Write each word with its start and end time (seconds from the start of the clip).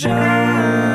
Well, 0.00 0.91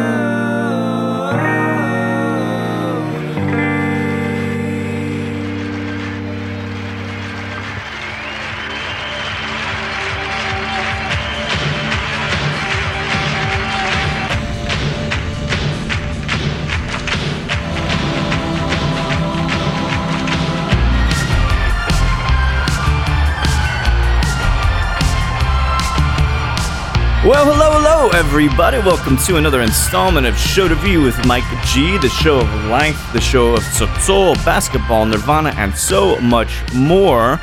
everybody. 28.39 28.77
Welcome 28.77 29.17
to 29.25 29.37
another 29.37 29.63
installment 29.63 30.27
of 30.27 30.37
Show 30.37 30.67
to 30.67 30.75
View 30.75 31.01
with 31.01 31.17
Mike 31.25 31.43
G, 31.65 31.97
the 31.97 32.07
show 32.07 32.39
of 32.41 32.65
life, 32.65 33.11
the 33.11 33.19
show 33.19 33.55
of 33.55 33.61
Sotol, 33.61 34.35
basketball, 34.45 35.07
Nirvana, 35.07 35.55
and 35.57 35.75
so 35.75 36.21
much 36.21 36.51
more. 36.75 37.41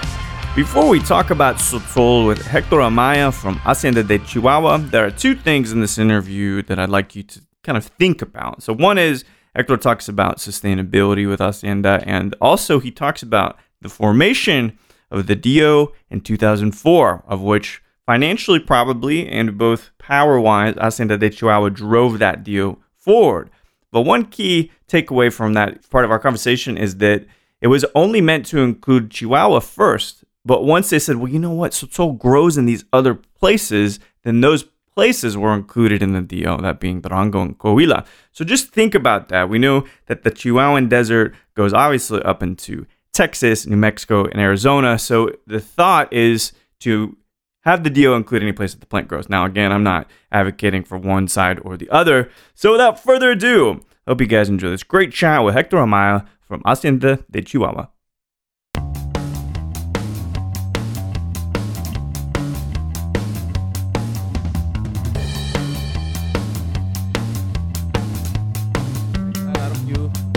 Before 0.55 0.89
we 0.89 1.01
talk 1.01 1.30
about 1.30 1.57
Sotol 1.57 2.29
with 2.29 2.41
Hector 2.47 2.77
Amaya 2.77 3.34
from 3.34 3.57
Hacienda 3.57 4.05
de 4.05 4.20
Chihuahua, 4.20 4.77
there 4.77 5.05
are 5.05 5.11
two 5.11 5.34
things 5.34 5.73
in 5.73 5.80
this 5.80 5.98
interview 5.98 6.62
that 6.62 6.79
I'd 6.79 6.91
like 6.91 7.17
you 7.17 7.25
to 7.25 7.41
kind 7.65 7.77
of 7.77 7.87
think 7.87 8.23
about. 8.23 8.62
So, 8.62 8.73
one 8.73 8.97
is 8.97 9.25
Hector 9.56 9.77
talks 9.77 10.09
about 10.09 10.37
sustainability 10.37 11.29
with 11.29 11.41
Hacienda, 11.41 12.05
and 12.06 12.37
also 12.41 12.79
he 12.79 12.92
talks 12.92 13.20
about 13.20 13.59
the 13.81 13.89
formation 13.89 14.79
of 15.11 15.27
the 15.27 15.34
DO 15.34 15.92
in 16.09 16.20
2004, 16.20 17.25
of 17.27 17.41
which 17.41 17.83
financially 18.06 18.61
probably 18.61 19.29
and 19.29 19.59
both 19.59 19.91
power 20.07 20.39
wise, 20.39 20.75
Hacienda 20.75 21.17
de 21.17 21.31
Chihuahua 21.31 21.71
drove 21.71 22.19
that 22.19 22.45
deal 22.45 22.79
forward. 22.95 23.51
But 23.91 24.03
one 24.03 24.27
key 24.27 24.71
takeaway 24.87 25.33
from 25.33 25.55
that 25.55 25.89
part 25.89 26.05
of 26.05 26.11
our 26.11 26.19
conversation 26.19 26.77
is 26.77 26.97
that 26.98 27.25
it 27.61 27.69
was 27.69 27.87
only 27.95 28.20
meant 28.20 28.45
to 28.47 28.59
include 28.59 29.11
Chihuahua 29.11 29.61
first. 29.61 30.25
But 30.45 30.65
once 30.65 30.91
they 30.91 30.98
said, 30.98 31.17
well, 31.17 31.33
you 31.33 31.39
know 31.39 31.53
what, 31.53 31.73
Sotol 31.73 32.19
grows 32.19 32.59
in 32.59 32.67
these 32.67 32.84
other 32.93 33.15
places, 33.15 33.98
then 34.25 34.43
those 34.43 34.65
places 34.95 35.39
were 35.39 35.55
included 35.55 36.03
in 36.03 36.12
the 36.12 36.21
deal, 36.21 36.59
that 36.59 36.81
being 36.81 37.00
Durango 37.00 37.41
and 37.41 37.59
Coahuila. 37.59 38.06
So 38.33 38.45
just 38.45 38.73
think 38.73 38.95
about 38.95 39.28
that. 39.31 39.48
We 39.48 39.59
know 39.59 39.87
that 40.06 40.23
the 40.23 40.31
Chihuahuan 40.31 40.91
desert 40.91 41.34
goes 41.55 41.73
obviously 41.73 42.21
up 42.23 42.43
into 42.43 42.87
Texas, 43.15 43.67
New 43.67 43.77
Mexico, 43.77 44.25
and 44.25 44.41
Arizona. 44.41 44.98
So 44.98 45.31
the 45.47 45.61
thought 45.61 46.12
is 46.12 46.53
to 46.81 47.17
have 47.65 47.83
the 47.83 47.91
deal 47.91 48.15
include 48.15 48.43
any 48.43 48.53
place 48.53 48.75
that 48.75 48.81
the 48.81 48.87
plant 48.87 49.09
grows. 49.09 49.29
Now, 49.29 49.45
again, 49.45 49.73
I'm 49.73 49.83
not 49.83 50.09
advocating 50.31 50.84
for 50.84 50.98
one 50.98 51.29
side 51.29 51.59
or 51.65 51.77
the 51.77 51.91
other. 51.91 52.31
So 52.55 52.73
without 52.73 53.03
further 53.03 53.31
ado, 53.31 53.81
hope 54.06 54.21
you 54.21 54.27
guys 54.27 54.48
enjoy 54.48 54.71
this 54.71 54.83
great 54.83 55.12
chat 55.12 55.43
with 55.43 55.55
Hector 55.55 55.79
Amaya 55.79 56.27
from 56.47 56.62
Hacienda 56.65 57.25
de 57.31 57.43
Chihuahua. 57.43 57.89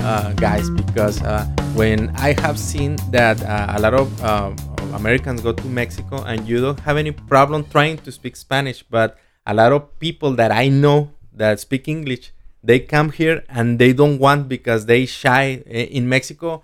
uh, 0.08 0.32
guys 0.34 0.70
because 0.70 1.22
uh, 1.24 1.44
when 1.76 2.10
I 2.16 2.34
have 2.40 2.58
seen 2.58 2.96
that 3.12 3.44
uh, 3.44 3.74
a 3.76 3.80
lot 3.82 3.94
of 3.94 4.24
um, 4.24 4.56
Americans 4.98 5.42
go 5.42 5.54
to 5.54 5.68
Mexico 5.68 6.24
and 6.24 6.48
you 6.48 6.60
don't 6.60 6.80
have 6.80 6.98
any 6.98 7.12
problem 7.12 7.64
trying 7.70 7.98
to 8.00 8.12
speak 8.12 8.36
Spanish, 8.36 8.82
but 8.82 9.18
a 9.46 9.54
lot 9.54 9.72
of 9.72 10.00
people 10.00 10.32
that 10.34 10.52
I 10.52 10.70
know 10.70 11.12
that 11.34 11.60
speak 11.60 11.88
English, 11.88 12.32
they 12.64 12.80
come 12.80 13.12
here 13.12 13.44
and 13.48 13.78
they 13.78 13.94
don't 13.94 14.18
want 14.18 14.50
because 14.50 14.88
they 14.88 15.06
shy 15.06 15.62
in 15.98 16.10
Mexico. 16.10 16.64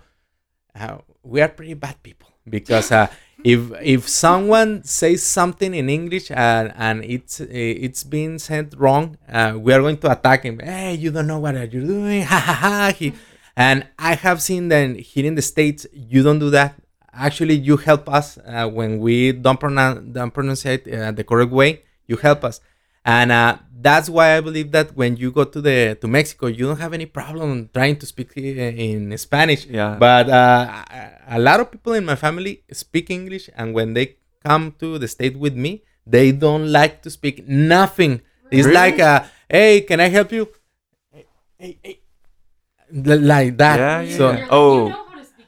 Uh, 0.74 0.98
we 1.22 1.40
are 1.40 1.48
pretty 1.48 1.74
bad 1.74 2.02
people 2.02 2.28
because 2.48 2.90
uh, 2.90 3.06
if 3.44 3.60
if 3.80 4.08
someone 4.08 4.82
says 4.82 5.22
something 5.22 5.72
in 5.72 5.88
English 5.88 6.32
and, 6.32 6.72
and 6.76 7.04
it's 7.04 7.38
it's 7.40 8.02
being 8.02 8.40
said 8.40 8.74
wrong, 8.76 9.16
uh, 9.30 9.54
we 9.56 9.72
are 9.72 9.80
going 9.80 9.98
to 9.98 10.10
attack 10.10 10.42
him. 10.42 10.58
Hey, 10.58 10.94
you 10.94 11.12
don't 11.12 11.28
know 11.28 11.38
what 11.38 11.54
are 11.54 11.70
you 11.74 11.86
doing? 11.86 12.22
Ha 12.32 12.38
ha 12.38 12.54
ha. 12.64 12.92
He, 12.98 13.14
and 13.56 13.86
I 13.96 14.16
have 14.16 14.42
seen 14.42 14.68
that 14.68 14.96
here 14.96 15.24
in 15.24 15.36
the 15.36 15.42
states, 15.42 15.86
you 15.92 16.24
don't 16.24 16.40
do 16.40 16.50
that. 16.50 16.74
Actually, 17.16 17.54
you 17.54 17.76
help 17.76 18.08
us 18.08 18.38
uh, 18.38 18.68
when 18.68 18.98
we 18.98 19.32
don't 19.32 19.58
pronounce 19.60 20.00
don't 20.12 20.32
pronounce 20.32 20.64
it 20.66 20.86
uh, 20.92 21.12
the 21.12 21.24
correct 21.24 21.52
way. 21.52 21.82
You 22.06 22.16
help 22.16 22.44
us, 22.44 22.60
and 23.04 23.30
uh, 23.32 23.58
that's 23.80 24.08
why 24.08 24.36
I 24.36 24.40
believe 24.40 24.72
that 24.72 24.96
when 24.96 25.16
you 25.16 25.30
go 25.30 25.44
to 25.44 25.60
the 25.60 25.96
to 26.00 26.06
Mexico, 26.08 26.46
you 26.46 26.66
don't 26.66 26.80
have 26.80 26.92
any 26.92 27.06
problem 27.06 27.70
trying 27.72 27.96
to 28.02 28.06
speak 28.06 28.32
uh, 28.36 28.40
in 28.40 29.16
Spanish. 29.16 29.66
Yeah. 29.66 29.96
But 29.98 30.28
uh, 30.28 30.84
a 31.28 31.38
lot 31.38 31.60
of 31.60 31.70
people 31.70 31.94
in 31.94 32.04
my 32.04 32.16
family 32.16 32.62
speak 32.72 33.10
English, 33.10 33.48
and 33.56 33.72
when 33.74 33.94
they 33.94 34.16
come 34.44 34.74
to 34.80 34.98
the 34.98 35.08
state 35.08 35.38
with 35.38 35.54
me, 35.54 35.82
they 36.06 36.32
don't 36.32 36.70
like 36.70 37.00
to 37.02 37.10
speak 37.10 37.46
nothing. 37.48 38.20
It's 38.50 38.66
Really? 38.66 38.74
like, 38.74 38.98
uh, 39.00 39.24
"Hey, 39.48 39.80
can 39.82 40.00
I 40.00 40.08
help 40.08 40.32
you?" 40.32 40.48
Hey, 41.12 41.24
hey, 41.58 41.78
hey. 41.82 41.98
Like 42.92 43.56
that. 43.58 43.78
Yeah, 43.78 44.00
yeah, 44.02 44.16
So, 44.16 44.30
yeah. 44.32 44.46
Oh. 44.50 45.03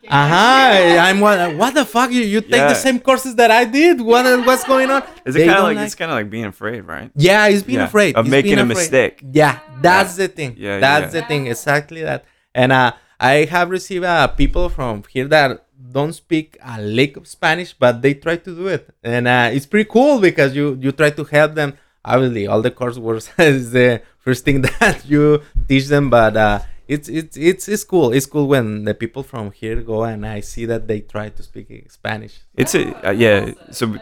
Uh 0.09 0.29
huh. 0.29 0.99
I'm 1.01 1.21
what? 1.21 1.57
What 1.57 1.75
the 1.75 1.85
fuck? 1.85 2.11
You 2.11 2.23
you 2.23 2.41
take 2.41 2.53
Yeah. 2.53 2.69
the 2.69 2.75
same 2.75 2.99
courses 3.01 3.35
that 3.37 3.51
I 3.51 3.65
did? 3.65 4.01
What 4.01 4.25
what's 4.47 4.65
going 4.65 4.91
on? 4.91 5.03
Is 5.25 5.37
it 5.37 5.41
kind 5.41 5.51
of 5.51 5.57
don't 5.57 5.75
like, 5.77 5.87
it's 5.87 5.95
kind 5.95 6.11
of 6.11 6.17
like 6.17 6.31
being 6.31 6.45
afraid, 6.47 6.81
right? 6.83 7.11
yeah, 7.17 7.49
he's 7.49 7.63
being 7.63 7.79
Yeah, 7.79 7.87
afraid 7.87 8.17
of 8.17 8.25
He's 8.27 8.31
making 8.31 8.59
a 8.59 8.63
afraid. 8.63 8.77
mistake. 8.77 9.23
Yeah, 9.33 9.59
that's 9.83 10.17
the 10.17 10.29
thing. 10.29 10.55
Yeah, 10.59 10.79
that's 10.81 11.15
yeah. 11.15 11.21
the 11.21 11.27
thing. 11.27 11.47
Exactly 11.49 12.03
that. 12.03 12.25
And 12.55 12.73
uh, 12.73 12.93
I 13.21 13.45
have 13.51 13.71
received 13.71 14.05
uh, 14.05 14.29
people 14.29 14.69
from 14.69 15.03
here 15.11 15.29
that 15.29 15.65
don't 15.93 16.13
speak 16.13 16.57
a 16.65 16.81
lick 16.81 17.17
of 17.17 17.27
Spanish, 17.27 17.73
but 17.73 18.03
they 18.03 18.15
try 18.15 18.37
to 18.37 18.55
do 18.55 18.67
it, 18.69 18.89
and 19.03 19.27
uh, 19.29 19.51
it's 19.53 19.67
pretty 19.67 19.89
cool 19.91 20.21
because 20.21 20.55
you 20.55 20.79
you 20.81 20.93
try 20.93 21.11
to 21.11 21.25
help 21.25 21.55
them. 21.55 21.75
Obviously, 22.05 22.47
all 22.47 22.63
the 22.63 22.71
coursework 22.71 23.19
is 23.41 23.73
the 23.73 24.01
first 24.19 24.45
thing 24.45 24.61
that 24.81 25.05
you 25.09 25.43
teach 25.69 25.87
them, 25.87 26.09
but 26.11 26.37
uh, 26.37 26.61
it's 26.89 27.09
it's 27.09 27.37
it's 27.37 27.69
it's 27.69 27.85
cool. 27.85 28.13
It's 28.13 28.27
cool 28.27 28.47
when 28.47 28.85
the 28.85 28.95
people 28.95 29.23
from 29.23 29.51
here 29.53 29.83
go 29.83 30.05
and 30.05 30.25
I 30.27 30.41
see 30.41 30.67
that 30.67 30.87
they 30.89 31.01
try 31.01 31.29
to 31.31 31.43
speak 31.43 31.91
Spanish. 31.91 32.41
It's 32.55 32.75
a 32.75 33.09
uh, 33.09 33.11
yeah. 33.11 33.53
So 33.73 33.97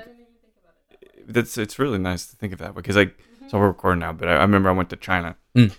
that's 1.26 1.56
it's 1.56 1.78
really 1.78 1.98
nice 1.98 2.26
to 2.26 2.36
think 2.36 2.52
of 2.52 2.58
that 2.58 2.74
because 2.74 2.96
like 2.96 3.18
so 3.48 3.58
we're 3.58 3.68
recording 3.68 4.00
now, 4.00 4.12
but 4.12 4.28
I, 4.28 4.36
I 4.36 4.42
remember 4.42 4.68
I 4.68 4.72
went 4.72 4.90
to 4.90 4.96
China. 4.96 5.36
Mm. 5.56 5.74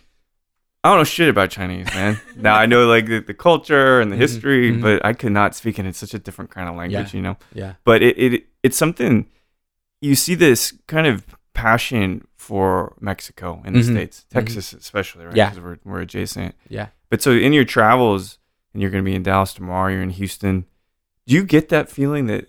I 0.84 0.90
don't 0.90 0.98
know 1.00 1.04
shit 1.04 1.30
about 1.30 1.50
Chinese, 1.50 1.88
man. 1.96 2.20
now 2.36 2.56
I 2.56 2.68
know 2.68 2.86
like 2.88 3.08
the, 3.08 3.20
the 3.20 3.34
culture 3.34 4.00
and 4.02 4.12
the 4.12 4.16
history, 4.16 4.72
mhm. 4.72 4.84
but 4.84 5.04
I 5.04 5.14
could 5.14 5.32
not 5.32 5.56
speak 5.56 5.80
it. 5.80 5.86
It's 5.88 5.98
such 5.98 6.14
a 6.14 6.20
different 6.20 6.52
kind 6.52 6.70
of 6.70 6.76
language, 6.76 7.12
Yeah. 7.12 7.18
you 7.18 7.24
know. 7.24 7.38
Yeah. 7.54 7.74
But 7.84 8.04
it, 8.04 8.18
it 8.18 8.46
it's 8.62 8.78
something 8.78 9.28
you 10.02 10.14
see 10.14 10.36
this 10.36 10.74
kind 10.88 11.08
of 11.08 11.26
passion 11.56 12.28
for 12.50 12.68
Mexico 13.12 13.48
in 13.66 13.72
the 13.74 13.80
Mhm. 13.84 13.92
states, 13.96 14.26
Texas 14.38 14.66
especially, 14.74 15.26
right? 15.26 15.36
Yeah. 15.42 15.50
'Cause 15.50 15.60
we're 15.66 15.80
we're 15.90 16.02
adjacent. 16.08 16.54
Yeah. 16.78 16.88
But 17.10 17.20
so 17.26 17.32
in 17.46 17.52
your 17.58 17.66
travels, 17.78 18.24
and 18.72 18.78
you're 18.82 18.92
going 18.94 19.04
to 19.06 19.10
be 19.12 19.16
in 19.20 19.24
Dallas 19.24 19.54
tomorrow, 19.60 19.90
you're 19.94 20.04
in 20.12 20.16
Houston. 20.22 20.56
Do 21.28 21.32
you 21.38 21.44
get 21.56 21.66
that 21.70 21.86
feeling 21.98 22.28
that 22.32 22.44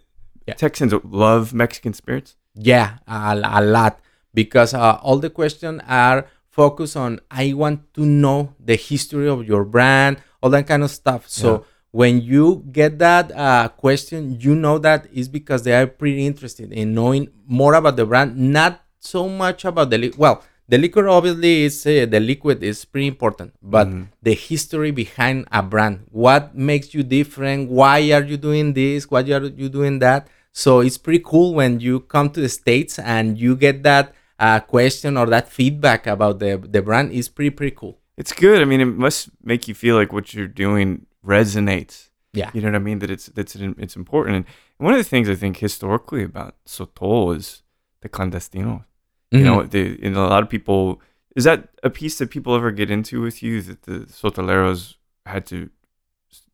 Yeah. 0.48 0.54
Texans 0.64 0.92
love 1.26 1.44
Mexican 1.64 1.92
spirits? 2.02 2.30
Yeah, 2.54 2.88
a, 3.08 3.40
a 3.60 3.62
lot 3.76 3.94
because 4.40 4.70
uh, 4.74 4.98
all 5.06 5.18
the 5.26 5.30
questions 5.40 5.80
are 6.04 6.18
focused 6.60 6.96
on 7.04 7.10
I 7.30 7.44
want 7.62 7.78
to 7.96 8.02
know 8.22 8.38
the 8.70 8.76
history 8.90 9.28
of 9.28 9.38
your 9.50 9.64
brand, 9.64 10.14
all 10.42 10.50
that 10.56 10.66
kind 10.70 10.82
of 10.86 10.90
stuff. 11.02 11.22
So 11.28 11.48
Yeah. 11.50 11.58
when 12.02 12.14
you 12.32 12.44
get 12.80 12.92
that 13.06 13.26
uh, 13.46 13.68
question, 13.84 14.20
you 14.44 14.54
know 14.54 14.76
that 14.86 15.00
is 15.20 15.26
because 15.38 15.60
they 15.64 15.74
are 15.80 15.86
pretty 16.00 16.24
interested 16.30 16.68
in 16.80 16.86
knowing 16.98 17.28
more 17.60 17.74
about 17.80 17.96
the 17.96 18.06
brand, 18.10 18.30
not 18.36 18.72
so 19.06 19.28
much 19.28 19.64
about 19.64 19.90
the 19.90 20.12
well. 20.16 20.42
The 20.68 20.78
liquor 20.78 21.06
obviously 21.08 21.62
is 21.62 21.86
uh, 21.86 22.06
the 22.10 22.18
liquid 22.18 22.62
is 22.62 22.84
pretty 22.84 23.06
important, 23.06 23.52
but 23.62 23.86
Mhm. 23.86 24.08
the 24.20 24.34
history 24.34 24.90
behind 24.90 25.46
a 25.52 25.62
brand, 25.62 25.96
what 26.10 26.56
makes 26.56 26.92
you 26.94 27.02
different, 27.04 27.70
why 27.70 27.98
are 28.10 28.24
you 28.24 28.36
doing 28.36 28.72
this, 28.74 29.06
why 29.10 29.20
are 29.22 29.46
you 29.62 29.68
doing 29.68 30.00
that? 30.00 30.26
So 30.52 30.80
it's 30.80 30.98
pretty 30.98 31.22
cool 31.24 31.54
when 31.54 31.78
you 31.78 32.00
come 32.00 32.30
to 32.30 32.40
the 32.40 32.48
states 32.48 32.98
and 32.98 33.38
you 33.38 33.54
get 33.54 33.82
that 33.84 34.12
uh, 34.40 34.58
question 34.60 35.16
or 35.16 35.26
that 35.34 35.46
feedback 35.58 36.06
about 36.06 36.40
the 36.40 36.58
the 36.74 36.82
brand. 36.82 37.12
is 37.12 37.28
pretty 37.28 37.50
pretty 37.58 37.76
cool. 37.80 37.94
It's 38.20 38.32
good. 38.32 38.58
I 38.60 38.64
mean, 38.70 38.80
it 38.80 38.86
must 39.06 39.28
make 39.44 39.68
you 39.68 39.74
feel 39.74 39.94
like 40.00 40.12
what 40.12 40.34
you're 40.34 40.48
doing 40.66 41.06
resonates. 41.24 42.08
Yeah. 42.32 42.50
You 42.54 42.60
know 42.60 42.68
what 42.68 42.76
I 42.82 42.84
mean? 42.90 42.98
That 42.98 43.10
it's 43.10 43.26
that's 43.36 43.54
it's 43.56 43.96
important. 43.96 44.32
And 44.36 44.44
one 44.86 44.92
of 44.94 44.98
the 44.98 45.04
things 45.12 45.28
I 45.30 45.36
think 45.42 45.54
historically 45.58 46.24
about 46.24 46.54
Sotol 46.66 47.36
is 47.36 47.62
the 48.02 48.08
clandestino. 48.08 48.84
You 49.32 49.42
know, 49.42 49.58
Mhm. 49.62 49.70
the 49.70 49.82
you 50.02 50.10
know, 50.10 50.24
a 50.26 50.30
lot 50.34 50.42
of 50.42 50.48
people 50.48 51.00
is 51.34 51.44
that 51.44 51.68
a 51.82 51.90
piece 51.90 52.16
that 52.18 52.30
people 52.30 52.54
ever 52.54 52.70
get 52.70 52.90
into 52.90 53.20
with 53.20 53.42
you 53.42 53.60
that 53.62 53.82
the 53.82 54.06
sotoleros 54.08 54.94
had 55.26 55.44
to, 55.46 55.68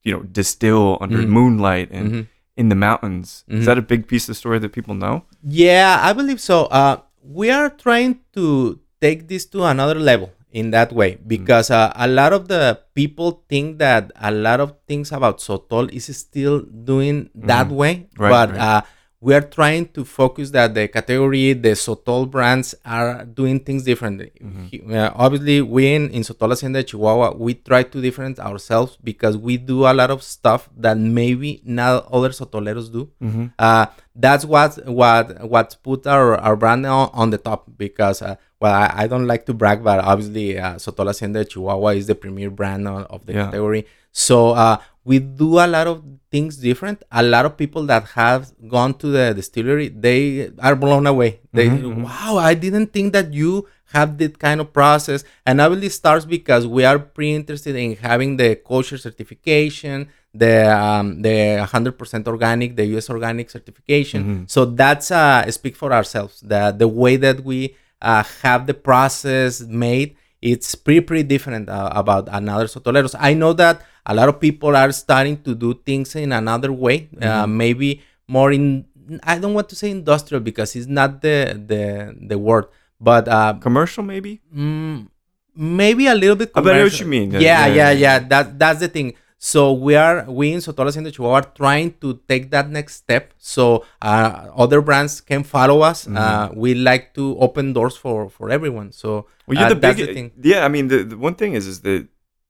you 0.02 0.12
know, 0.12 0.22
distill 0.22 0.98
under 1.00 1.18
Mhm. 1.18 1.28
moonlight 1.28 1.88
and 1.92 2.06
Mhm. 2.12 2.26
in 2.56 2.68
the 2.68 2.74
mountains. 2.74 3.44
Is 3.48 3.66
that 3.66 3.78
a 3.78 3.82
big 3.82 4.06
piece 4.08 4.24
of 4.24 4.28
the 4.34 4.40
story 4.42 4.58
that 4.58 4.72
people 4.72 4.94
know? 4.94 5.24
Yeah, 5.44 6.00
I 6.02 6.12
believe 6.12 6.40
so. 6.40 6.66
Uh, 6.66 6.96
we 7.22 7.50
are 7.50 7.68
trying 7.70 8.20
to 8.34 8.80
take 9.00 9.28
this 9.28 9.44
to 9.46 9.64
another 9.64 9.94
level 10.00 10.30
in 10.50 10.70
that 10.70 10.92
way 10.92 11.12
Mm. 11.16 11.28
because 11.28 11.70
uh, 11.70 11.92
a 11.96 12.08
lot 12.08 12.32
of 12.32 12.48
the 12.48 12.80
people 12.94 13.44
think 13.48 13.78
that 13.78 14.10
a 14.16 14.30
lot 14.30 14.60
of 14.60 14.74
things 14.88 15.12
about 15.12 15.38
Sotol 15.40 15.88
is 15.92 16.06
still 16.16 16.60
doing 16.62 17.30
that 17.34 17.68
way, 17.70 17.94
Mm-hmm. 17.94 18.22
Right, 18.22 18.30
but 18.30 18.48
right. 18.50 18.60
Uh, 18.60 18.80
we 19.22 19.32
are 19.38 19.40
trying 19.58 19.86
to 19.96 20.04
focus 20.04 20.50
that 20.50 20.74
the 20.74 20.88
category, 20.88 21.52
the 21.52 21.70
Sotol 21.78 22.28
brands 22.28 22.74
are 22.84 23.24
doing 23.24 23.60
things 23.60 23.84
differently. 23.84 24.32
Mm-hmm. 24.42 24.92
Uh, 24.92 25.10
obviously, 25.14 25.62
we 25.62 25.94
in, 25.94 26.10
in 26.10 26.22
Sotol 26.22 26.50
Hacienda 26.50 26.82
Chihuahua, 26.82 27.34
we 27.36 27.54
try 27.54 27.84
to 27.84 28.00
different 28.02 28.40
ourselves 28.40 28.98
because 29.02 29.36
we 29.36 29.56
do 29.56 29.86
a 29.86 29.94
lot 29.94 30.10
of 30.10 30.24
stuff 30.24 30.68
that 30.76 30.98
maybe 30.98 31.62
not 31.64 32.08
other 32.12 32.30
Sotoleros 32.30 32.90
do. 32.92 33.10
Mm-hmm. 33.22 33.46
Uh, 33.58 33.86
that's 34.16 34.44
what 34.44 34.84
what 34.86 35.48
what's 35.48 35.76
put 35.76 36.04
our, 36.06 36.34
our 36.36 36.56
brand 36.56 36.84
on, 36.84 37.08
on 37.14 37.30
the 37.30 37.38
top 37.38 37.64
because 37.78 38.20
uh, 38.22 38.34
well 38.60 38.74
I, 38.74 38.92
I 39.04 39.06
don't 39.06 39.26
like 39.26 39.46
to 39.46 39.54
brag 39.54 39.82
but 39.82 40.00
obviously 40.04 40.58
uh, 40.58 40.74
Sotol 40.76 41.06
Hacienda 41.06 41.44
Chihuahua 41.46 41.90
is 42.00 42.08
the 42.08 42.14
premier 42.14 42.50
brand 42.50 42.86
of, 42.88 43.06
of 43.08 43.24
the 43.26 43.32
Yeah. 43.34 43.44
category 43.46 43.86
so 44.12 44.50
uh, 44.50 44.76
we 45.04 45.18
do 45.18 45.58
a 45.58 45.66
lot 45.66 45.86
of 45.86 46.04
things 46.30 46.56
different. 46.56 47.02
A 47.10 47.22
lot 47.22 47.44
of 47.44 47.56
people 47.56 47.84
that 47.86 48.04
have 48.10 48.52
gone 48.68 48.94
to 48.94 49.08
the 49.08 49.34
distillery 49.34 49.88
they 49.88 50.50
are 50.58 50.76
blown 50.76 51.06
away. 51.06 51.40
They 51.52 51.68
wow 51.68 52.36
I 52.36 52.54
didn't 52.54 52.92
think 52.92 53.12
that 53.14 53.32
you 53.32 53.68
have 53.92 54.16
that 54.18 54.38
kind 54.38 54.60
of 54.60 54.72
process. 54.72 55.24
And 55.44 55.60
I 55.60 55.66
obviously 55.66 55.90
starts 55.90 56.24
because 56.24 56.66
we 56.66 56.84
are 56.84 56.98
pretty 56.98 57.34
interested 57.34 57.76
in 57.76 57.96
having 57.96 58.36
the 58.36 58.56
kosher 58.56 58.96
certification 58.98 60.08
the 60.34 60.74
um, 60.74 61.20
the 61.20 61.58
100% 61.60 62.26
organic 62.26 62.76
the 62.76 62.84
us 62.96 63.10
organic 63.10 63.50
certification. 63.50 64.20
So 64.48 64.64
that's 64.64 65.10
uh 65.10 65.50
speak 65.50 65.76
for 65.76 65.92
ourselves. 65.92 66.40
The 66.40 66.74
the 66.76 66.88
way 66.88 67.16
that 67.16 67.44
we 67.44 67.76
uh, 68.00 68.24
have 68.42 68.66
the 68.66 68.74
process 68.74 69.60
made 69.60 70.16
it's 70.40 70.74
pretty 70.74 71.00
pretty 71.00 71.22
different 71.22 71.68
uh, 71.68 71.90
about 71.94 72.28
another 72.32 72.64
sotoleros. 72.66 73.14
I 73.18 73.34
know 73.34 73.52
that 73.54 73.82
a 74.06 74.14
lot 74.14 74.28
of 74.28 74.40
people 74.40 74.76
are 74.76 74.92
starting 74.92 75.36
to 75.42 75.54
do 75.54 75.74
things 75.86 76.14
in 76.16 76.32
another 76.32 76.72
way 76.72 77.08
uh, 77.20 77.46
maybe 77.46 78.00
more 78.28 78.52
in 78.52 78.84
i 79.22 79.38
don't 79.38 79.54
want 79.54 79.68
to 79.68 79.76
say 79.76 79.90
industrial 79.90 80.40
because 80.40 80.74
it's 80.76 80.86
not 80.86 81.20
the 81.22 81.58
the 81.66 82.14
the 82.28 82.38
word 82.38 82.66
but 83.02 83.26
uh, 83.26 83.54
Commercial, 83.54 84.04
maybe. 84.04 84.40
Mm, 84.54 85.08
maybe 85.56 86.06
a 86.06 86.14
little 86.14 86.36
bit. 86.36 86.54
Bet 86.54 86.64
I 86.64 86.78
know 86.78 86.84
what 86.84 87.00
you 87.00 87.06
mean. 87.06 87.32
Yeah, 87.32 87.40
Yeah, 87.40 87.66
yeah, 87.66 87.74
yeah, 87.74 87.90
yeah. 87.90 88.18
That 88.20 88.58
that's 88.58 88.78
the 88.78 88.86
thing. 88.88 89.14
So 89.38 89.72
we 89.72 89.96
are 89.96 90.22
we 90.30 90.52
in 90.52 90.60
Sotol 90.60 90.86
Hacienda 90.86 91.10
Chihuahua 91.10 91.38
are 91.42 91.50
trying 91.58 91.98
to 92.00 92.20
take 92.28 92.52
that 92.54 92.70
next 92.70 92.94
step 93.02 93.34
so 93.38 93.84
uh, 94.00 94.46
other 94.54 94.80
brands 94.80 95.20
can 95.20 95.42
follow 95.42 95.80
us. 95.82 96.04
Mm-hmm. 96.04 96.16
Uh, 96.16 96.48
we 96.54 96.74
like 96.74 97.12
to 97.14 97.36
open 97.42 97.72
doors 97.72 97.96
for 97.96 98.30
for 98.30 98.50
everyone. 98.50 98.92
So 98.92 99.26
Well, 99.48 99.58
you're 99.58 99.66
uh, 99.66 99.74
the 99.74 99.82
that's 99.82 99.98
big. 99.98 100.06
the 100.06 100.14
thing. 100.14 100.30
Yeah, 100.40 100.64
I 100.64 100.68
mean, 100.68 100.86
the, 100.86 101.02
the 101.02 101.18
one 101.18 101.34
thing 101.34 101.54
is, 101.54 101.66
is 101.66 101.80
that 101.80 102.06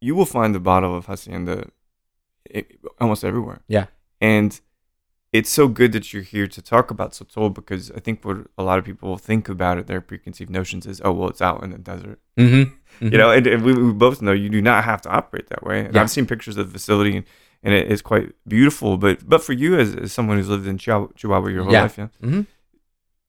you 0.06 0.12
will 0.16 0.26
find 0.38 0.50
the 0.54 0.60
bottle 0.70 0.94
of 0.98 1.06
hacienda 1.06 1.56
i- 2.58 2.66
almost 3.00 3.22
everywhere. 3.24 3.60
Yeah. 3.68 3.86
and 4.20 4.60
it's 5.38 5.48
so 5.60 5.66
good 5.66 5.92
that 5.92 6.12
you're 6.12 6.28
here 6.36 6.46
to 6.56 6.60
talk 6.60 6.90
about 6.90 7.12
Sotol 7.12 7.48
because 7.60 7.90
I 7.98 8.00
think 8.04 8.22
what 8.26 8.36
a 8.58 8.62
lot 8.62 8.78
of 8.78 8.84
people 8.84 9.16
think 9.16 9.48
about 9.48 9.78
it, 9.78 9.86
their 9.86 10.02
preconceived 10.02 10.50
notions 10.50 10.84
is, 10.86 11.00
oh, 11.06 11.12
well, 11.16 11.30
it's 11.30 11.40
out 11.40 11.62
in 11.64 11.70
the 11.70 11.78
desert. 11.78 12.18
Mm-hmm. 12.36 12.64
You 13.12 13.16
know, 13.20 13.30
and, 13.36 13.46
and 13.46 13.60
we, 13.64 13.72
we 13.72 13.92
both 14.06 14.20
know 14.20 14.32
you 14.32 14.50
do 14.50 14.60
not 14.60 14.84
have 14.84 15.00
to 15.02 15.08
operate 15.08 15.46
that 15.48 15.62
way. 15.64 15.78
And 15.86 15.94
Yeah. 15.94 16.02
I've 16.02 16.10
seen 16.10 16.26
pictures 16.26 16.58
of 16.58 16.66
the 16.66 16.72
facility, 16.78 17.16
and, 17.16 17.24
and 17.62 17.72
it 17.74 17.90
is 17.90 18.02
quite 18.02 18.28
beautiful. 18.46 18.98
But 18.98 19.26
but 19.26 19.42
for 19.42 19.54
you, 19.54 19.78
as, 19.82 19.94
as 20.04 20.12
someone 20.12 20.36
who's 20.36 20.50
lived 20.50 20.66
in 20.66 20.76
Chihuahua, 20.76 21.08
Chihuahua 21.16 21.48
your 21.48 21.62
whole 21.64 21.72
Yeah. 21.72 21.82
life, 21.86 21.96
yeah, 21.96 22.08
hmm 22.20 22.42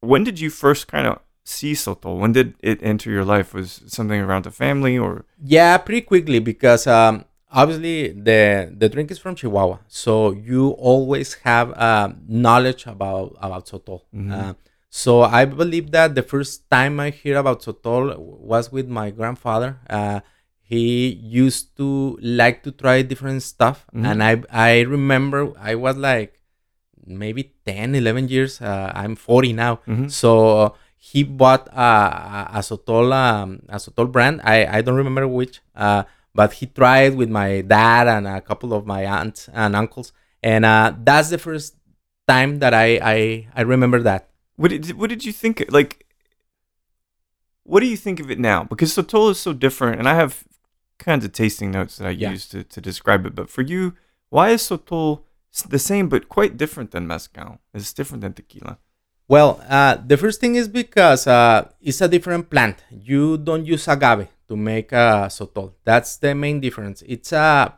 when 0.01 0.25
did 0.25 0.37
you 0.41 0.49
first 0.49 0.87
kind 0.93 1.07
of 1.07 1.19
see 1.43 1.73
Sotol? 1.73 2.19
When 2.19 2.31
did 2.31 2.55
it 2.59 2.79
enter 2.81 3.09
your 3.11 3.25
life? 3.25 3.53
Was 3.53 3.81
something 3.87 4.19
around 4.19 4.45
the 4.45 4.51
family 4.51 4.97
or? 4.97 5.25
Yeah, 5.43 5.77
pretty 5.77 6.01
quickly 6.01 6.39
because 6.39 6.87
um, 6.87 7.25
obviously 7.51 8.09
the 8.11 8.73
the 8.75 8.89
drink 8.89 9.11
is 9.11 9.19
from 9.19 9.35
Chihuahua, 9.35 9.79
so 9.87 10.31
you 10.31 10.69
always 10.71 11.35
have 11.45 11.77
um, 11.79 12.21
knowledge 12.27 12.85
about 12.87 13.35
about 13.41 13.65
Sotol. 13.67 14.01
Uh, 14.31 14.53
so 14.89 15.21
I 15.23 15.45
believe 15.45 15.91
that 15.91 16.15
the 16.15 16.23
first 16.23 16.69
time 16.69 16.99
I 16.99 17.09
hear 17.09 17.37
about 17.37 17.61
Sotol 17.61 18.17
was 18.17 18.71
with 18.71 18.87
my 18.87 19.11
grandfather. 19.11 19.79
Uh, 19.89 20.21
he 20.61 21.09
used 21.09 21.75
to 21.77 22.17
like 22.21 22.63
to 22.63 22.71
try 22.71 23.01
different 23.01 23.43
stuff, 23.43 23.85
and 23.93 24.23
I 24.23 24.41
I 24.49 24.81
remember 24.81 25.53
I 25.59 25.75
was 25.75 25.97
like 25.97 26.39
maybe 27.05 27.51
10 27.65 27.95
11 27.95 28.29
years 28.29 28.61
uh, 28.61 28.89
i'm 28.95 29.13
40 29.15 29.51
now 29.51 29.79
so 30.07 30.73
he 31.09 31.21
bought 31.41 31.63
uh, 31.75 32.47
a, 32.55 32.59
a 32.59 32.61
sotol 32.69 33.07
um, 33.23 33.49
a 33.69 33.77
sotol 33.85 34.07
brand 34.15 34.35
i 34.55 34.57
i 34.77 34.81
don't 34.85 34.99
remember 35.03 35.25
which 35.39 35.55
uh, 35.85 36.03
but 36.39 36.49
he 36.59 36.65
tried 36.79 37.13
with 37.21 37.29
my 37.39 37.49
dad 37.75 38.05
and 38.15 38.25
a 38.27 38.41
couple 38.49 38.71
of 38.77 38.81
my 38.93 39.01
aunts 39.17 39.41
and 39.61 39.75
uncles 39.81 40.09
and 40.51 40.63
uh, 40.73 40.87
that's 41.07 41.29
the 41.33 41.41
first 41.47 41.69
time 42.33 42.51
that 42.63 42.73
i 42.85 42.87
i, 43.15 43.17
I 43.59 43.61
remember 43.73 43.99
that 44.09 44.21
What 44.61 44.69
did 44.73 44.83
what 44.99 45.09
did 45.13 45.21
you 45.27 45.33
think? 45.41 45.55
Like, 45.79 45.93
what 47.63 47.79
do 47.83 47.87
you 47.93 47.97
think 48.05 48.19
of 48.23 48.29
it 48.33 48.39
now? 48.39 48.59
Because 48.71 48.91
Sotol 48.95 49.31
is 49.33 49.39
so 49.39 49.51
different, 49.65 49.95
and 49.99 50.07
I 50.07 50.15
have 50.23 50.33
kinds 50.99 51.25
of 51.25 51.31
tasting 51.31 51.71
notes 51.77 51.97
that 51.97 52.07
I 52.07 52.11
Yeah. 52.11 52.31
use 52.35 52.45
to, 52.53 52.59
to 52.63 52.79
describe 52.89 53.25
it. 53.27 53.33
But 53.39 53.49
for 53.49 53.63
you, 53.73 53.81
why 54.29 54.49
is 54.55 54.61
Sotol 54.69 55.23
the 55.75 55.79
same 55.79 56.05
but 56.13 56.29
quite 56.29 56.53
different 56.63 56.91
than 56.91 57.07
mezcal? 57.07 57.59
It's 57.73 57.93
different 57.93 58.21
than 58.21 58.33
tequila. 58.33 58.77
Well, 59.27 59.61
uh, 59.69 59.97
the 60.05 60.17
first 60.17 60.41
thing 60.41 60.55
is 60.55 60.67
because 60.67 61.27
uh, 61.27 61.69
it's 61.81 62.01
a 62.01 62.07
different 62.07 62.49
plant. 62.49 62.83
You 62.91 63.37
don't 63.37 63.65
use 63.65 63.87
agave 63.87 64.27
to 64.47 64.55
make 64.55 64.91
uh, 64.91 65.27
sotol. 65.27 65.73
That's 65.85 66.17
the 66.17 66.35
main 66.35 66.59
difference. 66.59 67.01
It's 67.07 67.31
a 67.31 67.73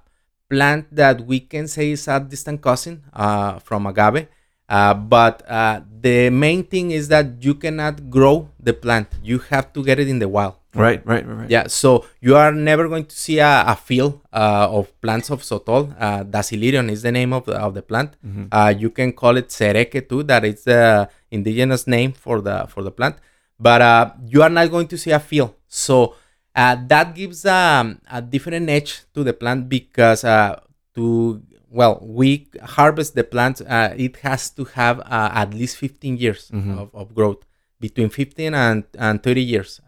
plant 0.50 0.94
that 0.95 1.21
we 1.25 1.39
can 1.39 1.68
say 1.68 1.92
is 1.92 2.07
a 2.07 2.19
distant 2.19 2.62
cousin 2.62 3.03
uh, 3.13 3.59
from 3.59 3.86
agave. 3.86 4.27
Uh, 4.68 4.95
but 4.95 5.45
uh, 5.47 5.81
the 6.01 6.30
main 6.31 6.63
thing 6.63 6.89
is 6.89 7.07
that 7.09 7.44
you 7.44 7.53
cannot 7.53 8.09
grow 8.09 8.50
the 8.59 8.74
plant. 8.74 9.07
You 9.21 9.38
have 9.53 9.71
to 9.74 9.83
get 9.83 10.00
it 10.00 10.09
in 10.09 10.18
the 10.18 10.27
wild. 10.27 10.56
Right, 10.75 11.06
right, 11.06 11.25
right, 11.25 11.38
right. 11.42 11.50
Yeah, 11.50 11.68
so 11.68 12.06
you 12.19 12.36
are 12.36 12.51
never 12.51 12.88
going 12.88 13.06
to 13.06 13.16
see 13.16 13.39
a, 13.39 13.63
a 13.68 13.75
field 13.75 14.22
uh, 14.33 14.68
of 14.69 14.89
plants 15.01 15.30
of 15.30 15.42
sotol. 15.42 15.95
Uh, 16.00 16.24
Dasylirion 16.24 16.92
is 16.92 17.01
the 17.01 17.12
name 17.12 17.31
of 17.33 17.45
the, 17.45 17.56
of 17.57 17.74
the 17.74 17.81
plant. 17.81 18.16
Uh, 18.51 18.74
you 18.77 18.89
can 18.89 19.13
call 19.13 19.38
it 19.38 19.50
Sereke 19.50 20.07
too. 20.10 20.24
That 20.24 20.44
is 20.45 20.63
the 20.66 21.10
indigenous 21.31 21.88
name 21.88 22.12
for 22.13 22.42
the 22.42 22.66
for 22.68 22.83
the 22.83 22.92
plant. 22.92 23.16
But 23.60 23.81
uh, 23.81 24.12
you 24.27 24.42
are 24.44 24.50
not 24.50 24.69
going 24.69 24.88
to 24.89 24.98
see 24.98 25.12
a 25.12 25.19
field. 25.19 25.56
So 25.68 26.16
uh, 26.56 26.75
that 26.88 27.16
gives 27.16 27.45
um, 27.45 28.01
a 28.12 28.21
different 28.21 28.69
edge 28.69 29.02
to 29.14 29.23
the 29.23 29.33
plant 29.33 29.69
because 29.69 30.23
uh, 30.23 30.59
to 30.95 31.42
well 31.69 32.00
we 32.02 32.47
harvest 32.64 33.16
the 33.16 33.23
plant. 33.23 33.61
Uh, 33.61 33.94
it 33.95 34.18
has 34.18 34.50
to 34.52 34.66
have 34.66 35.00
uh, 35.00 35.30
at 35.33 35.54
least 35.54 35.78
15 35.78 36.18
years 36.18 36.50
of, 36.80 36.90
of 36.94 37.16
growth 37.16 37.45
between 37.80 38.09
15 38.09 38.54
and, 38.54 38.83
and 38.97 39.21
30 39.23 39.42
years. 39.42 39.80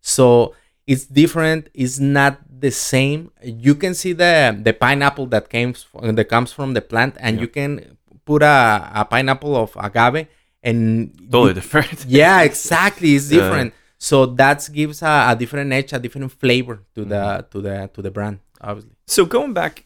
So 0.00 0.54
it's 0.86 1.04
different. 1.06 1.68
It's 1.74 1.98
not 1.98 2.38
the 2.60 2.70
same. 2.70 3.30
You 3.44 3.74
can 3.74 3.94
see 3.94 4.12
the 4.12 4.56
the 4.62 4.72
pineapple 4.72 5.26
that 5.26 5.50
comes 5.50 5.82
from, 5.82 6.14
that 6.14 6.28
comes 6.28 6.52
from 6.52 6.74
the 6.74 6.80
plant, 6.82 7.16
and 7.20 7.40
you 7.40 7.48
can 7.48 7.96
put 8.24 8.42
a, 8.42 8.90
a 8.94 9.04
pineapple 9.04 9.56
of 9.56 9.76
agave, 9.76 10.26
and 10.62 11.12
Totally 11.30 11.48
you- 11.48 11.54
different. 11.54 12.04
yeah, 12.08 12.42
exactly. 12.42 13.14
It's 13.14 13.30
Yeah. 13.32 13.40
different. 13.42 13.74
So 13.98 14.26
that 14.26 14.68
gives 14.72 15.02
a, 15.02 15.26
a 15.30 15.36
different 15.36 15.72
edge, 15.72 15.92
a 15.92 15.98
different 15.98 16.30
flavor 16.32 16.82
to 16.94 17.04
the 17.04 17.14
Mm-hmm. 17.16 17.50
to 17.50 17.60
the 17.60 17.90
to 17.94 18.02
the 18.02 18.10
brand, 18.10 18.38
obviously. 18.60 18.92
So 19.06 19.24
going 19.26 19.52
back, 19.54 19.84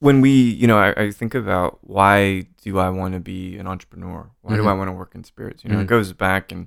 when 0.00 0.20
we, 0.20 0.30
you 0.30 0.66
know, 0.66 0.78
I, 0.78 0.92
I 1.04 1.10
think 1.10 1.34
about 1.34 1.78
why 1.82 2.46
do 2.62 2.78
I 2.78 2.90
want 2.90 3.14
to 3.14 3.20
be 3.20 3.56
an 3.58 3.66
entrepreneur? 3.66 4.30
Why 4.42 4.56
do 4.56 4.62
Mhm. 4.62 4.68
I 4.68 4.74
want 4.74 4.88
to 4.88 4.92
work 4.92 5.12
in 5.14 5.24
spirits? 5.24 5.64
You 5.64 5.70
know, 5.70 5.80
it 5.80 5.84
Mhm. 5.84 5.94
goes 5.96 6.12
back, 6.12 6.52
and 6.52 6.66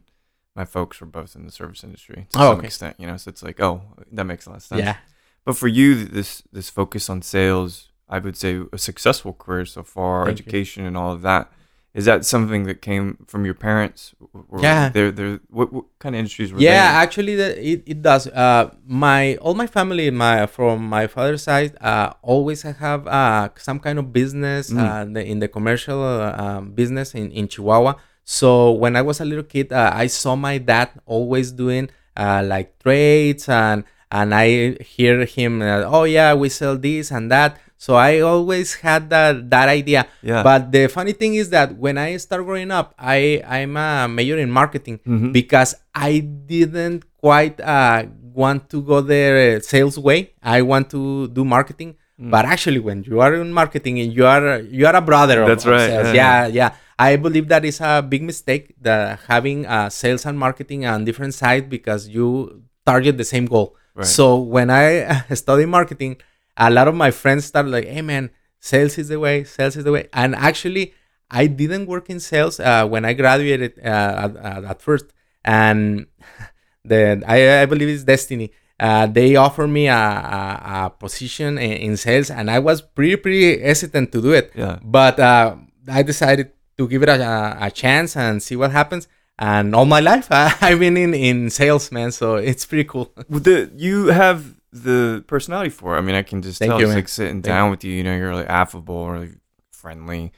my 0.55 0.65
folks 0.65 0.99
were 1.01 1.07
both 1.07 1.35
in 1.35 1.45
the 1.45 1.51
service 1.51 1.83
industry 1.83 2.27
to 2.31 2.37
Oh, 2.39 2.49
some 2.51 2.57
okay. 2.59 2.67
extent. 2.67 2.95
You 2.99 3.07
know, 3.07 3.17
so 3.17 3.29
it's 3.29 3.43
like, 3.43 3.59
oh, 3.59 3.81
that 4.11 4.25
makes 4.25 4.45
a 4.45 4.49
lot 4.49 4.57
of 4.57 4.63
sense. 4.63 4.81
Yeah. 4.81 4.97
But 5.45 5.57
for 5.57 5.67
you, 5.67 6.05
this 6.05 6.43
this 6.51 6.69
focus 6.69 7.09
on 7.09 7.21
sales, 7.21 7.89
I 8.07 8.19
would 8.19 8.37
say 8.37 8.61
a 8.71 8.77
successful 8.77 9.33
career 9.33 9.65
so 9.65 9.83
far, 9.83 10.25
Thank 10.25 10.39
you. 10.39 10.43
education 10.43 10.85
and 10.85 10.95
all 10.95 11.11
of 11.11 11.21
that. 11.23 11.51
Is 11.93 12.05
that 12.05 12.25
something 12.25 12.63
that 12.63 12.81
came 12.81 13.17
from 13.27 13.45
your 13.45 13.53
parents? 13.53 14.15
Or 14.49 14.59
Yeah. 14.61 14.89
They're, 14.89 15.11
they're, 15.11 15.39
what, 15.49 15.71
what 15.71 15.85
kind 15.99 16.15
of 16.15 16.19
industries 16.19 16.51
were 16.51 16.59
yeah 16.59 16.91
they 16.91 16.97
actually 17.05 17.35
the, 17.35 17.49
it, 17.71 17.83
it 17.85 18.01
does 18.01 18.25
uh 18.27 18.73
my 18.87 19.35
all 19.35 19.53
my 19.53 19.67
family 19.67 20.09
my 20.09 20.47
from 20.47 20.75
my 20.89 21.05
father's 21.05 21.43
side 21.43 21.77
uh 21.81 22.09
always 22.23 22.63
have 22.63 23.05
uh 23.05 23.49
some 23.57 23.79
kind 23.79 23.99
of 23.99 24.11
business 24.11 24.71
Mm. 24.71 25.15
uh 25.15 25.19
in 25.19 25.37
the 25.39 25.47
commercial 25.47 26.01
uh, 26.03 26.33
um, 26.43 26.71
business 26.71 27.13
in, 27.13 27.29
in 27.31 27.47
chihuahua 27.47 27.93
so 28.23 28.71
when 28.71 28.95
i 28.95 29.01
was 29.01 29.19
a 29.19 29.25
little 29.25 29.43
kid 29.43 29.71
uh, 29.71 29.91
i 29.93 30.07
saw 30.07 30.35
my 30.35 30.57
dad 30.57 30.89
always 31.05 31.51
doing 31.51 31.89
uh 32.17 32.41
like 32.45 32.77
trades 32.79 33.49
and 33.49 33.83
and 34.11 34.33
i 34.35 34.71
hear 34.83 35.25
him 35.25 35.61
uh, 35.61 35.83
oh 35.85 36.03
yeah 36.03 36.33
we 36.33 36.49
sell 36.49 36.77
this 36.77 37.11
and 37.11 37.31
that 37.31 37.57
So 37.83 37.99
I 37.99 38.23
always 38.23 38.79
had 38.79 39.11
that 39.11 39.51
that 39.51 39.67
idea. 39.67 40.07
Yeah. 40.23 40.39
But 40.39 40.71
the 40.71 40.87
funny 40.87 41.11
thing 41.11 41.35
is 41.35 41.51
that 41.51 41.75
when 41.75 41.99
I 41.99 42.15
start 42.15 42.47
growing 42.47 42.71
up, 42.71 42.95
I 42.95 43.43
I'm 43.43 43.75
a 43.75 44.07
major 44.07 44.39
in 44.39 44.47
marketing 44.47 45.03
Mhm. 45.03 45.35
because 45.35 45.75
I 45.91 46.23
didn't 46.23 47.03
quite 47.19 47.59
uh, 47.59 48.07
want 48.31 48.71
to 48.71 48.79
go 48.79 49.03
the 49.03 49.59
sales 49.59 49.99
way. 49.99 50.31
I 50.39 50.63
want 50.63 50.95
to 50.95 51.27
do 51.35 51.43
marketing. 51.43 51.99
Mm. 52.15 52.31
But 52.31 52.47
actually, 52.47 52.79
when 52.79 53.03
you 53.03 53.19
are 53.19 53.35
in 53.35 53.51
marketing, 53.51 53.99
and 53.99 54.15
you 54.15 54.23
are 54.31 54.63
you 54.63 54.87
are 54.87 54.95
a 54.95 55.03
brother. 55.03 55.43
Of, 55.43 55.51
That's 55.51 55.67
of 55.67 55.75
right, 55.75 55.91
yeah, 56.15 56.15
Yeah, 56.15 56.39
yeah. 56.47 56.69
I 56.99 57.15
believe 57.15 57.47
that 57.47 57.65
is 57.65 57.81
a 57.81 58.01
big 58.07 58.23
mistake 58.23 58.75
that 58.81 59.19
having 59.27 59.65
uh, 59.65 59.89
sales 59.89 60.25
and 60.25 60.37
marketing 60.37 60.85
on 60.85 61.05
different 61.05 61.33
sides 61.33 61.67
because 61.69 62.07
you 62.07 62.63
target 62.85 63.17
the 63.17 63.23
same 63.23 63.45
goal. 63.45 63.75
Right. 63.95 64.05
So 64.05 64.37
when 64.37 64.69
I 64.69 65.23
study 65.33 65.65
marketing, 65.65 66.17
a 66.57 66.69
lot 66.69 66.87
of 66.87 66.95
my 66.95 67.11
friends 67.11 67.45
start 67.45 67.67
like, 67.67 67.85
"Hey 67.85 68.01
man, 68.01 68.29
sales 68.59 68.97
is 68.97 69.07
the 69.09 69.19
way. 69.19 69.43
Sales 69.43 69.75
is 69.75 69.83
the 69.83 69.91
way." 69.91 70.09
And 70.13 70.35
actually, 70.35 70.93
I 71.29 71.47
didn't 71.47 71.87
work 71.87 72.09
in 72.09 72.19
sales 72.19 72.59
uh, 72.59 72.87
when 72.87 73.05
I 73.05 73.13
graduated 73.13 73.79
uh, 73.79 74.29
at, 74.37 74.65
at, 74.65 74.81
first, 74.81 75.05
and 75.43 76.05
the 76.85 77.23
I, 77.27 77.61
I 77.61 77.65
believe 77.65 77.89
it's 77.89 78.03
destiny. 78.03 78.51
Uh, 78.79 79.05
they 79.05 79.35
offered 79.35 79.67
me 79.67 79.87
a, 79.87 79.95
a, 79.95 80.85
a 80.85 80.89
position 80.89 81.57
in, 81.57 81.71
in 81.71 81.97
sales, 81.97 82.29
and 82.29 82.49
I 82.49 82.59
was 82.59 82.81
pretty 82.81 83.15
pretty 83.15 83.61
hesitant 83.61 84.11
to 84.11 84.21
do 84.21 84.33
it. 84.33 84.51
Yeah. 84.55 84.79
But 84.83 85.19
uh, 85.19 85.55
I 85.87 86.03
decided 86.03 86.51
to 86.77 86.87
give 86.87 87.03
it 87.03 87.09
a, 87.09 87.57
a, 87.61 87.71
chance 87.71 88.15
and 88.15 88.41
see 88.41 88.55
what 88.55 88.71
happens. 88.71 89.07
And 89.39 89.75
all 89.75 89.85
my 89.85 89.99
life, 89.99 90.27
I, 90.31 90.53
I've 90.61 90.79
been 90.79 90.97
in, 90.97 91.13
in 91.13 91.49
sales, 91.49 91.91
man. 91.91 92.11
So 92.11 92.35
it's 92.35 92.65
pretty 92.65 92.85
cool. 92.85 93.13
The 93.29 93.71
you 93.75 94.07
have 94.07 94.55
the 94.71 95.23
personality 95.27 95.69
for 95.69 95.95
it. 95.95 95.99
I 95.99 96.01
mean, 96.01 96.15
I 96.15 96.23
can 96.23 96.41
just 96.41 96.59
Thank 96.59 96.71
tell. 96.71 96.79
you, 96.79 96.85
it's 96.85 96.89
man. 96.89 96.97
like 96.97 97.07
sitting 97.07 97.33
Thank 97.41 97.45
down 97.45 97.71
with 97.71 97.83
you. 97.83 97.91
You 97.93 98.03
know, 98.03 98.15
you're 98.15 98.29
really 98.29 98.45
affable, 98.45 99.09
really 99.09 99.31
friendly. 99.71 100.31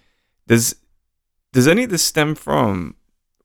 Does 0.47 0.75
does 1.53 1.67
any 1.67 1.83
of 1.85 1.89
this 1.89 2.03
stem 2.03 2.35
from? 2.35 2.95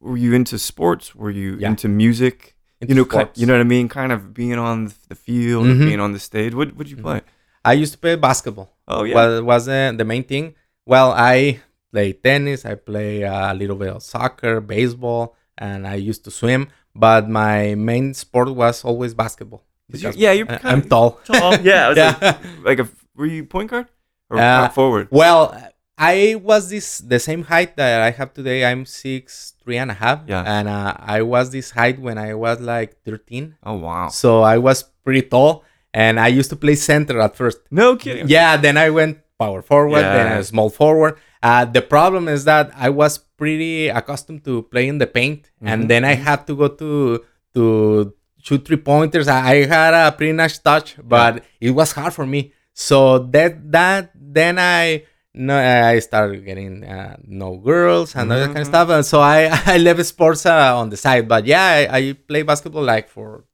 Were 0.00 0.16
you 0.16 0.32
into 0.32 0.58
sports? 0.58 1.14
Were 1.14 1.30
you 1.30 1.56
Yeah. 1.60 1.68
into 1.68 1.88
music? 1.88 2.56
Into 2.80 2.94
you 2.94 2.96
know, 3.00 3.04
ki- 3.04 3.10
sports. 3.10 3.38
you 3.40 3.46
know 3.46 3.52
what 3.52 3.60
I 3.60 3.64
mean. 3.64 3.88
Kind 3.88 4.10
of 4.12 4.32
being 4.32 4.54
on 4.58 4.90
the 5.08 5.14
field, 5.14 5.66
Mhm. 5.66 5.78
being 5.86 6.00
on 6.00 6.12
the 6.12 6.18
stage. 6.18 6.54
What 6.54 6.74
would 6.76 6.88
you 6.90 6.96
Mhm. 6.96 7.02
play? 7.02 7.20
I 7.64 7.74
used 7.74 7.92
to 7.92 7.98
play 7.98 8.16
basketball. 8.16 8.74
Oh 8.88 9.04
yeah. 9.04 9.14
was 9.14 9.42
was 9.42 9.68
uh, 9.68 9.92
the 9.96 10.04
main 10.04 10.24
thing. 10.24 10.54
Well, 10.86 11.12
I 11.12 11.60
play 11.92 12.12
tennis. 12.12 12.64
I 12.64 12.74
play 12.74 13.24
uh, 13.24 13.52
a 13.52 13.54
little 13.54 13.76
bit 13.76 13.88
of 13.88 14.02
soccer, 14.02 14.60
baseball, 14.60 15.36
and 15.58 15.86
I 15.86 15.94
used 15.96 16.24
to 16.24 16.30
swim. 16.30 16.68
But 16.94 17.28
my 17.28 17.74
main 17.76 18.14
sport 18.14 18.48
was 18.54 18.84
always 18.84 19.14
basketball. 19.14 19.64
you- 19.92 20.12
yeah, 20.16 20.32
you're 20.32 20.46
kind 20.46 20.60
I'm 20.64 20.78
of 20.80 20.88
tall. 20.88 21.10
tall. 21.24 21.56
Yeah, 21.60 21.88
was 21.88 21.96
Yeah. 22.02 22.16
Like, 22.20 22.38
like 22.64 22.78
a. 22.80 22.88
Were 23.16 23.26
you 23.26 23.44
point 23.44 23.70
guard 23.70 23.86
or 24.30 24.38
Uh, 24.38 24.68
forward? 24.70 25.08
Well, 25.10 25.54
I 25.98 26.36
was 26.42 26.70
this 26.70 26.98
the 26.98 27.18
same 27.18 27.42
height 27.44 27.76
that 27.76 28.00
I 28.00 28.10
have 28.10 28.32
today. 28.32 28.64
I'm 28.64 28.86
six 28.86 29.52
three 29.62 29.76
and 29.76 29.90
a 29.90 29.94
half. 29.94 30.20
Yeah. 30.26 30.42
And 30.46 30.66
uh, 30.68 30.94
I 30.98 31.20
was 31.22 31.50
this 31.50 31.72
height 31.72 31.98
when 32.00 32.16
I 32.18 32.32
was 32.34 32.60
like 32.60 32.96
13. 33.04 33.56
Oh 33.62 33.74
wow. 33.76 34.08
So 34.08 34.40
I 34.42 34.56
was 34.58 34.82
pretty 35.04 35.22
tall, 35.22 35.64
and 35.92 36.18
I 36.18 36.28
used 36.28 36.48
to 36.50 36.56
play 36.56 36.76
center 36.76 37.20
at 37.20 37.36
first. 37.36 37.58
No 37.70 37.96
kidding. 37.96 38.28
Yeah, 38.28 38.56
then 38.56 38.76
I 38.78 38.88
went 38.90 39.18
power 39.38 39.60
forward, 39.60 40.00
then 40.02 40.26
Yeah. 40.32 40.38
a 40.38 40.44
small 40.44 40.70
forward. 40.70 41.18
Uh, 41.42 41.64
the 41.64 41.80
problem 41.82 42.28
is 42.28 42.44
that 42.44 42.70
I 42.76 42.90
was 42.90 43.16
pretty 43.18 43.88
accustomed 43.88 44.44
to 44.44 44.62
playing 44.68 44.98
the 44.98 45.06
paint, 45.06 45.50
Mhm, 45.62 45.68
and 45.72 45.80
then 45.88 46.04
I 46.04 46.14
had 46.14 46.46
to 46.48 46.54
go 46.56 46.68
to 46.68 47.24
to 47.54 48.12
shoot 48.42 48.64
three 48.64 48.76
pointers. 48.76 49.26
I, 49.28 49.40
I 49.52 49.56
had 49.66 49.94
a 49.94 50.12
pretty 50.12 50.32
nice 50.32 50.58
touch, 50.58 50.96
but 51.02 51.42
it 51.60 51.70
was 51.72 51.92
hard 51.92 52.12
for 52.12 52.26
me. 52.26 52.52
So 52.74 53.18
that 53.32 53.72
that 53.72 54.12
then 54.14 54.58
I 54.58 55.04
no 55.34 55.56
I 55.56 55.98
started 56.00 56.44
getting 56.44 56.84
uh, 56.84 57.16
no 57.26 57.56
girls 57.56 58.14
and 58.14 58.30
all 58.32 58.38
that 58.38 58.46
kind 58.52 58.58
of 58.60 58.66
Mhm. 58.68 58.76
stuff, 58.76 58.88
and 58.90 59.04
so 59.06 59.20
I 59.20 59.48
I 59.66 59.78
left 59.78 60.04
sports 60.04 60.44
uh, 60.44 60.76
on 60.76 60.90
the 60.90 60.96
side. 60.96 61.26
But 61.28 61.46
yeah, 61.46 61.88
I, 61.90 61.96
I 61.96 62.02
play 62.12 62.42
basketball 62.42 62.84
like 62.84 63.08
for 63.08 63.44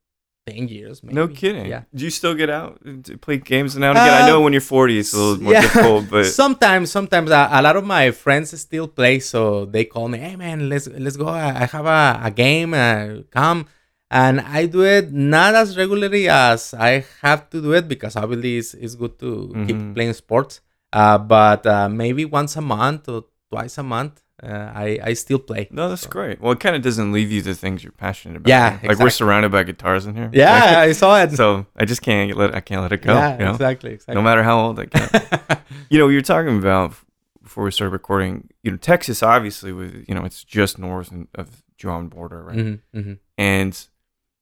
ten 0.46 0.68
years. 0.68 1.02
Maybe. 1.02 1.14
No 1.14 1.26
kidding. 1.28 1.66
Yeah. 1.66 1.82
Do 1.94 2.04
you 2.04 2.10
still 2.10 2.34
get 2.34 2.48
out 2.50 2.78
to 3.04 3.18
play 3.18 3.36
games 3.38 3.76
now 3.76 3.90
and 3.90 3.98
again? 3.98 4.22
I 4.22 4.26
know 4.28 4.38
Uh, 4.38 4.44
when 4.44 4.52
you're 4.52 4.60
40, 4.62 4.98
it's 4.98 5.12
a 5.12 5.16
little 5.18 5.42
more 5.42 5.52
yeah. 5.52 5.60
difficult, 5.62 6.08
but 6.10 6.24
sometimes 6.26 6.90
sometimes 6.90 7.30
a, 7.30 7.48
a 7.52 7.60
lot 7.62 7.76
of 7.76 7.84
my 7.84 8.10
friends 8.12 8.58
still 8.60 8.88
play 8.88 9.18
so 9.18 9.64
they 9.66 9.84
call 9.84 10.08
me 10.08 10.18
hey 10.18 10.36
man 10.36 10.68
let's 10.68 10.86
let's 11.04 11.16
go 11.16 11.28
i 11.28 11.66
have 11.74 11.86
a, 11.86 12.20
a 12.22 12.30
game 12.30 12.72
uh, 12.74 13.22
come 13.30 13.66
and 14.10 14.40
i 14.40 14.66
do 14.66 14.82
it 14.84 15.12
not 15.12 15.54
as 15.54 15.76
regularly 15.76 16.28
as 16.28 16.74
i 16.74 17.04
have 17.22 17.50
to 17.50 17.60
do 17.60 17.72
it 17.72 17.88
because 17.88 18.14
obviously 18.16 18.58
it's, 18.58 18.72
it's 18.74 18.94
good 18.94 19.18
to 19.18 19.30
Mhm. 19.54 19.66
keep 19.66 19.78
playing 19.94 20.12
sports 20.12 20.60
uh, 20.92 21.18
but 21.18 21.66
uh, 21.66 21.88
maybe 21.88 22.24
once 22.24 22.54
a 22.56 22.60
month 22.62 23.08
or 23.08 23.24
twice 23.50 23.76
a 23.78 23.82
month 23.82 24.22
uh, 24.46 24.72
I, 24.74 24.98
I 25.02 25.12
still 25.14 25.38
play 25.40 25.68
no, 25.70 25.88
that's 25.88 26.06
great. 26.06 26.40
Well, 26.40 26.52
it 26.52 26.60
kind 26.60 26.76
of 26.76 26.82
doesn't 26.82 27.10
leave 27.12 27.30
you 27.32 27.42
the 27.42 27.54
things 27.54 27.82
you're 27.82 27.92
passionate 28.06 28.36
about. 28.36 28.48
Yeah, 28.48 28.78
like 28.88 28.98
we're 28.98 29.10
surrounded 29.10 29.50
by 29.52 29.62
guitars 29.64 30.06
in 30.06 30.14
here. 30.14 30.30
yeah 30.32 30.80
i 30.88 30.92
saw 30.92 31.20
it 31.22 31.32
so 31.40 31.66
I 31.76 31.84
just 31.84 32.02
can't 32.02 32.36
let 32.36 32.54
I 32.54 32.60
can't 32.60 32.82
let 32.82 32.92
it 32.92 33.02
go. 33.02 33.14
yeah 33.14 33.38
you 33.38 33.44
know? 33.44 33.52
exactly 33.52 33.92
exactly 33.92 34.14
No 34.14 34.22
matter 34.22 34.42
how 34.42 34.56
old 34.60 34.78
I 34.78 34.84
get. 34.86 35.62
you 35.90 35.98
know, 35.98 36.08
you 36.08 36.16
were 36.18 36.22
talking 36.34 36.56
about 36.58 36.94
before 37.42 37.64
we 37.64 37.70
started 37.70 37.92
recording. 37.92 38.48
You 38.62 38.70
know, 38.72 38.76
Texas 38.76 39.22
obviously 39.22 39.72
with 39.72 40.04
you 40.08 40.14
know 40.14 40.24
it's 40.24 40.42
just 40.44 40.78
north 40.78 41.10
of 41.34 41.62
John 41.76 42.08
border, 42.08 42.42
right? 42.42 42.56
Mhm, 42.58 42.80
mhm. 42.94 43.18
And 43.38 43.72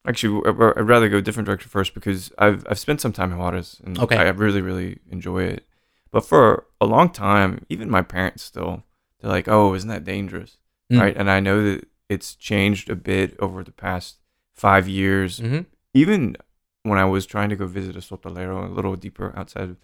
actually, 0.07 0.43
I'd 0.47 0.89
rather 0.89 1.09
go 1.09 1.19
a 1.19 1.23
different 1.23 1.47
direction 1.47 1.71
first 1.71 1.95
because 1.95 2.33
I've 2.39 2.65
I've 2.71 2.79
spent 2.79 3.01
some 3.01 3.13
time 3.13 3.33
in 3.33 3.39
Juarez 3.39 3.81
and 3.85 3.99
Okay. 3.99 4.17
I 4.17 4.29
really 4.31 4.61
really 4.63 4.99
enjoy 5.11 5.45
it. 5.45 5.65
But 6.13 6.25
for 6.25 6.65
a 6.81 6.87
long 6.87 7.11
time, 7.11 7.51
even 7.69 7.91
my 7.91 8.03
parents 8.03 8.43
still 8.45 8.85
they're 9.25 9.33
like, 9.33 9.49
"Oh, 9.49 9.75
isn't 9.75 9.89
that 9.89 10.05
dangerous?" 10.05 10.59
Mm. 10.93 11.01
Right? 11.01 11.17
And 11.17 11.31
I 11.31 11.41
know 11.41 11.63
that 11.65 11.89
it's 12.09 12.35
changed 12.37 12.91
a 12.91 12.97
bit 12.97 13.35
over 13.41 13.65
the 13.65 13.73
past 13.73 14.19
five 14.53 14.87
years. 14.89 15.41
Mhm. 15.41 15.65
Even 15.95 16.37
when 16.83 16.99
I 16.99 17.07
was 17.07 17.25
trying 17.27 17.49
to 17.49 17.57
go 17.57 17.67
visit 17.67 17.97
a 17.97 18.01
sotolero 18.01 18.69
a 18.69 18.73
little 18.73 18.95
deeper 18.97 19.33
outside, 19.37 19.77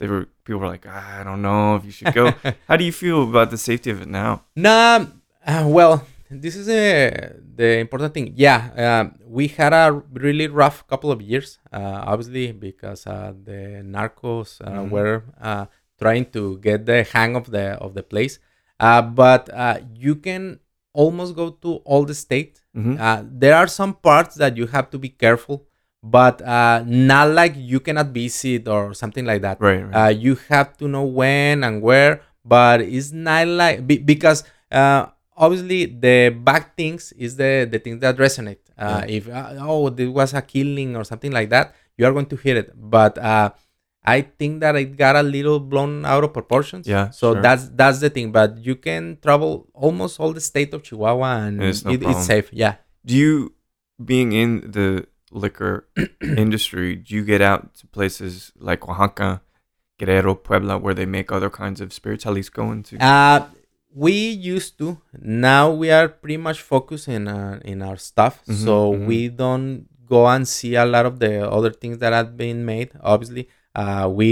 they 0.00 0.06
were 0.08 0.26
people 0.44 0.60
were 0.60 0.68
like, 0.68 0.86
"Ah, 0.88 1.20
"I 1.20 1.24
don't 1.24 1.42
know 1.42 1.76
if 1.76 1.84
you 1.84 1.90
should 1.92 2.14
go." 2.14 2.32
How 2.68 2.76
do 2.76 2.84
you 2.84 2.92
feel 2.92 3.22
about 3.28 3.50
the 3.50 3.58
safety 3.58 3.90
of 3.90 4.00
it 4.00 4.08
now? 4.08 4.44
Nah, 4.56 5.06
uh, 5.46 5.64
well, 5.68 6.06
this 6.30 6.56
is 6.56 6.68
uh, 6.68 7.34
the 7.56 7.78
important 7.78 8.14
thing. 8.14 8.32
Yeah, 8.36 8.60
um, 8.84 9.18
we 9.28 9.48
had 9.48 9.72
a 9.72 9.92
really 10.12 10.48
rough 10.48 10.86
couple 10.88 11.10
of 11.12 11.20
years, 11.20 11.58
uh, 11.72 12.00
obviously, 12.10 12.52
because 12.52 13.06
uh, 13.06 13.32
the 13.48 13.82
narcos 13.84 14.60
uh, 14.64 14.70
Mhm. 14.80 14.90
were 14.90 15.22
uh, 15.40 15.66
trying 16.00 16.24
to 16.32 16.58
get 16.58 16.86
the 16.86 17.04
hang 17.04 17.36
of 17.36 17.50
the 17.50 17.76
of 17.84 17.92
the 17.94 18.02
place. 18.02 18.38
Uh, 18.80 19.02
but 19.02 19.48
uh, 19.52 19.78
you 19.94 20.14
can 20.16 20.60
almost 20.92 21.34
go 21.36 21.50
to 21.50 21.76
all 21.84 22.04
the 22.04 22.14
state. 22.14 22.60
Mhm. 22.76 22.98
Uh, 23.00 23.22
there 23.24 23.54
are 23.56 23.66
some 23.68 23.94
parts 23.94 24.34
that 24.36 24.56
you 24.56 24.66
have 24.66 24.90
to 24.90 24.98
be 24.98 25.08
careful, 25.08 25.64
but 26.02 26.40
uh, 26.42 26.82
not 26.86 27.30
like 27.30 27.54
you 27.56 27.80
cannot 27.80 28.08
visit 28.12 28.68
or 28.68 28.94
something 28.94 29.24
like 29.24 29.42
that 29.42 29.60
Right. 29.60 29.82
right. 29.84 29.94
uh, 30.06 30.08
you 30.12 30.36
have 30.48 30.76
to 30.78 30.88
know 30.88 31.04
when 31.04 31.64
and 31.64 31.82
where 31.82 32.20
but 32.44 32.80
it's 32.80 33.10
not 33.12 33.48
like 33.48 33.86
be, 33.86 33.98
because 33.98 34.44
uh, 34.70 35.06
obviously 35.36 35.86
the 35.86 36.30
bad 36.30 36.76
things 36.76 37.12
is 37.18 37.36
the 37.36 37.66
the 37.68 37.78
things 37.80 38.00
that 38.00 38.16
resonate 38.18 38.60
uh, 38.78 39.02
if 39.08 39.26
uh, 39.28 39.56
oh 39.66 39.88
there 39.90 40.10
was 40.10 40.32
a 40.34 40.42
killing 40.42 40.94
or 40.96 41.02
something 41.02 41.32
like 41.32 41.50
that 41.50 41.74
you 41.98 42.06
are 42.06 42.12
going 42.12 42.26
to 42.28 42.36
hear 42.36 42.56
it 42.56 42.70
but 42.76 43.18
uh, 43.18 43.50
i 44.06 44.20
think 44.22 44.60
that 44.60 44.74
it 44.76 44.96
got 44.96 45.14
a 45.16 45.22
little 45.22 45.58
blown 45.60 46.04
out 46.04 46.22
of 46.24 46.32
proportions 46.32 46.86
Yeah, 46.86 47.10
so 47.10 47.32
sure. 47.34 47.42
that's 47.42 47.68
that's 47.80 47.98
the 48.00 48.10
thing 48.10 48.32
but 48.32 48.56
you 48.58 48.76
can 48.76 49.18
travel 49.22 49.66
almost 49.74 50.20
all 50.20 50.32
the 50.32 50.40
state 50.40 50.72
of 50.74 50.82
chihuahua 50.82 51.30
and 51.46 51.60
And 51.60 51.68
it's 51.70 51.84
no 51.84 51.90
it, 51.92 52.02
it's 52.02 52.24
safe 52.26 52.48
yeah 52.52 52.74
do 53.04 53.14
you 53.16 53.52
being 54.12 54.32
in 54.32 54.50
the 54.76 55.06
liquor 55.32 55.88
industry 56.22 56.96
do 56.96 57.14
you 57.14 57.24
get 57.24 57.40
out 57.40 57.74
to 57.78 57.86
places 57.86 58.52
like 58.58 58.88
oaxaca 58.88 59.42
guerrero 59.98 60.34
puebla 60.34 60.78
where 60.78 60.94
they 60.94 61.06
make 61.06 61.32
other 61.32 61.50
kinds 61.50 61.80
of 61.80 61.92
spirits 61.92 62.24
jalisco 62.24 62.70
into 62.72 62.96
Uh, 63.00 63.46
we 64.06 64.12
used 64.28 64.76
to. 64.76 64.98
Now 65.18 65.72
we 65.72 65.90
are 65.90 66.06
pretty 66.08 66.36
much 66.36 66.60
focused 66.60 67.08
in 67.08 67.24
uh, 67.28 67.58
in 67.64 67.80
our 67.80 67.96
stuff, 67.96 68.34
Mhm, 68.44 68.54
so 68.66 68.74
mhm. 68.92 69.06
we 69.08 69.18
don't 69.42 69.86
go 70.04 70.26
and 70.28 70.44
see 70.46 70.74
a 70.76 70.84
lot 70.84 71.06
of 71.10 71.14
the 71.18 71.32
other 71.56 71.70
things 71.72 71.96
that 72.02 72.12
have 72.12 72.36
been 72.36 72.60
made. 72.72 72.90
Obviously, 73.00 73.48
uh, 73.80 74.06
we 74.20 74.30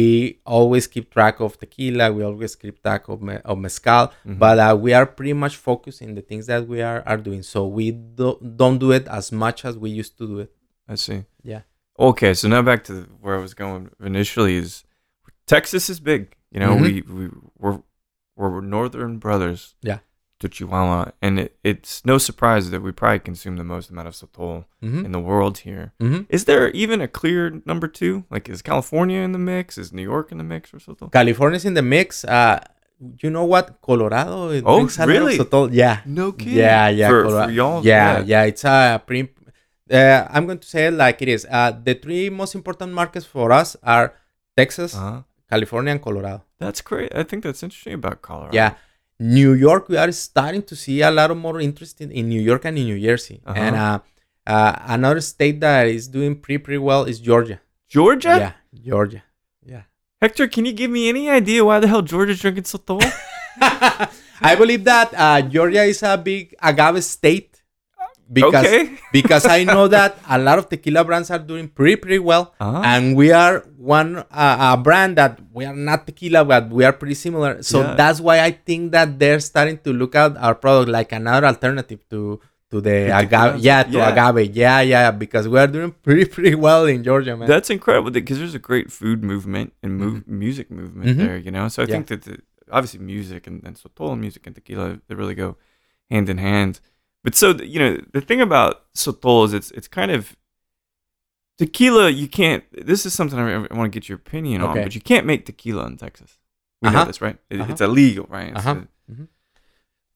always 0.57 0.85
keep 0.95 1.07
track 1.17 1.37
of 1.47 1.51
tequila. 1.63 2.07
We 2.17 2.23
always 2.31 2.53
keep 2.63 2.77
track 2.83 3.03
of, 3.13 3.19
me- 3.29 3.43
of 3.51 3.57
mezcal, 3.65 4.05
Mhm. 4.27 4.39
but 4.45 4.57
uh, 4.59 4.75
we 4.85 4.91
are 4.99 5.07
pretty 5.17 5.35
much 5.45 5.55
focused 5.69 6.01
in 6.07 6.11
the 6.19 6.23
things 6.31 6.45
that 6.51 6.63
we 6.73 6.79
are, 6.91 7.01
are 7.11 7.21
doing. 7.29 7.43
So 7.43 7.59
we 7.79 7.87
do, 8.19 8.29
don't 8.63 8.79
do 8.79 8.91
it 8.99 9.07
as 9.19 9.27
much 9.45 9.59
as 9.69 9.75
we 9.85 9.91
used 10.03 10.15
to 10.21 10.25
do 10.33 10.37
it. 10.45 10.51
i 10.93 10.97
see 11.07 11.21
Yeah. 11.53 11.63
okay 12.09 12.33
so 12.39 12.45
now 12.55 12.63
back 12.71 12.81
to 12.89 12.95
where 13.23 13.35
i 13.39 13.43
was 13.47 13.55
going 13.63 13.83
initially 14.11 14.55
is 14.65 14.71
texas 15.55 15.85
is 15.93 15.99
big 16.13 16.23
you 16.55 16.61
know 16.63 16.73
Mhm. 16.75 16.83
we, 16.85 16.91
we 17.17 17.25
we're 17.63 17.79
we're 18.39 18.61
northern 18.77 19.13
brothers 19.25 19.61
Yeah. 19.91 20.01
To 20.45 20.49
Chihuahua, 20.57 21.01
and 21.25 21.35
it, 21.45 21.51
it's 21.71 21.93
no 22.13 22.17
surprise 22.29 22.65
that 22.73 22.83
we 22.87 22.91
probably 23.01 23.19
consume 23.31 23.57
the 23.63 23.65
most 23.75 23.87
amount 23.91 24.09
of 24.11 24.15
sotol 24.21 24.65
Mhm. 24.83 25.05
in 25.07 25.11
the 25.17 25.21
world 25.31 25.55
here. 25.69 25.87
Mhm. 26.01 26.21
Is 26.37 26.43
there 26.49 26.65
even 26.83 26.99
a 27.01 27.09
clear 27.19 27.41
number 27.71 27.89
two? 28.01 28.15
Like, 28.35 28.45
is 28.55 28.61
California 28.63 29.21
in 29.27 29.33
the 29.37 29.43
mix? 29.53 29.79
Is 29.83 29.89
New 29.99 30.07
York 30.15 30.27
in 30.33 30.39
the 30.43 30.49
mix 30.55 30.71
for 30.71 30.79
sotol? 30.87 31.11
California's 31.19 31.65
in 31.71 31.75
the 31.75 31.87
mix. 31.97 32.25
Uh, 32.25 32.59
you 33.23 33.31
know 33.37 33.45
what? 33.55 33.67
Colorado. 33.89 34.51
it 34.51 34.63
Oh, 34.67 34.77
drinks 34.77 34.97
a 34.97 35.01
lot 35.01 35.09
of 35.09 35.15
really? 35.15 35.39
Sotol. 35.39 35.69
Yeah. 35.73 35.97
No 36.07 36.33
kidding. 36.33 36.55
Yeah, 36.65 36.89
yeah. 37.01 37.09
For, 37.09 37.25
Colora- 37.25 37.45
for 37.47 37.51
y'all, 37.59 37.85
yeah, 37.85 38.21
yeah, 38.33 38.43
It's 38.51 38.65
a 38.65 39.03
pretty. 39.07 39.25
Uh, 39.91 40.27
I'm 40.35 40.47
going 40.47 40.59
to 40.65 40.69
say 40.75 40.87
it 40.87 40.95
like 41.05 41.21
it 41.21 41.29
is. 41.29 41.47
Uh, 41.59 41.73
the 41.87 41.95
three 41.95 42.31
most 42.31 42.55
important 42.55 42.93
markets 42.93 43.27
for 43.27 43.53
us 43.53 43.77
are 43.83 44.15
Texas, 44.57 44.95
Uh-huh. 44.97 45.23
California, 45.51 45.91
and 45.93 46.01
Colorado. 46.01 46.43
That's 46.59 46.81
great. 46.81 47.11
I 47.15 47.23
think 47.25 47.43
that's 47.45 47.63
interesting 47.63 47.95
about 47.95 48.23
Colorado. 48.23 48.55
Yeah. 48.61 48.75
New 49.19 49.53
York, 49.53 49.89
we 49.89 49.97
are 49.97 50.11
starting 50.13 50.63
to 50.63 50.77
see 50.77 51.01
a 51.03 51.11
lot 51.11 51.31
of 51.31 51.37
more 51.37 51.61
interest 51.61 52.01
in, 52.01 52.11
in 52.11 52.29
New 52.29 52.41
York 52.41 52.65
and 52.65 52.77
in 52.79 52.85
New 52.85 53.01
Jersey. 53.01 53.41
Uh-huh. 53.47 53.59
And 53.59 53.77
uh, 53.77 53.99
uh, 54.47 54.77
another 54.87 55.21
state 55.21 55.61
that 55.61 55.87
is 55.87 56.09
doing 56.09 56.37
pretty, 56.37 56.59
pretty 56.59 56.79
well 56.79 57.05
is 57.05 57.21
Georgia. 57.21 57.61
Georgia. 57.89 58.55
Yeah, 58.75 58.81
Georgia. 58.83 59.23
Yeah. 59.65 59.83
Hector, 60.21 60.49
can 60.49 60.65
you 60.65 60.73
give 60.73 60.91
me 60.91 61.09
any 61.09 61.31
idea 61.31 61.65
why 61.65 61.81
the 61.81 61.89
hell 61.89 62.03
Georgia's 62.03 62.41
drinking 62.41 62.65
sotol? 62.65 63.03
I 64.41 64.57
believe 64.57 64.85
that 64.85 65.15
uh, 65.15 65.43
Georgia 65.43 65.85
is 65.85 66.03
a 66.03 66.19
big 66.19 66.55
agave 66.61 67.05
state 67.05 67.54
because 68.33 68.65
Okay. 68.67 68.97
because 69.13 69.45
I 69.47 69.65
know 69.65 69.89
that 69.89 70.19
a 70.29 70.39
lot 70.39 70.59
of 70.59 70.69
tequila 70.69 71.05
brands 71.05 71.31
are 71.31 71.39
doing 71.39 71.69
pretty 71.69 71.97
pretty 71.97 72.19
well, 72.19 72.55
Ah. 72.61 72.83
and 72.85 73.17
we 73.17 73.33
are 73.33 73.65
one 73.77 74.25
uh, 74.31 74.73
a 74.73 74.77
brand 74.77 75.17
that 75.17 75.41
we 75.53 75.65
are 75.65 75.75
not 75.77 76.07
tequila, 76.07 76.45
but 76.45 76.71
we 76.71 76.85
are 76.85 76.93
pretty 76.93 77.15
similar. 77.15 77.63
So 77.63 77.81
Yeah. 77.83 77.95
that's 77.95 78.21
why 78.21 78.41
I 78.41 78.53
think 78.53 78.93
that 78.93 79.19
they're 79.19 79.41
starting 79.41 79.79
to 79.85 79.93
look 79.93 80.15
at 80.15 80.37
our 80.39 80.55
product 80.55 80.89
like 80.91 81.13
another 81.13 81.47
alternative 81.47 82.01
to 82.11 82.41
to 82.71 82.81
the 82.81 83.13
agave. 83.15 83.61
Yeah, 83.61 83.85
to 83.85 83.99
Yeah. 83.99 84.09
agave. 84.11 84.51
Yeah, 84.57 84.81
yeah, 84.81 85.11
because 85.13 85.47
we 85.47 85.59
are 85.61 85.69
doing 85.69 85.93
pretty 86.03 86.25
pretty 86.25 86.55
well 86.57 86.87
in 86.87 87.05
Georgia, 87.05 87.37
man. 87.37 87.47
That's 87.47 87.71
incredible 87.71 88.11
because 88.11 88.39
there's 88.39 88.55
a 88.57 88.59
great 88.59 88.91
food 88.91 89.23
movement 89.23 89.75
and 89.83 89.97
move, 89.99 90.27
music 90.27 90.71
movement 90.73 91.15
Mhm. 91.15 91.17
there, 91.23 91.37
you 91.37 91.51
know. 91.53 91.69
So 91.69 91.83
I 91.83 91.87
Yeah. 91.87 91.93
think 92.01 92.07
that 92.09 92.23
the, 92.25 92.39
obviously 92.73 92.99
music 93.05 93.47
and, 93.47 93.63
and 93.63 93.77
sotol 93.77 94.19
music 94.19 94.47
and 94.49 94.55
tequila 94.57 94.99
they 95.07 95.15
really 95.15 95.37
go 95.37 95.57
hand 96.11 96.29
in 96.29 96.39
hand. 96.39 96.81
But 97.25 97.35
so 97.35 97.51
you 97.75 97.79
know 97.81 97.99
the 98.13 98.21
thing 98.21 98.41
about 98.41 98.93
sotol 98.95 99.45
is 99.47 99.53
it's 99.55 99.71
it's 99.73 99.89
kind 99.89 100.11
of 100.13 100.37
tequila. 101.59 102.11
You 102.11 102.29
can't. 102.29 102.65
This 102.73 103.07
is 103.07 103.13
something 103.15 103.39
I, 103.39 103.55
I 103.55 103.75
want 103.75 103.91
to 103.93 103.99
get 103.99 104.09
your 104.09 104.17
opinion 104.17 104.63
on, 104.63 104.75
but 104.83 104.95
you 104.95 105.01
can't 105.01 105.27
make 105.27 105.47
tequila 105.47 105.87
in 105.87 105.97
Texas. 105.97 106.39
We 106.83 106.91
know 106.91 106.97
Uh-huh. 106.99 107.05
this, 107.07 107.21
right? 107.23 107.39
It, 107.51 107.61
Uh-huh. 107.61 107.73
It's 107.73 107.81
illegal, 107.81 108.27
right? 108.29 108.49
It's 108.51 108.59
Uh-huh. 108.59 108.75
the, 109.09 109.13
Mhm. 109.15 109.29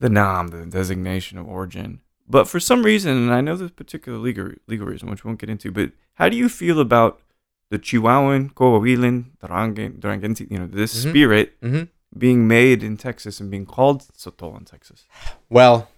the 0.01 0.09
NOM, 0.11 0.49
the 0.49 0.67
designation 0.67 1.39
of 1.39 1.49
origin. 1.49 2.01
But 2.29 2.47
for 2.47 2.61
some 2.61 2.83
reason, 2.83 3.17
and 3.17 3.33
I 3.33 3.41
know 3.41 3.57
this 3.57 3.71
particular 3.71 4.19
legal 4.19 4.51
legal 4.67 4.87
reason, 4.87 5.09
which 5.11 5.25
we 5.25 5.29
won't 5.29 5.41
get 5.41 5.49
into, 5.51 5.73
but 5.73 5.93
how 6.15 6.29
do 6.29 6.37
you 6.37 6.49
feel 6.51 6.79
about 6.79 7.21
the 7.71 7.79
Chihuahuan, 7.79 8.53
Coahuilan, 8.55 9.17
Durangan, 9.41 9.99
Durangense, 10.01 10.51
you 10.51 10.59
know, 10.59 10.67
this 10.67 10.93
Mhm. 10.95 11.09
spirit 11.11 11.61
Mhm. 11.63 11.89
being 12.17 12.47
made 12.47 12.83
in 12.83 12.97
Texas 12.97 13.41
and 13.41 13.51
being 13.51 13.67
called 13.67 14.03
Sotol 14.17 14.59
in 14.59 14.65
Texas? 14.65 15.07
Well, 15.49 15.89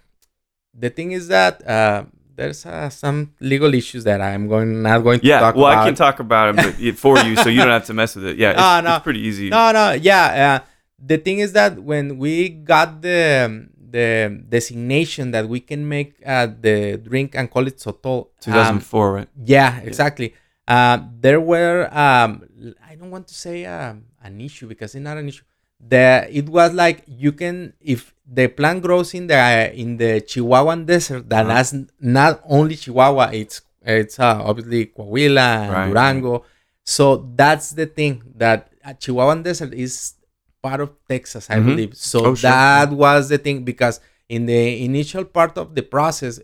the 0.81 0.91
thing 0.91 1.13
is 1.13 1.29
that 1.29 1.55
uh, 1.67 2.05
there's 2.37 2.65
uh, 2.65 2.89
some 2.89 3.35
legal 3.41 3.73
issues 3.75 4.03
that 4.05 4.21
I'm 4.21 4.49
going 4.49 4.83
not 4.83 5.01
going 5.07 5.21
to 5.21 5.27
Yeah, 5.27 5.41
talk 5.41 5.55
well, 5.57 5.67
about. 5.67 5.83
I 5.83 5.87
can 5.89 5.95
talk 5.95 6.21
about 6.21 6.45
it 6.49 6.57
but 6.65 6.99
for 6.99 7.19
you, 7.27 7.37
so 7.37 7.49
you 7.49 7.61
don't 7.61 7.69
have 7.79 7.87
to 7.87 7.95
mess 7.95 8.17
with 8.17 8.25
it. 8.31 8.37
Yeah, 8.39 8.51
it's, 8.53 8.61
No, 8.61 8.81
no. 8.81 8.97
it's 8.97 9.05
pretty 9.05 9.21
easy. 9.21 9.51
No, 9.51 9.73
no, 9.73 9.93
yeah. 9.93 10.25
Uh, 10.63 10.67
the 11.13 11.19
thing 11.19 11.39
is 11.39 11.53
that 11.53 11.73
when 11.91 12.19
we 12.19 12.49
got 12.49 13.03
the 13.03 13.69
the 13.91 14.09
designation 14.49 15.33
that 15.33 15.49
we 15.49 15.59
can 15.61 15.89
make 15.89 16.15
uh, 16.25 16.47
the 16.47 16.97
drink 17.03 17.35
and 17.35 17.51
call 17.51 17.67
it 17.67 17.77
sotol, 17.79 18.27
um, 18.27 18.81
2004, 18.81 19.13
right? 19.13 19.29
yeah, 19.45 19.81
exactly. 19.81 20.35
Uh, 20.69 20.99
there 21.19 21.41
were 21.41 21.89
um, 21.93 22.47
I 22.89 22.95
don't 22.95 23.11
want 23.11 23.27
to 23.29 23.35
say 23.35 23.67
um, 23.67 24.05
an 24.23 24.41
issue 24.41 24.67
because 24.69 24.95
it's 24.95 25.03
not 25.03 25.17
an 25.19 25.29
issue. 25.29 25.43
The 25.81 26.29
it 26.31 26.49
was 26.49 26.73
like 26.75 27.03
you 27.07 27.33
can 27.33 27.73
if 27.81 28.15
the 28.33 28.47
plant 28.49 28.83
grows 28.83 29.13
in 29.15 29.27
the 29.27 29.39
in 29.75 29.97
the 29.97 30.21
Chihuahuan 30.31 30.87
desert 30.87 31.29
that 31.31 31.47
Uh-huh. 31.47 31.57
has 31.57 31.75
not 32.01 32.41
only 32.49 32.77
Chihuahua, 32.77 33.31
it's 33.33 33.61
it's 33.83 34.19
uh, 34.21 34.39
obviously 34.49 34.87
Coahuila 34.87 35.49
and 35.65 35.73
Right, 35.73 35.89
Durango. 35.89 36.45
So 36.85 37.05
that's 37.35 37.71
the 37.81 37.87
thing 37.87 38.23
that 38.37 38.71
uh, 38.85 38.93
Chihuahuan 39.03 39.43
desert 39.43 39.73
is 39.75 40.15
part 40.63 40.81
of 40.81 40.91
Texas, 41.09 41.49
I 41.51 41.57
Mhm. 41.59 41.67
believe. 41.67 41.93
So 41.97 42.19
Oh, 42.27 42.35
sure. 42.35 42.51
that 42.51 42.91
was 42.93 43.29
the 43.33 43.39
thing 43.39 43.65
because 43.65 44.01
in 44.29 44.47
the 44.47 44.85
initial 44.85 45.25
part 45.25 45.57
of 45.59 45.75
the 45.75 45.83
process, 45.83 46.41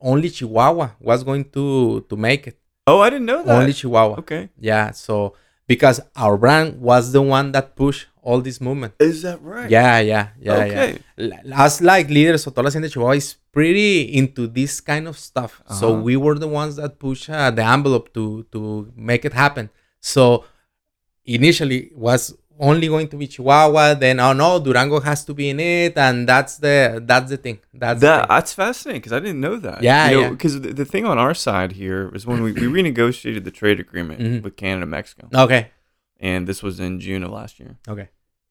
only 0.00 0.28
Chihuahua 0.30 0.88
was 1.00 1.22
going 1.24 1.44
to 1.56 1.66
to 2.10 2.16
make 2.16 2.46
it. 2.50 2.56
Oh, 2.86 3.00
I 3.00 3.08
didn't 3.10 3.26
know 3.32 3.42
that. 3.44 3.56
Only 3.60 3.72
Chihuahua. 3.72 4.16
okay. 4.18 4.42
Yeah. 4.58 4.90
So 4.92 5.34
because 5.70 5.98
our 6.24 6.36
brand 6.36 6.80
was 6.90 7.12
the 7.16 7.22
one 7.22 7.52
that 7.54 7.66
pushed 7.82 8.08
all 8.22 8.40
this 8.48 8.58
movement. 8.60 8.92
Is 8.98 9.22
that 9.26 9.38
right? 9.42 9.70
Yeah, 9.70 10.00
yeah, 10.12 10.24
yeah, 10.46 10.54
Okay. 10.66 10.98
yeah. 11.16 11.64
Us 11.64 11.80
like 11.80 12.10
leaders, 12.10 12.46
of 12.46 12.52
Sotola 12.54 12.66
Hacienda 12.68 12.88
Chihuahua 12.92 13.16
is 13.22 13.28
pretty 13.56 13.90
into 14.20 14.46
this 14.58 14.80
kind 14.90 15.06
of 15.10 15.16
stuff. 15.28 15.52
So 15.80 15.86
Uh-huh. 15.92 16.02
we 16.08 16.14
were 16.24 16.36
the 16.46 16.50
ones 16.60 16.74
that 16.80 16.98
push 17.06 17.22
uh, 17.30 17.50
the 17.58 17.64
envelope 17.76 18.06
to 18.18 18.24
to 18.54 18.60
make 19.10 19.22
it 19.28 19.34
happen. 19.44 19.70
So 20.14 20.24
initially 21.38 21.80
was 21.94 22.34
only 22.60 22.86
going 22.88 23.08
to 23.08 23.16
be 23.16 23.26
Chihuahua. 23.26 23.94
Then 23.94 24.20
oh 24.20 24.32
no, 24.32 24.58
Durango 24.60 25.00
has 25.00 25.24
to 25.24 25.34
be 25.34 25.48
in 25.50 25.58
it, 25.60 25.96
and 25.96 26.28
that's 26.28 26.58
the 26.58 27.02
that's 27.04 27.30
the 27.30 27.36
thing. 27.36 27.58
That's 27.74 28.00
the 28.00 28.06
That 28.06 28.18
thing. 28.20 28.26
that's 28.28 28.52
fascinating 28.52 29.00
because 29.00 29.12
I 29.12 29.20
didn't 29.20 29.40
know 29.40 29.56
that. 29.56 29.82
Yeah, 29.82 30.10
you 30.10 30.20
yeah. 30.20 30.30
Because 30.30 30.60
the, 30.60 30.72
the 30.72 30.84
thing 30.84 31.04
on 31.06 31.18
our 31.18 31.34
side 31.34 31.72
here 31.72 32.10
is 32.14 32.26
when 32.26 32.42
we, 32.42 32.52
we 32.52 32.62
renegotiated 32.82 33.44
the 33.44 33.50
trade 33.60 33.80
agreement 33.80 34.20
Mhm. 34.20 34.42
with 34.44 34.56
Canada 34.56 34.86
Mexico, 34.86 35.28
okay, 35.34 35.70
and 36.18 36.46
this 36.46 36.62
was 36.62 36.78
in 36.80 37.00
June 37.00 37.22
of 37.24 37.30
last 37.30 37.58
year. 37.60 37.78
okay. 37.88 38.08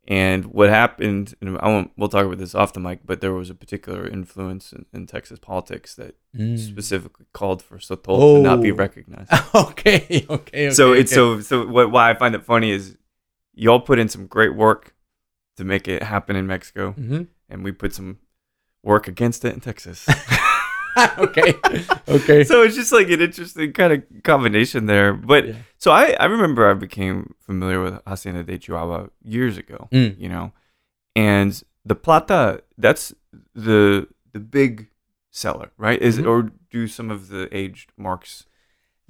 And 0.07 0.45
what 0.45 0.69
happened? 0.71 1.35
And 1.39 1.55
I 1.59 1.67
won't. 1.67 1.91
We'll 1.95 2.09
talk 2.09 2.25
about 2.25 2.39
this 2.39 2.55
off 2.55 2.73
the 2.73 2.79
mic, 2.79 3.01
but 3.05 3.21
there 3.21 3.33
was 3.33 3.51
a 3.51 3.53
particular 3.53 4.07
influence 4.07 4.73
in, 4.73 4.85
in 4.91 5.05
Texas 5.05 5.37
politics 5.39 5.93
that 5.95 6.15
Mm. 6.35 6.57
specifically 6.59 7.25
called 7.33 7.61
for 7.61 7.77
Sotol 7.79 8.37
to 8.37 8.41
not 8.41 8.61
be 8.61 8.71
Oh. 8.71 8.75
recognized. 8.75 9.31
okay, 9.53 10.05
okay, 10.09 10.25
okay. 10.29 10.69
so 10.71 10.93
it's 10.93 11.11
so 11.13 11.41
so. 11.41 11.65
What 11.67 11.91
why 11.91 12.09
I 12.11 12.13
find 12.15 12.33
it 12.35 12.43
funny 12.43 12.69
is 12.71 12.97
y'all 13.59 13.79
put 13.81 13.99
in 13.99 14.07
some 14.09 14.25
great 14.27 14.55
work 14.55 14.93
to 15.57 15.63
make 15.63 15.87
it 15.87 16.01
happen 16.03 16.35
in 16.35 16.47
Mexico, 16.47 16.93
Mhm. 16.97 17.27
and 17.49 17.63
we 17.63 17.71
put 17.71 17.93
some 17.93 18.17
work 18.83 19.07
against 19.07 19.43
it 19.45 19.53
in 19.53 19.59
Texas. 19.59 20.07
okay, 21.17 21.53
okay. 22.07 22.43
so 22.43 22.61
it's 22.63 22.75
just 22.75 22.91
like 22.91 23.09
an 23.09 23.21
interesting 23.21 23.73
kind 23.73 23.93
of 23.93 24.03
combination 24.23 24.85
there. 24.85 25.13
But 25.13 25.47
Yeah. 25.47 25.55
so 25.77 25.91
I, 25.91 26.15
I 26.19 26.25
remember 26.25 26.69
I 26.69 26.73
became 26.73 27.33
familiar 27.39 27.81
with 27.81 27.99
Hacienda 28.05 28.43
de 28.43 28.57
Chihuahua 28.57 29.07
years 29.23 29.57
ago, 29.57 29.87
Mm. 29.91 30.19
you 30.19 30.29
know, 30.29 30.51
and 31.15 31.61
the 31.85 31.95
plata 31.95 32.63
that's 32.77 33.13
the 33.53 34.07
the 34.33 34.39
big 34.39 34.87
seller, 35.31 35.71
right? 35.77 36.01
Is 36.01 36.19
Mhm. 36.19 36.27
or 36.27 36.51
do 36.71 36.87
some 36.87 37.09
of 37.11 37.29
the 37.29 37.47
aged 37.55 37.91
marks 37.97 38.45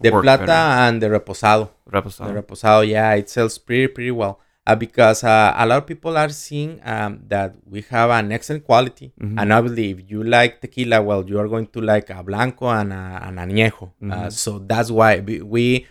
The 0.01 0.11
work 0.11 0.23
plata 0.23 0.45
better? 0.45 0.51
and 0.51 1.01
the 1.01 1.07
reposado. 1.09 1.69
Reposado? 1.91 2.27
The 2.27 2.41
reposado, 2.41 2.87
yeah, 2.87 3.13
it 3.15 3.29
sells 3.29 3.57
pretty 3.57 3.87
pretty 3.87 4.11
well. 4.11 4.39
Uh, 4.67 4.75
because 4.75 5.23
uh, 5.23 5.51
a 5.57 5.65
lot 5.65 5.79
of 5.79 5.87
people 5.87 6.15
are 6.15 6.29
seeing 6.29 6.79
um, 6.83 7.21
that 7.27 7.55
we 7.65 7.81
have 7.89 8.11
an 8.11 8.31
excellent 8.31 8.63
quality, 8.63 9.11
Mhm. 9.19 9.41
and 9.41 9.51
obviously, 9.51 9.89
if 9.91 10.11
you 10.11 10.23
like 10.23 10.61
tequila, 10.61 11.01
well, 11.01 11.23
you 11.27 11.39
are 11.39 11.47
going 11.47 11.65
to 11.67 11.81
like 11.81 12.09
a 12.11 12.21
blanco 12.21 12.67
and 12.69 12.93
a, 12.93 13.19
and 13.25 13.39
añejo. 13.39 13.85
Uh, 14.03 14.27
Mhm. 14.27 14.31
so 14.31 14.59
that's 14.59 14.91
why 14.91 15.19
we, 15.21 15.87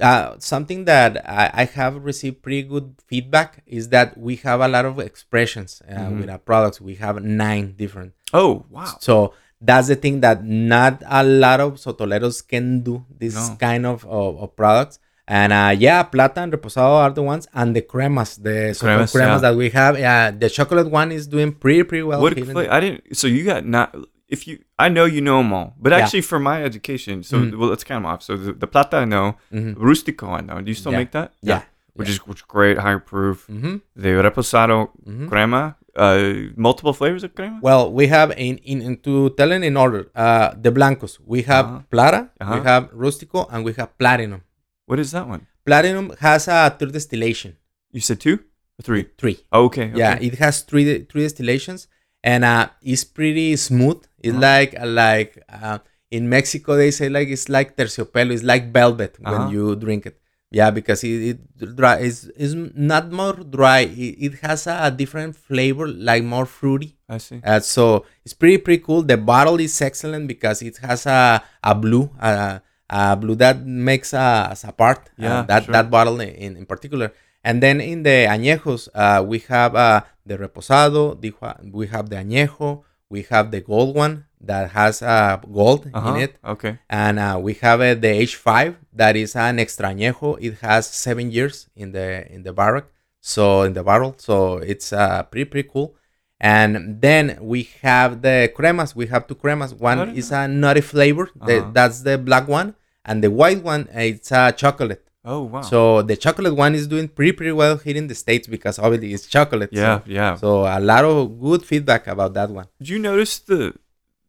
uh, 0.00 0.36
something 0.38 0.86
that 0.86 1.10
I, 1.28 1.50
I 1.52 1.64
have 1.66 2.02
received 2.02 2.40
pretty 2.42 2.62
good 2.62 2.94
feedback 3.06 3.62
is 3.66 3.90
that 3.90 4.16
we 4.16 4.36
have 4.36 4.60
a 4.60 4.68
lot 4.68 4.86
of 4.86 4.98
expressions 4.98 5.82
uh, 5.88 5.94
Mhm. 6.08 6.20
with 6.20 6.30
our 6.30 6.38
products. 6.38 6.80
We 6.80 6.94
have 6.96 7.22
nine 7.22 7.74
different. 7.76 8.12
Oh 8.32 8.64
wow! 8.70 8.96
So 9.00 9.34
that's 9.60 9.88
the 9.88 9.96
thing 9.96 10.20
that 10.20 10.44
not 10.44 11.02
a 11.06 11.22
lot 11.24 11.60
of 11.60 11.74
sotoleros 11.74 12.46
can 12.46 12.82
do 12.82 13.04
this 13.18 13.34
No. 13.50 13.56
kind 13.56 13.86
of, 13.86 14.04
of, 14.06 14.38
of 14.38 14.56
products. 14.56 14.98
And 15.26 15.52
uh, 15.54 15.74
yeah, 15.78 16.02
plata 16.02 16.42
and 16.42 16.52
reposado 16.52 16.96
are 17.02 17.10
the 17.10 17.22
ones, 17.22 17.48
and 17.54 17.74
the 17.74 17.80
cremas, 17.80 18.42
the 18.42 18.74
Cremas, 18.78 19.10
cremas, 19.14 19.14
yeah. 19.14 19.38
that 19.38 19.56
we 19.56 19.70
have. 19.70 19.98
Yeah, 19.98 20.30
the 20.30 20.50
chocolate 20.50 20.90
one 20.90 21.10
is 21.12 21.26
doing 21.26 21.52
pretty 21.52 21.82
pretty 21.84 22.02
well. 22.02 22.20
what 22.20 22.36
here 22.36 22.44
in 22.44 22.52
fla- 22.52 22.64
the- 22.64 22.74
I 22.74 22.80
didn't. 22.80 23.16
So 23.16 23.26
you 23.26 23.42
got 23.44 23.64
not. 23.64 23.94
If 24.28 24.46
you, 24.48 24.58
I 24.78 24.88
know 24.90 25.04
you 25.06 25.20
know 25.22 25.38
them 25.38 25.52
all, 25.54 25.74
but 25.80 25.92
Yeah. 25.92 25.98
actually 26.00 26.22
for 26.22 26.38
my 26.38 26.62
education, 26.64 27.22
so 27.22 27.38
Mhm. 27.38 27.56
well, 27.56 27.68
let's 27.70 27.84
count 27.84 28.02
them 28.04 28.06
off. 28.12 28.22
So 28.22 28.36
the, 28.36 28.52
the 28.52 28.66
plata 28.66 28.96
I 28.98 29.04
know, 29.06 29.36
Mhm. 29.52 29.76
rustico 29.76 30.28
I 30.28 30.40
know. 30.42 30.60
Do 30.60 30.70
you 30.70 30.74
still 30.74 30.92
Yeah. 30.92 30.98
make 30.98 31.12
that? 31.12 31.32
Yeah. 31.40 31.62
Which 31.94 32.08
is 32.10 32.18
which 32.26 32.38
is 32.40 32.42
great, 32.42 32.76
high 32.78 32.96
proof. 32.98 33.46
Mhm, 33.48 33.80
The 33.96 34.08
reposado 34.26 34.90
mhm. 35.08 35.28
crema, 35.28 35.76
uh, 35.96 36.52
multiple 36.56 36.92
flavors 36.92 37.24
of 37.24 37.34
crema. 37.34 37.58
Well, 37.62 37.92
we 37.92 38.06
have 38.08 38.30
in, 38.32 38.58
in, 38.58 38.82
in 38.82 38.96
to 38.98 39.30
tell 39.30 39.52
it 39.52 39.62
in 39.62 39.76
order. 39.76 40.10
Uh, 40.14 40.54
the 40.60 40.70
blancos, 40.70 41.18
we 41.24 41.42
have 41.42 41.66
Uh-huh. 41.66 41.80
plata, 41.90 42.30
Uh-huh. 42.40 42.54
we 42.54 42.60
have 42.64 42.90
rustico, 42.92 43.46
and 43.52 43.64
we 43.64 43.72
have 43.74 43.96
platinum. 43.98 44.42
What 44.86 44.98
is 44.98 45.10
that 45.12 45.26
one? 45.28 45.46
Platinum 45.64 46.12
has 46.20 46.48
a 46.48 46.70
third 46.78 46.92
distillation, 46.92 47.56
You 47.92 48.00
said 48.00 48.20
two 48.20 48.38
or 48.78 48.82
three? 48.82 49.04
three. 49.18 49.38
Oh, 49.52 49.64
okay, 49.66 49.86
okay. 49.90 49.98
Yeah, 49.98 50.18
it 50.20 50.34
has 50.44 50.62
three 50.62 50.84
three 51.10 51.22
distillations, 51.22 51.86
and 52.22 52.44
uh, 52.44 52.68
it's 52.82 53.04
pretty 53.04 53.56
smooth. 53.56 54.02
It's 54.18 54.34
Uh-huh. 54.34 54.40
like 54.50 54.72
like 55.04 55.32
uh, 55.48 55.78
in 56.10 56.28
Mexico 56.28 56.76
they 56.76 56.90
say 56.90 57.08
like 57.08 57.28
it's 57.28 57.48
like 57.48 57.76
terciopelo. 57.76 58.32
It's 58.32 58.42
like 58.52 58.72
velvet 58.72 59.12
Uh-huh. 59.18 59.30
when 59.32 59.48
you 59.54 59.76
drink 59.76 60.06
it. 60.06 60.16
Yeah, 60.54 60.70
because 60.70 61.02
it, 61.02 61.34
it 61.34 61.38
dry 61.74 61.98
is 61.98 62.30
is 62.38 62.54
not 62.54 63.10
more 63.10 63.34
dry. 63.34 63.90
It, 63.90 64.14
it 64.26 64.34
has 64.46 64.66
a 64.70 64.86
different 64.94 65.34
flavor, 65.34 65.88
like 65.90 66.22
more 66.22 66.46
fruity. 66.46 66.94
I 67.10 67.18
see. 67.18 67.40
Uh, 67.42 67.58
so 67.58 68.06
it's 68.24 68.34
pretty 68.38 68.58
pretty 68.62 68.82
cool. 68.86 69.02
The 69.02 69.18
bottle 69.18 69.58
is 69.58 69.74
excellent 69.82 70.30
because 70.30 70.62
it 70.62 70.78
has 70.86 71.06
a 71.10 71.42
a 71.58 71.74
blue 71.74 72.06
uh, 72.22 72.62
a 72.88 73.16
blue 73.18 73.34
that 73.42 73.66
makes 73.66 74.14
us 74.14 74.62
apart. 74.62 75.10
uh, 75.18 75.22
Yeah, 75.26 75.42
that 75.50 75.64
sure. 75.66 75.72
that 75.74 75.90
bottle 75.90 76.20
in, 76.22 76.54
in 76.56 76.64
particular. 76.66 77.10
And 77.42 77.60
then 77.60 77.80
in 77.82 78.04
the 78.06 78.24
añejos, 78.30 78.88
uh, 78.94 79.20
we 79.26 79.40
have 79.50 79.74
uh, 79.74 80.00
the 80.24 80.38
reposado. 80.38 81.20
The, 81.20 81.34
we 81.72 81.88
have 81.88 82.08
the 82.08 82.16
añejo. 82.16 82.84
We 83.10 83.26
have 83.30 83.50
the 83.50 83.60
gold 83.60 83.94
one 83.94 84.24
that 84.46 84.70
has 84.70 85.02
uh, 85.02 85.36
gold 85.52 85.88
Uh-huh. 85.92 86.14
in 86.14 86.22
it 86.22 86.32
Okay. 86.44 86.78
and 86.90 87.18
uh, 87.18 87.38
we 87.46 87.54
have 87.64 87.80
uh, 87.80 87.94
the 87.94 88.12
H5 88.26 88.76
that 88.92 89.16
is 89.16 89.34
an 89.36 89.56
extrañejo. 89.58 90.38
It 90.40 90.54
has 90.62 90.86
seven 90.86 91.30
years 91.30 91.68
in 91.76 91.92
the 91.92 92.06
in 92.34 92.42
the 92.42 92.52
barrel, 92.52 92.82
so 93.20 93.62
in 93.62 93.72
the 93.74 93.82
barrel, 93.82 94.14
so 94.18 94.58
it's 94.58 94.92
uh, 94.92 95.22
pretty 95.30 95.46
pretty 95.50 95.68
cool. 95.72 95.94
And 96.40 97.00
then 97.00 97.38
we 97.40 97.68
have 97.82 98.20
the 98.22 98.52
cremas. 98.56 98.94
We 98.94 99.06
have 99.06 99.26
two 99.26 99.34
cremas. 99.34 99.72
One 99.78 100.10
is 100.10 100.26
is 100.26 100.32
a 100.32 100.46
nutty 100.48 100.80
flavor. 100.82 101.30
Uh-huh. 101.40 101.70
that's 101.72 102.00
the 102.02 102.18
black 102.18 102.46
one, 102.48 102.74
and 103.04 103.22
the 103.24 103.30
white 103.30 103.62
one 103.62 103.88
it's 103.92 104.30
a 104.32 104.52
chocolate. 104.52 105.00
Oh 105.24 105.42
wow. 105.52 105.62
So 105.62 106.02
the 106.02 106.16
chocolate 106.16 106.54
one 106.54 106.74
is 106.74 106.86
doing 106.86 107.08
pretty 107.08 107.32
pretty 107.32 107.52
well 107.52 107.76
here 107.78 107.96
in 107.96 108.08
the 108.08 108.14
states 108.24 108.46
because 108.46 108.78
obviously 108.78 109.14
it's 109.14 109.26
chocolate. 109.26 109.70
yeah, 109.72 109.98
So, 110.00 110.02
yeah. 110.18 110.34
so 110.36 110.48
a 110.78 110.80
lot 110.80 111.04
of 111.06 111.40
good 111.40 111.62
feedback 111.64 112.06
about 112.06 112.34
that 112.34 112.50
one. 112.50 112.66
Did 112.78 112.88
you 112.90 112.98
notice 112.98 113.38
the 113.38 113.72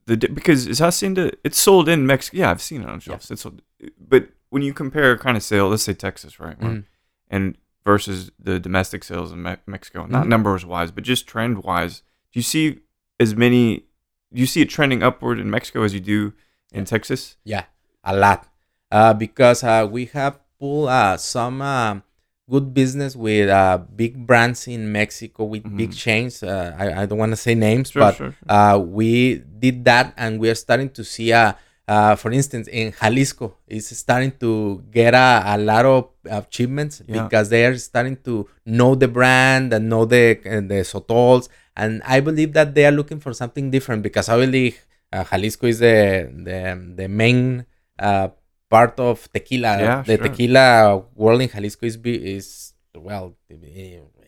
the 0.07 0.17
because 0.17 0.67
is 0.67 0.79
Hacienda 0.79 1.31
it's 1.43 1.59
sold 1.59 1.89
in 1.89 2.05
Mexico? 2.05 2.37
Yeah, 2.37 2.51
I've 2.51 2.61
seen 2.61 2.81
it 2.81 2.87
on 2.89 2.99
shelves. 2.99 3.31
It's 3.31 3.41
sold, 3.41 3.61
but 3.99 4.29
when 4.49 4.61
you 4.61 4.73
compare 4.73 5.17
kind 5.17 5.35
of 5.35 5.43
sale, 5.43 5.67
let's 5.69 5.83
say 5.83 5.93
Texas, 5.93 6.39
right, 6.39 6.59
Mhm. 6.59 6.85
and 7.29 7.57
versus 7.83 8.31
the 8.39 8.59
domestic 8.59 9.03
sales 9.03 9.31
in 9.31 9.41
Me- 9.43 9.57
Mexico, 9.67 10.05
not 10.05 10.25
Mhm. 10.25 10.29
numbers 10.29 10.65
wise, 10.65 10.91
but 10.91 11.03
just 11.03 11.27
trend 11.27 11.63
wise, 11.63 12.01
do 12.31 12.39
you 12.39 12.43
see 12.43 12.79
as 13.19 13.35
many? 13.35 13.85
Do 14.33 14.41
you 14.41 14.47
see 14.47 14.61
it 14.61 14.69
trending 14.69 15.01
upward 15.03 15.39
in 15.39 15.49
Mexico 15.49 15.83
as 15.83 15.93
you 15.93 15.99
do 15.99 16.33
in 16.71 16.85
Texas? 16.85 17.37
Yeah, 17.43 17.65
a 18.03 18.15
lot. 18.15 18.47
Uh, 18.91 19.13
because 19.13 19.63
uh, 19.63 19.87
we 19.89 20.05
have 20.05 20.39
pulled 20.59 20.89
uh, 20.89 21.17
some 21.17 21.61
uh, 21.61 21.99
good 22.49 22.73
business 22.73 23.15
with 23.15 23.49
uh, 23.49 23.79
big 23.95 24.25
brands 24.27 24.67
in 24.67 24.91
Mexico 24.91 25.45
with 25.45 25.63
big 25.75 25.89
Mhm. 25.91 25.97
chains. 25.97 26.43
Uh, 26.43 26.75
I, 26.77 27.01
I 27.01 27.05
don't 27.05 27.17
want 27.17 27.31
to 27.31 27.35
say 27.37 27.55
names, 27.55 27.91
Sure, 27.91 28.01
but 28.03 28.15
sure, 28.15 28.31
sure. 28.31 28.51
Uh, 28.51 28.77
we 28.77 29.41
did 29.59 29.83
that 29.85 30.13
and 30.17 30.39
we 30.39 30.49
are 30.49 30.55
starting 30.55 30.89
to 30.89 31.03
see, 31.03 31.33
uh, 31.33 31.53
uh, 31.87 32.15
for 32.15 32.31
instance, 32.31 32.67
in 32.67 32.93
Jalisco, 33.01 33.57
it's 33.67 33.95
starting 33.97 34.31
to 34.39 34.83
get 34.91 35.13
a, 35.15 35.41
a 35.45 35.57
lot 35.57 35.85
of 35.85 36.09
achievements 36.25 37.01
Yeah. 37.07 37.23
because 37.23 37.49
they 37.49 37.65
are 37.65 37.77
starting 37.77 38.17
to 38.25 38.47
know 38.65 38.93
the 38.95 39.07
brand 39.07 39.73
and 39.73 39.89
know 39.89 40.05
the, 40.05 40.37
the 40.43 40.83
sotols. 40.85 41.49
And 41.75 42.01
I 42.05 42.19
believe 42.21 42.53
that 42.53 42.73
they 42.75 42.85
are 42.85 42.91
looking 42.91 43.19
for 43.19 43.33
something 43.33 43.69
different 43.71 44.03
because 44.03 44.29
obviously 44.29 44.75
uh, 45.11 45.23
Jalisco 45.23 45.65
is 45.67 45.79
the, 45.79 46.29
the, 46.31 46.93
the 46.95 47.07
main 47.07 47.65
uh, 47.99 48.29
part 48.75 48.99
of 48.99 49.15
tequila. 49.31 49.71
Yeah, 49.79 50.01
the 50.09 50.15
sure. 50.17 50.23
tequila 50.27 50.67
world 51.15 51.41
in 51.41 51.49
Jalisco 51.49 51.85
is, 51.85 51.97
is 52.03 52.73
well, 53.07 53.35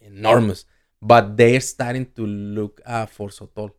enormous. 0.01 0.65
But 1.01 1.37
they're 1.37 1.61
starting 1.61 2.07
to 2.17 2.23
look 2.25 2.81
uh, 2.85 3.05
for 3.05 3.29
sotol. 3.29 3.69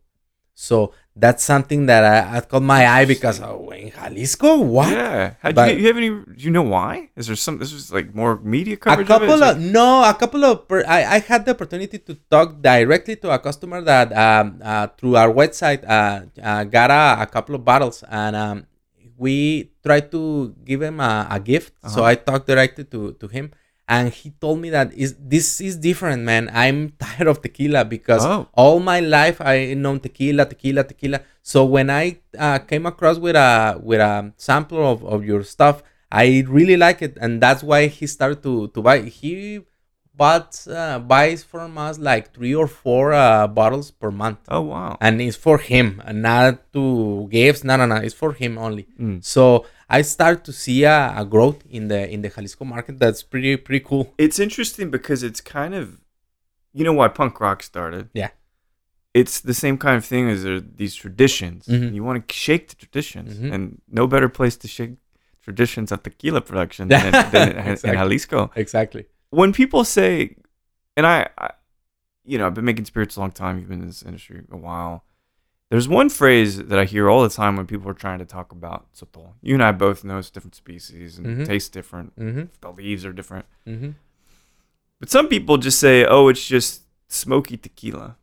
So 0.59 0.91
that's 1.15 1.39
something 1.39 1.87
that 1.87 2.03
I, 2.03 2.35
I 2.35 2.39
caught 2.43 2.63
my 2.63 2.83
eye 2.83 3.07
because 3.07 3.39
oh, 3.39 3.71
in 3.71 3.91
Jalisco, 3.95 4.59
what? 4.59 4.91
Yeah. 4.91 5.39
How, 5.39 5.49
do 5.51 5.55
But- 5.55 5.71
you, 5.71 5.79
you 5.79 5.87
have 5.87 5.99
any? 6.03 6.09
Do 6.09 6.41
you 6.47 6.51
know 6.51 6.67
why? 6.67 7.11
Is 7.15 7.27
there 7.27 7.39
some? 7.39 7.59
This 7.63 7.71
is 7.71 7.95
like 7.95 8.11
more 8.11 8.35
media 8.43 8.75
coverage? 8.75 9.07
A 9.07 9.11
couple 9.13 9.39
of, 9.39 9.55
of 9.55 9.63
no, 9.63 10.03
a 10.03 10.13
couple 10.13 10.43
of 10.43 10.67
per, 10.67 10.83
I, 10.83 10.99
I 11.15 11.19
had 11.23 11.47
the 11.47 11.55
opportunity 11.55 11.97
to 11.99 12.13
talk 12.27 12.59
directly 12.59 13.15
to 13.23 13.31
a 13.31 13.39
customer 13.39 13.79
that 13.87 14.11
um, 14.11 14.59
uh, 14.59 14.91
through 14.99 15.15
our 15.15 15.31
website 15.31 15.79
uh, 15.87 16.27
uh, 16.43 16.63
got 16.67 16.91
a, 16.91 17.23
a 17.23 17.27
couple 17.27 17.55
of 17.55 17.63
bottles 17.63 18.03
and 18.03 18.35
um, 18.35 18.57
we 19.19 19.71
tried 19.83 20.09
to 20.15 20.55
give 20.63 20.81
him 20.81 20.99
a, 20.99 21.27
a 21.29 21.39
gift. 21.39 21.73
So 21.83 22.01
Uh-huh. 22.01 22.11
I 22.11 22.15
talked 22.15 22.47
directly 22.47 22.85
to, 22.95 23.13
to 23.19 23.27
him 23.27 23.51
and 23.87 24.13
he 24.13 24.29
told 24.43 24.57
me 24.63 24.69
that 24.69 24.93
is 24.93 25.15
this 25.19 25.59
is 25.67 25.75
different, 25.75 26.23
man. 26.23 26.49
I'm 26.53 26.93
tired 27.03 27.27
of 27.27 27.41
tequila 27.41 27.83
because 27.85 28.23
Oh. 28.25 28.47
all 28.53 28.79
my 28.79 28.99
life 29.01 29.41
I 29.41 29.73
known 29.73 29.99
tequila, 29.99 30.45
tequila, 30.45 30.83
tequila. 30.85 31.19
So 31.43 31.65
when 31.65 31.89
I 31.89 32.19
uh, 32.37 32.59
came 32.59 32.85
across 32.85 33.17
with 33.17 33.35
a 33.35 33.75
with 33.89 33.99
a 33.99 34.31
sample 34.37 34.81
of, 34.93 35.03
of 35.03 35.25
your 35.25 35.43
stuff, 35.43 35.83
I 36.11 36.45
really 36.47 36.77
like 36.77 37.01
it, 37.07 37.17
and 37.21 37.41
that's 37.41 37.61
why 37.61 37.85
he 37.87 38.05
started 38.07 38.41
to 38.47 38.69
to 38.73 38.79
buy. 38.81 39.01
He 39.19 39.61
bought 40.21 40.49
uh, 40.67 40.99
buys 41.13 41.41
from 41.51 41.69
us 41.87 41.95
like 42.11 42.25
three 42.35 42.55
or 42.61 42.67
four 42.83 43.05
uh, 43.13 43.47
bottles 43.59 43.87
per 44.01 44.11
month, 44.23 44.39
Oh 44.55 44.63
wow. 44.71 44.97
and 45.05 45.13
it's 45.27 45.37
for 45.47 45.57
him, 45.71 45.87
and 46.07 46.17
not 46.31 46.53
to 46.75 46.83
gifts. 47.37 47.61
No, 47.69 47.73
no, 47.81 47.85
no. 47.93 47.97
It's 48.05 48.17
for 48.23 48.31
him 48.41 48.53
only. 48.65 48.85
Mm. 49.03 49.17
So 49.33 49.65
I 49.97 49.99
start 50.15 50.37
to 50.47 50.53
see 50.63 50.79
a, 50.95 50.99
a 51.21 51.23
growth 51.33 51.59
in 51.77 51.83
the 51.91 52.01
in 52.13 52.19
the 52.23 52.29
Jalisco 52.35 52.63
market. 52.75 52.93
That's 53.03 53.21
pretty 53.31 53.53
pretty 53.65 53.83
cool. 53.89 54.03
It's 54.25 54.39
interesting 54.47 54.87
because 54.97 55.19
it's 55.29 55.41
kind 55.59 55.73
of, 55.81 55.85
you 56.77 56.83
know, 56.85 56.95
why 56.99 57.07
punk 57.19 57.33
rock 57.45 57.59
started. 57.71 58.05
Yeah. 58.23 58.31
It's 59.21 59.35
the 59.49 59.55
same 59.63 59.77
kind 59.85 59.97
of 59.97 60.05
thing 60.05 60.29
as 60.33 60.39
there, 60.45 60.59
these 60.81 60.93
traditions. 61.03 61.61
Mhm. 61.73 61.93
You 61.95 62.03
want 62.07 62.17
to 62.27 62.33
shake 62.45 62.63
the 62.71 62.75
traditions, 62.83 63.31
Mhm. 63.39 63.49
and 63.53 63.63
no 63.99 64.03
better 64.13 64.29
place 64.39 64.55
to 64.63 64.67
shake 64.77 64.93
traditions 65.47 65.91
of 65.93 65.99
tequila 66.07 66.41
production 66.49 66.83
than, 66.89 67.05
in, 67.15 67.31
than 67.35 67.47
in, 67.57 67.77
in 67.87 67.93
Jalisco. 67.99 68.39
Exactly. 68.63 69.03
When 69.31 69.53
people 69.53 69.83
say, 69.83 70.35
and 70.97 71.05
I, 71.05 71.27
I, 71.37 71.51
you 72.25 72.37
know, 72.37 72.47
I've 72.47 72.53
been 72.53 72.65
making 72.65 72.85
spirits 72.85 73.15
a 73.15 73.19
long 73.19 73.31
time. 73.31 73.59
You've 73.59 73.69
been 73.69 73.81
in 73.81 73.87
this 73.87 74.03
industry 74.03 74.41
a 74.51 74.57
while. 74.57 75.03
There's 75.69 75.87
one 75.87 76.09
phrase 76.09 76.57
that 76.57 76.79
I 76.79 76.85
hear 76.85 77.09
all 77.09 77.21
the 77.21 77.29
time 77.29 77.55
when 77.55 77.67
people 77.67 77.89
are 77.91 77.93
trying 77.93 78.17
to 78.19 78.25
talk 78.25 78.51
about 78.51 78.87
sotol. 78.93 79.33
You 79.41 79.53
and 79.53 79.63
I 79.63 79.71
both 79.71 80.03
know 80.03 80.17
it's 80.17 80.31
different 80.31 80.55
species 80.55 81.19
and 81.19 81.27
Mhm. 81.27 81.45
taste 81.45 81.71
different. 81.73 82.15
Mm-hmm. 82.17 82.43
The 82.61 82.71
leaves 82.71 83.05
are 83.05 83.13
different. 83.13 83.45
Mm-hmm. 83.67 83.91
But 84.99 85.09
some 85.09 85.27
people 85.27 85.57
just 85.57 85.79
say, 85.79 86.05
"Oh, 86.05 86.27
it's 86.27 86.45
just 86.45 86.83
smoky 87.07 87.55
tequila." 87.55 88.17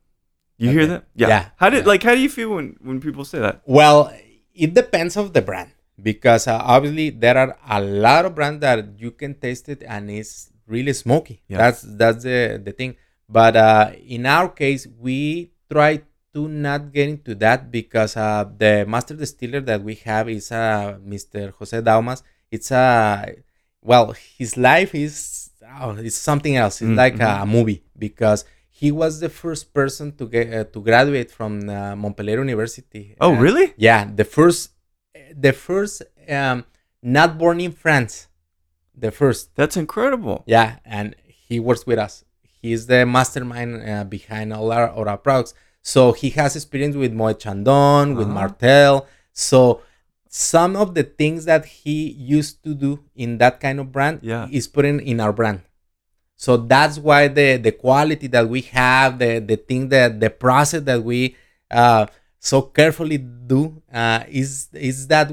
You 0.58 0.70
hear 0.70 0.86
that? 0.86 1.04
Yeah. 1.14 1.28
Yeah, 1.28 1.48
How 1.56 1.70
did 1.70 1.84
yeah. 1.84 1.88
like 1.88 2.02
how 2.02 2.14
do 2.14 2.20
you 2.20 2.28
feel 2.28 2.50
when 2.50 2.76
when 2.82 3.00
people 3.00 3.24
say 3.24 3.38
that? 3.38 3.62
Well, 3.64 4.12
it 4.54 4.74
depends 4.74 5.16
of 5.16 5.32
the 5.32 5.40
brand 5.42 5.70
because 6.02 6.46
uh, 6.48 6.58
obviously 6.62 7.10
there 7.10 7.36
are 7.38 7.56
a 7.68 7.80
lot 7.80 8.24
of 8.24 8.34
brands 8.34 8.60
that 8.60 8.98
you 8.98 9.10
can 9.12 9.34
taste 9.34 9.68
it 9.68 9.82
and 9.86 10.10
it's 10.10 10.50
really 10.66 10.92
smoky. 10.92 11.42
Yeah. 11.48 11.58
That's 11.58 11.82
that's 11.82 12.22
the 12.24 12.60
the 12.62 12.72
thing. 12.72 12.96
But 13.28 13.56
uh, 13.56 13.92
in 14.06 14.26
our 14.26 14.48
case, 14.48 14.86
we 14.98 15.50
try 15.70 16.02
to 16.34 16.48
not 16.48 16.92
get 16.92 17.08
into 17.08 17.34
that 17.36 17.70
because 17.70 18.16
uh, 18.16 18.44
the 18.56 18.84
master 18.86 19.14
distiller 19.16 19.60
that 19.62 19.82
we 19.82 19.94
have 20.04 20.28
is 20.28 20.52
uh, 20.52 20.98
Mr. 21.02 21.50
Jose 21.58 21.80
Daumas. 21.82 22.22
It's 22.50 22.70
a 22.70 23.34
well, 23.82 24.12
his 24.38 24.56
life 24.56 24.94
is 24.94 25.50
oh, 25.80 25.90
it's 25.98 26.16
something 26.16 26.56
else. 26.56 26.80
It's 26.82 26.90
Mm, 26.90 26.96
like 26.96 27.20
a 27.20 27.46
movie 27.46 27.82
because 27.98 28.44
he 28.70 28.92
was 28.92 29.20
the 29.20 29.28
first 29.30 29.72
person 29.72 30.12
to 30.16 30.26
get 30.28 30.52
uh, 30.52 30.64
to 30.64 30.80
graduate 30.82 31.30
from 31.30 31.68
uh, 31.68 31.96
Montpellier 31.96 32.38
University. 32.38 33.16
Oh, 33.20 33.32
Uh, 33.34 33.40
really? 33.40 33.72
yeah, 33.76 34.04
the 34.04 34.24
first, 34.24 34.70
the 35.34 35.52
first, 35.52 36.02
um, 36.28 36.64
not 37.02 37.38
born 37.38 37.60
in 37.60 37.72
France, 37.72 38.28
the 38.96 39.10
first. 39.10 39.54
That's 39.56 39.76
incredible. 39.76 40.42
Yeah, 40.46 40.78
and 40.84 41.14
he 41.26 41.60
works 41.60 41.86
with 41.86 41.98
us. 41.98 42.24
He's 42.62 42.86
the 42.86 43.06
mastermind 43.06 43.88
uh, 43.88 44.04
behind 44.04 44.52
all 44.52 44.72
our, 44.72 44.88
all 44.90 45.08
our 45.08 45.18
products. 45.18 45.54
So 45.82 46.12
he 46.12 46.30
has 46.30 46.56
experience 46.56 46.96
with 46.96 47.12
Moet 47.12 47.38
Chandon, 47.40 48.16
with 48.16 48.26
Ah. 48.28 48.32
Martell. 48.32 49.06
So 49.32 49.82
some 50.28 50.74
of 50.76 50.94
the 50.94 51.04
things 51.04 51.44
that 51.44 51.64
he 51.64 52.10
used 52.10 52.62
to 52.64 52.74
do 52.74 53.04
in 53.14 53.38
that 53.38 53.60
kind 53.60 53.78
of 53.80 53.92
brand 53.92 54.20
Yeah. 54.22 54.48
is 54.50 54.66
putting 54.66 55.00
in 55.06 55.20
our 55.20 55.32
brand. 55.32 55.60
So 56.36 56.56
that's 56.56 56.98
why 56.98 57.28
the 57.28 57.56
the 57.56 57.72
quality 57.72 58.26
that 58.28 58.48
we 58.48 58.60
have, 58.72 59.18
the 59.18 59.38
the 59.38 59.56
thing 59.56 59.88
that 59.90 60.20
the 60.20 60.28
process 60.28 60.82
that 60.82 61.02
we 61.04 61.36
uh, 61.70 62.06
so 62.38 62.62
carefully 62.62 63.18
do 63.18 63.80
uh, 63.92 64.24
is 64.28 64.68
is 64.74 65.06
that 65.08 65.30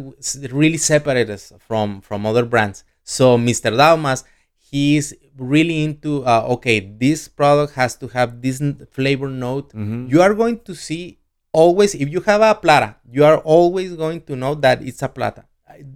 really 0.51 0.77
separates 0.77 1.29
us 1.31 1.53
from 1.67 1.99
from 2.01 2.25
other 2.25 2.45
brands. 2.45 2.83
So 3.03 3.37
Mr. 3.37 3.71
Daumas, 3.71 4.23
he's 4.57 5.13
really 5.37 5.83
into 5.83 6.23
uh, 6.25 6.45
okay, 6.57 6.79
this 6.79 7.27
product 7.27 7.73
has 7.75 7.95
to 7.97 8.07
have 8.09 8.41
this 8.41 8.61
flavor 8.91 9.29
note. 9.29 9.73
Mhm. 9.73 10.09
You 10.09 10.21
are 10.21 10.33
going 10.33 10.59
to 10.65 10.73
see 10.75 11.19
always 11.51 11.93
if 11.95 12.09
you 12.09 12.21
have 12.21 12.41
a 12.41 12.55
plata, 12.55 12.95
you 13.11 13.23
are 13.25 13.37
always 13.39 13.93
going 13.95 14.21
to 14.21 14.35
know 14.35 14.55
that 14.55 14.81
it's 14.81 15.01
a 15.01 15.09
plata. 15.09 15.45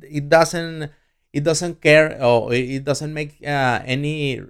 It 0.04 0.30
doesn't 0.30 0.89
it 1.34 1.43
doesn't 1.43 1.82
care 1.82 2.17
or 2.24 2.54
it 2.54 2.84
doesn't 2.84 3.13
make 3.13 3.38
uh, 3.46 3.80
any 3.86 4.41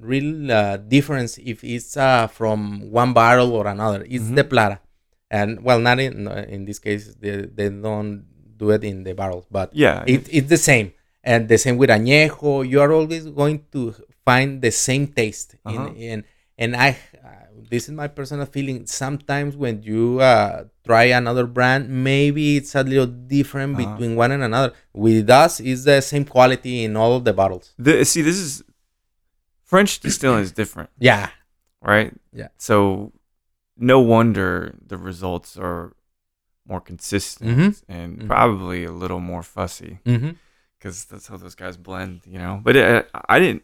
real 0.00 0.50
uh, 0.50 0.76
difference 0.78 1.36
if 1.38 1.62
it's 1.62 1.96
uh, 1.96 2.26
from 2.26 2.90
one 2.90 3.12
barrel 3.12 3.52
or 3.52 3.66
another. 3.66 4.04
It's 4.08 4.30
the 4.30 4.44
plata. 4.44 4.80
and 5.30 5.62
well, 5.62 5.78
not 5.78 6.00
in 6.02 6.26
in 6.50 6.64
this 6.66 6.80
case 6.82 7.14
they, 7.22 7.46
they 7.46 7.68
don't 7.70 8.24
do 8.58 8.70
it 8.74 8.82
in 8.82 9.04
the 9.06 9.14
barrels, 9.14 9.46
but 9.50 9.70
Yeah. 9.72 10.02
it, 10.06 10.26
it's 10.32 10.48
the 10.50 10.56
same. 10.58 10.90
And 11.22 11.48
the 11.48 11.58
same 11.58 11.76
with 11.76 11.90
añejo. 11.90 12.68
You 12.68 12.80
are 12.80 12.92
always 12.92 13.26
going 13.26 13.64
to 13.72 13.94
find 14.24 14.62
the 14.62 14.70
same 14.70 15.06
taste. 15.08 15.54
in- 15.66 15.76
Uh-huh. 15.76 15.92
In, 15.94 16.24
and 16.58 16.74
I, 16.76 16.90
uh, 17.22 17.28
this 17.70 17.88
is 17.88 17.94
my 17.94 18.08
personal 18.08 18.46
feeling. 18.46 18.86
Sometimes 18.86 19.56
when 19.56 19.82
you 19.82 20.20
uh, 20.20 20.64
try 20.84 21.04
another 21.04 21.46
brand, 21.46 21.88
maybe 21.90 22.56
it's 22.56 22.74
a 22.74 22.82
little 22.82 23.06
different 23.06 23.78
Uh-huh. 23.78 23.92
between 23.92 24.16
one 24.16 24.30
and 24.32 24.42
another. 24.42 24.72
With 24.94 25.28
us, 25.30 25.60
it's 25.60 25.84
the 25.84 26.00
same 26.00 26.24
quality 26.24 26.84
in 26.84 26.96
all 26.96 27.12
of 27.16 27.24
the 27.24 27.32
bottles. 27.32 27.72
The, 27.78 28.04
see, 28.04 28.22
this 28.22 28.38
is 28.38 28.62
French 29.64 30.00
distilling 30.00 30.40
is 30.42 30.52
different, 30.52 30.90
Yeah. 30.98 31.30
right? 31.82 32.12
Yeah. 32.32 32.48
So 32.56 33.12
no 33.76 34.00
wonder 34.00 34.74
the 34.84 34.96
results 34.98 35.56
are 35.56 35.92
more 36.66 36.80
consistent 36.80 37.50
Mhm. 37.58 37.82
and 37.88 38.18
Mhm. 38.18 38.26
probably 38.26 38.84
a 38.84 38.92
little 38.92 39.20
more 39.20 39.42
fussy 39.42 39.98
Mm-hmm. 40.04 40.30
Because 40.80 41.04
that's 41.04 41.26
how 41.28 41.36
those 41.36 41.54
guys 41.54 41.76
blend, 41.76 42.22
you 42.26 42.38
know. 42.38 42.60
But 42.62 42.74
it, 42.76 43.10
I 43.28 43.38
didn't. 43.38 43.62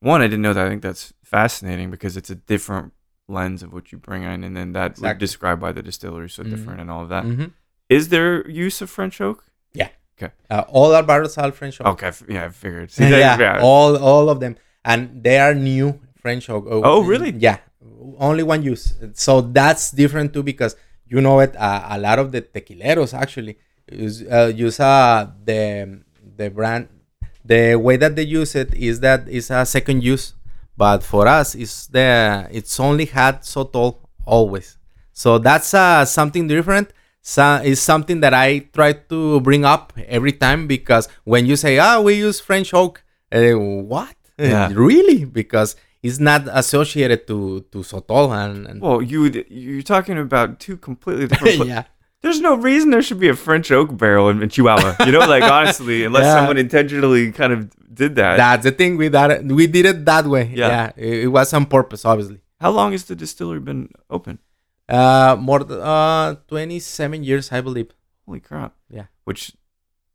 One, 0.00 0.20
I 0.22 0.26
didn't 0.28 0.42
know 0.42 0.52
that. 0.52 0.66
I 0.66 0.68
think 0.70 0.82
that's 0.82 1.12
fascinating 1.24 1.90
because 1.90 2.16
it's 2.16 2.30
a 2.30 2.34
different 2.36 2.92
lens 3.28 3.62
of 3.62 3.72
what 3.72 3.90
you 3.90 3.98
bring 3.98 4.22
in, 4.22 4.44
and 4.44 4.56
then 4.56 4.72
that 4.72 4.92
Exactly. 4.92 5.18
describe 5.18 5.62
why 5.62 5.72
the 5.72 5.82
distillery 5.82 6.26
is 6.26 6.34
so 6.34 6.44
Mhm. 6.44 6.50
different 6.50 6.80
and 6.80 6.90
all 6.90 7.02
of 7.02 7.08
that. 7.08 7.24
Mm-hmm. 7.24 7.46
Is 7.88 8.08
there 8.10 8.48
use 8.48 8.80
of 8.82 8.88
French 8.90 9.20
oak? 9.20 9.44
Yeah. 9.72 9.88
Okay. 10.16 10.32
Uh, 10.50 10.62
all 10.68 10.94
our 10.94 11.02
barrels 11.02 11.36
are 11.38 11.50
French 11.52 11.80
oak. 11.80 11.86
Okay, 12.02 12.12
yeah, 12.28 12.44
I 12.46 12.48
figured. 12.50 12.90
See, 12.96 13.08
yeah, 13.08 13.36
that- 13.36 13.60
all 13.60 13.96
all 13.96 14.28
of 14.28 14.40
them, 14.40 14.56
and 14.84 15.22
they 15.24 15.38
are 15.38 15.54
new 15.54 16.00
French 16.22 16.48
oak. 16.50 16.64
Oh, 16.68 17.02
really? 17.02 17.32
Yeah, 17.32 17.58
only 18.18 18.42
one 18.42 18.62
use. 18.62 18.94
So 19.14 19.40
that's 19.40 19.90
different 19.90 20.32
too 20.34 20.42
because 20.42 20.76
you 21.06 21.20
know 21.20 21.40
it. 21.40 21.56
Uh, 21.56 21.86
a 21.96 21.98
lot 21.98 22.18
of 22.18 22.30
the 22.32 22.42
tequileros 22.42 23.12
actually 23.14 23.56
use 23.90 24.22
uh, 24.22 24.52
use 24.54 24.78
uh, 24.80 25.26
the 25.44 26.00
the 26.36 26.50
brand. 26.50 26.88
The 27.44 27.76
way 27.76 27.96
that 27.96 28.16
they 28.16 28.22
use 28.22 28.54
it 28.54 28.72
is 28.74 29.00
that 29.00 29.28
it's 29.28 29.50
a 29.50 29.66
second 29.66 30.02
use, 30.02 30.34
but 30.76 31.02
for 31.02 31.28
us, 31.28 31.54
it's 31.54 31.86
the 31.88 32.48
it's 32.50 32.80
only 32.80 33.04
had 33.04 33.42
sotol 33.42 33.98
always. 34.24 34.78
So 35.12 35.38
that's 35.38 35.74
uh, 35.74 36.04
something 36.04 36.48
different. 36.48 36.92
So 37.20 37.60
is 37.64 37.80
something 37.80 38.20
that 38.20 38.34
I 38.34 38.58
try 38.72 38.92
to 38.92 39.40
bring 39.40 39.64
up 39.64 39.92
every 40.08 40.32
time 40.32 40.66
because 40.66 41.08
when 41.24 41.46
you 41.46 41.56
say, 41.56 41.78
"Ah, 41.78 42.00
we 42.00 42.14
use 42.14 42.40
French 42.40 42.74
oak," 42.74 43.02
uh, 43.32 43.52
what? 43.52 44.14
Yeah. 44.38 44.70
really? 44.74 45.24
Because 45.24 45.76
it's 46.02 46.18
not 46.18 46.44
associated 46.52 47.26
to 47.26 47.64
to 47.72 47.78
sotol 47.78 48.28
and, 48.32 48.66
and 48.66 48.82
Well, 48.82 49.00
you 49.00 49.44
you're 49.48 49.82
talking 49.82 50.18
about 50.18 50.60
two 50.60 50.76
completely 50.76 51.26
different. 51.28 51.66
yeah, 51.66 51.84
There's 52.24 52.40
no 52.40 52.54
reason 52.56 52.90
there 52.90 53.02
should 53.08 53.20
be 53.20 53.28
a 53.28 53.36
French 53.36 53.68
oak 53.70 53.96
barrel 54.02 54.26
in, 54.32 54.42
in 54.42 54.48
Chihuahua. 54.48 54.96
You 55.06 55.12
know, 55.12 55.24
like 55.34 55.44
honestly, 55.58 56.04
unless 56.08 56.24
Yeah. 56.24 56.34
someone 56.36 56.56
intentionally 56.56 57.30
kind 57.40 57.52
of 57.52 57.60
did 58.02 58.16
that. 58.16 58.36
that's 58.42 58.64
the 58.64 58.72
thing. 58.72 58.96
We 58.96 59.08
that 59.08 59.44
we 59.44 59.66
did 59.76 59.84
it 59.92 60.04
that 60.10 60.24
way. 60.26 60.44
Yeah. 60.60 60.68
Yeah, 60.68 60.86
it, 60.96 61.14
it 61.24 61.28
was 61.28 61.52
on 61.52 61.66
purpose, 61.66 62.02
obviously. 62.04 62.40
How 62.60 62.70
long 62.78 62.92
has 62.92 63.04
the 63.04 63.14
distillery 63.14 63.60
been 63.60 63.90
open? 64.08 64.38
Uh, 64.88 65.36
more 65.38 65.60
th- 65.60 65.78
uh, 65.80 66.36
twenty 66.48 66.78
seven 66.80 67.22
years, 67.24 67.52
I 67.52 67.60
believe. 67.60 67.88
Holy 68.26 68.40
crap! 68.40 68.72
Yeah. 68.90 69.06
which 69.28 69.52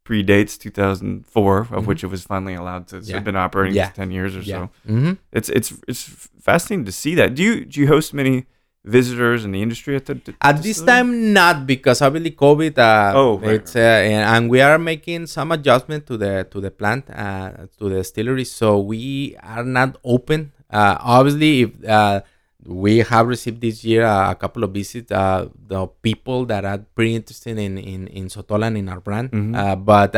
predates 0.05 0.57
2004, 0.57 1.59
of 1.59 1.67
Mhm. 1.69 1.85
which 1.85 2.03
it 2.03 2.07
was 2.07 2.23
finally 2.23 2.55
allowed 2.55 2.87
to. 2.89 3.01
So 3.03 3.09
Yeah. 3.09 3.17
it's 3.17 3.25
been 3.25 3.35
operating 3.35 3.75
for 3.83 3.93
10 3.95 4.09
years 4.11 4.35
or 4.35 4.43
so. 4.43 4.69
Mm-hmm. 4.87 5.13
It's 5.31 5.49
it's 5.49 5.69
it's 5.87 6.03
fascinating 6.41 6.85
to 6.85 6.91
see 6.91 7.13
that. 7.15 7.35
Do 7.35 7.43
you 7.43 7.65
do 7.65 7.79
you 7.81 7.87
host 7.87 8.13
many 8.13 8.45
visitors 8.83 9.43
in 9.45 9.51
the 9.51 9.61
industry 9.61 9.95
at 9.95 10.05
the 10.05 10.15
d- 10.15 10.33
At 10.41 10.63
this 10.63 10.81
time, 10.81 11.33
not 11.33 11.67
because 11.67 12.01
obviously 12.01 12.31
COVID. 12.31 12.77
Uh, 12.77 13.11
Oh, 13.15 13.37
right, 13.39 13.55
it's 13.61 13.75
uh, 13.75 13.79
and, 13.79 14.49
we 14.49 14.61
are 14.61 14.77
making 14.79 15.27
some 15.27 15.51
adjustment 15.51 16.07
to 16.07 16.17
the 16.17 16.47
to 16.51 16.61
the 16.61 16.71
plant 16.71 17.09
uh, 17.11 17.67
to 17.77 17.89
the 17.89 17.95
distillery, 18.01 18.45
so 18.45 18.79
we 18.79 19.35
are 19.43 19.63
not 19.63 19.97
open. 20.03 20.51
Uh, 20.71 20.95
obviously, 21.01 21.61
if 21.63 21.71
uh, 21.87 22.21
we 22.65 22.99
have 22.99 23.27
received 23.27 23.59
this 23.61 23.83
year 23.83 24.05
uh, 24.05 24.31
a 24.31 24.35
couple 24.35 24.63
of 24.63 24.71
visits, 24.71 25.11
uh, 25.11 25.47
the 25.67 25.87
people 26.01 26.45
that 26.45 26.63
are 26.65 26.79
pretty 26.95 27.15
interested 27.15 27.57
in 27.57 27.77
in 27.77 28.07
in 28.07 28.27
Sotolan 28.27 28.77
in 28.77 28.87
our 28.89 29.01
brand, 29.01 29.31
Mhm. 29.31 29.55
uh, 29.55 29.75
but. 29.75 30.15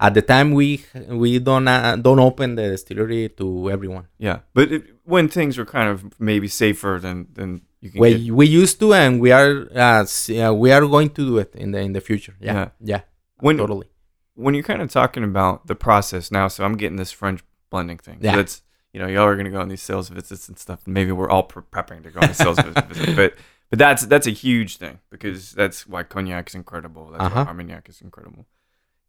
At 0.00 0.14
the 0.14 0.22
time, 0.22 0.52
we 0.52 0.84
we 1.08 1.38
don't 1.38 1.68
uh, 1.68 1.96
don't 1.96 2.18
open 2.18 2.56
the 2.56 2.62
distillery 2.70 3.28
to 3.38 3.70
everyone. 3.70 4.06
Yeah, 4.18 4.40
but 4.52 4.72
it, 4.72 4.82
when 5.04 5.28
things 5.28 5.58
are 5.58 5.64
kind 5.64 5.88
of 5.88 6.18
maybe 6.20 6.48
safer 6.48 6.98
than 7.00 7.28
than 7.32 7.62
you 7.80 7.90
can 7.90 8.00
We, 8.00 8.24
get. 8.26 8.34
we 8.34 8.46
used 8.46 8.80
to, 8.80 8.92
and 8.94 9.20
we 9.20 9.30
are 9.32 9.68
uh, 9.74 10.04
uh, 10.04 10.52
we 10.54 10.72
are 10.72 10.86
going 10.86 11.10
to 11.10 11.26
do 11.26 11.38
it 11.38 11.54
in 11.54 11.70
the 11.72 11.78
in 11.80 11.92
the 11.92 12.00
future. 12.00 12.34
Yeah, 12.40 12.54
Yeah. 12.54 12.68
yeah, 12.80 13.00
When 13.40 13.56
totally. 13.58 13.86
when 14.34 14.54
you're 14.54 14.64
kind 14.64 14.82
of 14.82 14.90
talking 14.90 15.22
about 15.24 15.66
the 15.68 15.74
process 15.76 16.30
now, 16.30 16.48
so 16.48 16.64
I'm 16.64 16.76
getting 16.76 16.96
this 16.96 17.12
French 17.12 17.40
blending 17.70 17.98
thing. 17.98 18.18
Yeah. 18.20 18.36
that's 18.36 18.62
you 18.92 19.00
know 19.00 19.06
y'all 19.06 19.24
are 19.26 19.36
gonna 19.36 19.50
go 19.50 19.60
on 19.60 19.68
these 19.68 19.82
sales 19.82 20.08
visits 20.08 20.48
and 20.48 20.58
stuff. 20.58 20.80
And 20.86 20.94
maybe 20.94 21.12
we're 21.12 21.30
all 21.30 21.44
pre- 21.44 21.62
prepping 21.62 22.02
to 22.02 22.10
go 22.10 22.20
on 22.20 22.30
a 22.30 22.34
sales 22.34 22.58
visit, 22.88 23.14
but 23.16 23.34
but 23.70 23.78
that's 23.78 24.06
that's 24.06 24.26
a 24.26 24.30
huge 24.32 24.76
thing 24.78 24.98
because 25.10 25.52
that's 25.52 25.86
why 25.86 26.02
cognac 26.02 26.48
is 26.48 26.54
incredible. 26.56 27.10
That's 27.12 27.22
Uh-huh. 27.24 27.44
why 27.44 27.48
Armagnac 27.50 27.88
is 27.88 28.00
incredible. 28.00 28.46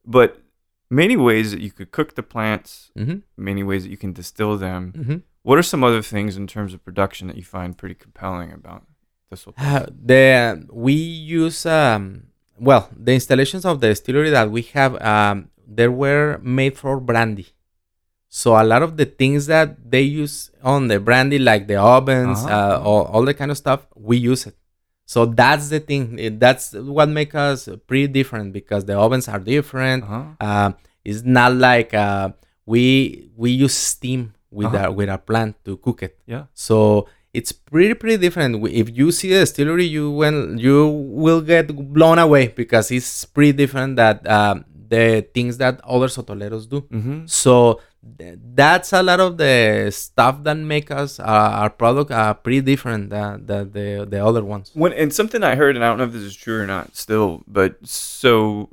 But 0.06 0.42
many 0.90 1.16
ways 1.18 1.52
that 1.52 1.62
you 1.62 1.72
could 1.72 1.92
cook 1.92 2.16
the 2.16 2.24
plants, 2.24 2.92
hmm 2.98 3.18
many 3.38 3.64
ways 3.64 3.84
that 3.84 3.90
you 3.90 3.98
can 3.98 4.14
distill 4.14 4.58
them. 4.58 4.94
hmm 4.96 5.18
What 5.44 5.58
are 5.60 5.64
some 5.74 5.84
other 5.84 6.02
things 6.02 6.38
in 6.38 6.48
terms 6.48 6.74
of 6.74 6.84
production 6.84 7.28
that 7.28 7.38
you 7.38 7.44
find 7.44 7.78
pretty 7.78 7.96
compelling 7.96 8.52
about 8.52 8.84
this? 9.30 9.46
Uh, 9.58 9.86
the 10.12 10.66
we 10.72 10.94
use 10.94 11.66
um 11.66 12.04
well 12.60 12.90
the 13.06 13.14
installations 13.14 13.64
of 13.66 13.80
the 13.82 13.88
distillery 13.94 14.30
that 14.32 14.50
we 14.56 14.62
have 14.78 14.94
um 15.02 15.50
they 15.78 15.88
were 15.88 16.40
made 16.42 16.78
for 16.78 17.00
brandy. 17.00 17.48
So 18.30 18.48
a 18.60 18.64
lot 18.64 18.82
of 18.84 18.98
the 18.98 19.06
things 19.06 19.46
that 19.48 19.70
they 19.92 20.02
use 20.02 20.52
on 20.62 20.88
the 20.92 21.00
brandy, 21.00 21.40
like 21.40 21.68
the 21.72 21.78
ovens, 21.96 22.40
Ah. 22.46 22.56
uh, 22.58 22.78
all, 22.88 23.04
all 23.14 23.24
the 23.24 23.34
kind 23.34 23.50
of 23.52 23.58
stuff, 23.58 23.88
we 23.96 24.18
use 24.18 24.46
it. 24.50 24.56
So 25.06 25.26
that's 25.26 25.70
the 25.70 25.80
thing. 25.80 26.38
That's 26.40 26.74
what 26.74 27.10
makes 27.10 27.36
us 27.36 27.70
pretty 27.88 28.08
different 28.08 28.54
because 28.54 28.86
the 28.86 28.98
ovens 28.98 29.28
are 29.28 29.40
different. 29.40 30.04
Uh-huh. 30.04 30.24
Uh, 30.40 30.72
it's 31.04 31.22
not 31.24 31.54
like 31.54 31.94
uh, 31.94 32.30
we 32.66 33.30
we 33.38 33.52
use 33.52 33.74
steam 33.76 34.34
with 34.52 34.68
Uh-huh. 34.74 34.86
our 34.86 34.92
with 34.92 35.10
our 35.10 35.18
plant 35.20 35.56
to 35.66 35.78
cook 35.78 36.02
it. 36.04 36.18
Yeah. 36.26 36.46
So 36.54 37.08
it's 37.34 37.52
pretty 37.52 37.94
pretty 37.94 38.18
different. 38.18 38.66
If 38.68 38.96
you 38.98 39.12
see 39.12 39.30
the 39.30 39.40
distillery, 39.46 39.86
you 39.86 40.10
will 40.10 40.60
you 40.60 40.88
will 40.90 41.42
get 41.42 41.68
blown 41.94 42.18
away 42.18 42.48
because 42.48 42.90
it's 42.92 43.26
pretty 43.26 43.52
different 43.54 43.98
that 43.98 44.26
um, 44.28 44.66
the 44.90 45.28
things 45.34 45.58
that 45.60 45.82
other 45.84 46.08
sotoleros 46.08 46.68
do. 46.70 46.82
Mm-hmm. 46.82 47.26
So 47.28 47.82
that's 48.06 48.94
a 48.94 49.02
lot 49.02 49.20
of 49.20 49.38
the 49.38 49.90
stuff 49.92 50.44
that 50.44 50.58
make 50.58 50.92
us 50.92 51.20
uh, 51.20 51.24
our 51.24 51.70
product 51.70 52.12
uh, 52.12 52.34
pretty 52.36 52.62
different 52.62 53.10
than 53.10 53.46
the, 53.46 53.66
the 53.66 54.06
the 54.10 54.24
other 54.24 54.44
ones. 54.44 54.72
When 54.74 54.94
and 54.94 55.12
something 55.12 55.44
I 55.44 55.56
heard, 55.56 55.76
and 55.76 55.84
I 55.84 55.90
don't 55.90 55.98
know 55.98 56.04
if 56.06 56.14
this 56.14 56.22
is 56.22 56.36
true 56.36 56.62
or 56.62 56.68
not, 56.68 56.96
still, 56.96 57.44
but 57.48 57.78
so 57.88 58.70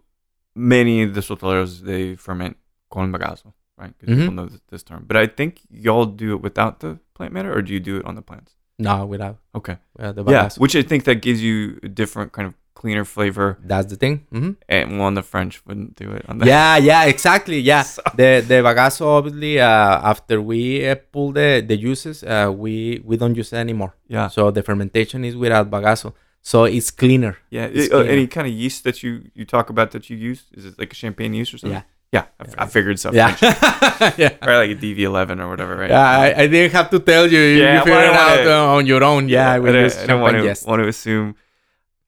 many 0.55 1.03
of 1.03 1.15
the 1.15 1.21
sotoleros 1.23 1.81
they 1.81 2.15
ferment 2.15 2.57
con 2.91 3.11
bagazo, 3.13 3.53
right? 3.79 3.95
Because 3.99 4.15
people 4.19 4.33
Mhm. 4.33 4.37
know 4.37 4.47
this, 4.47 4.61
this 4.69 4.83
term. 4.83 5.05
But 5.07 5.17
I 5.17 5.27
think 5.27 5.61
y'all 5.71 6.05
do 6.07 6.35
it 6.35 6.43
without 6.43 6.81
the 6.81 6.99
plant 7.15 7.33
matter, 7.33 7.53
or 7.57 7.63
do 7.63 7.73
you 7.73 7.81
do 7.81 7.97
it 7.97 8.05
on 8.05 8.15
the 8.15 8.23
plants? 8.23 8.53
No, 8.79 9.07
without 9.07 9.39
Okay, 9.55 9.79
uh, 9.99 10.13
the 10.13 10.25
yeah, 10.25 10.51
which 10.59 10.75
I 10.77 10.83
think 10.83 11.05
that 11.05 11.17
gives 11.23 11.43
you 11.43 11.79
a 11.83 11.89
different 11.89 12.33
kind 12.33 12.47
of 12.47 12.55
cleaner 12.83 13.05
flavor, 13.17 13.49
That's 13.73 13.89
the 13.93 13.99
thing. 14.05 14.15
hmm 14.35 14.53
and 14.75 14.85
one 15.05 15.15
the 15.21 15.23
French 15.33 15.55
wouldn't 15.67 15.93
do 16.03 16.07
it 16.19 16.23
on 16.29 16.35
the 16.39 16.45
yeah 16.55 16.75
yeah 16.91 17.03
exactly 17.15 17.59
yeah 17.73 17.83
So- 17.95 18.03
the 18.21 18.31
the 18.51 18.59
bagazo 18.69 19.05
obviously 19.19 19.55
uh, 19.71 20.11
after 20.13 20.37
we 20.51 20.61
uh, 20.91 20.97
pull 21.15 21.29
the 21.39 21.49
the 21.71 21.77
juices 21.85 22.17
uh, 22.35 22.49
we 22.65 22.75
we 23.09 23.15
don't 23.21 23.37
use 23.43 23.51
it 23.55 23.61
anymore 23.67 23.93
yeah, 24.17 24.27
so 24.37 24.41
the 24.57 24.63
fermentation 24.69 25.21
is 25.29 25.35
without 25.45 25.67
bagazo 25.77 26.09
so 26.51 26.57
it's 26.77 26.91
cleaner 27.03 27.35
yeah. 27.57 27.67
It's 27.77 27.87
Uh, 27.89 28.03
cleaner. 28.03 28.13
any 28.17 28.27
kind 28.35 28.47
of 28.51 28.55
yeast 28.63 28.81
that 28.87 28.97
you 29.05 29.11
you 29.39 29.45
talk 29.55 29.67
about 29.75 29.89
that 29.95 30.05
you 30.11 30.17
use? 30.31 30.41
Is 30.59 30.65
it 30.69 30.75
like 30.81 30.91
a 30.97 30.99
champagne 31.03 31.33
yeast 31.39 31.51
or 31.55 31.59
something? 31.63 31.85
Yeah. 32.13 32.17
yeah. 32.17 32.25
I, 32.41 32.45
f- 32.49 32.59
I 32.63 32.67
figured 32.77 32.99
so. 33.05 33.09
yeah 33.21 33.31
yeah 34.23 34.33
Right, 34.49 34.59
like 34.65 34.73
a 34.77 34.79
DV11 34.85 35.39
or 35.43 35.49
whatever, 35.53 35.75
right? 35.83 35.93
yeah 35.97 36.09
I, 36.25 36.27
I 36.43 36.45
didn't 36.53 36.73
have 36.79 36.89
to 36.95 36.99
tell 37.11 37.25
you 37.35 37.39
you, 37.55 37.63
Yeah, 37.63 37.73
you 37.79 37.85
figure 37.87 38.07
it 38.11 38.17
out 38.27 38.43
uh, 38.55 38.77
on 38.77 38.83
your 38.93 39.03
own 39.13 39.23
yeah, 39.37 39.55
I 39.55 39.59
use 39.85 39.97
I 40.03 40.07
don't 40.11 40.21
want 40.27 40.35
to 40.37 40.43
yeast. 40.49 40.67
want 40.71 40.79
to 40.83 40.89
assume. 40.95 41.29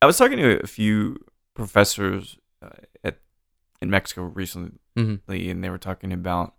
I 0.04 0.06
was 0.06 0.18
talking 0.18 0.36
to 0.38 0.62
a 0.62 0.66
few 0.66 1.16
professors 1.54 2.36
uh, 2.62 2.68
at 3.02 3.18
in 3.80 3.88
Mexico 3.90 4.22
recently, 4.24 4.72
Mhm. 4.96 5.20
and 5.28 5.64
they 5.64 5.70
were 5.70 5.78
talking 5.78 6.12
about 6.12 6.54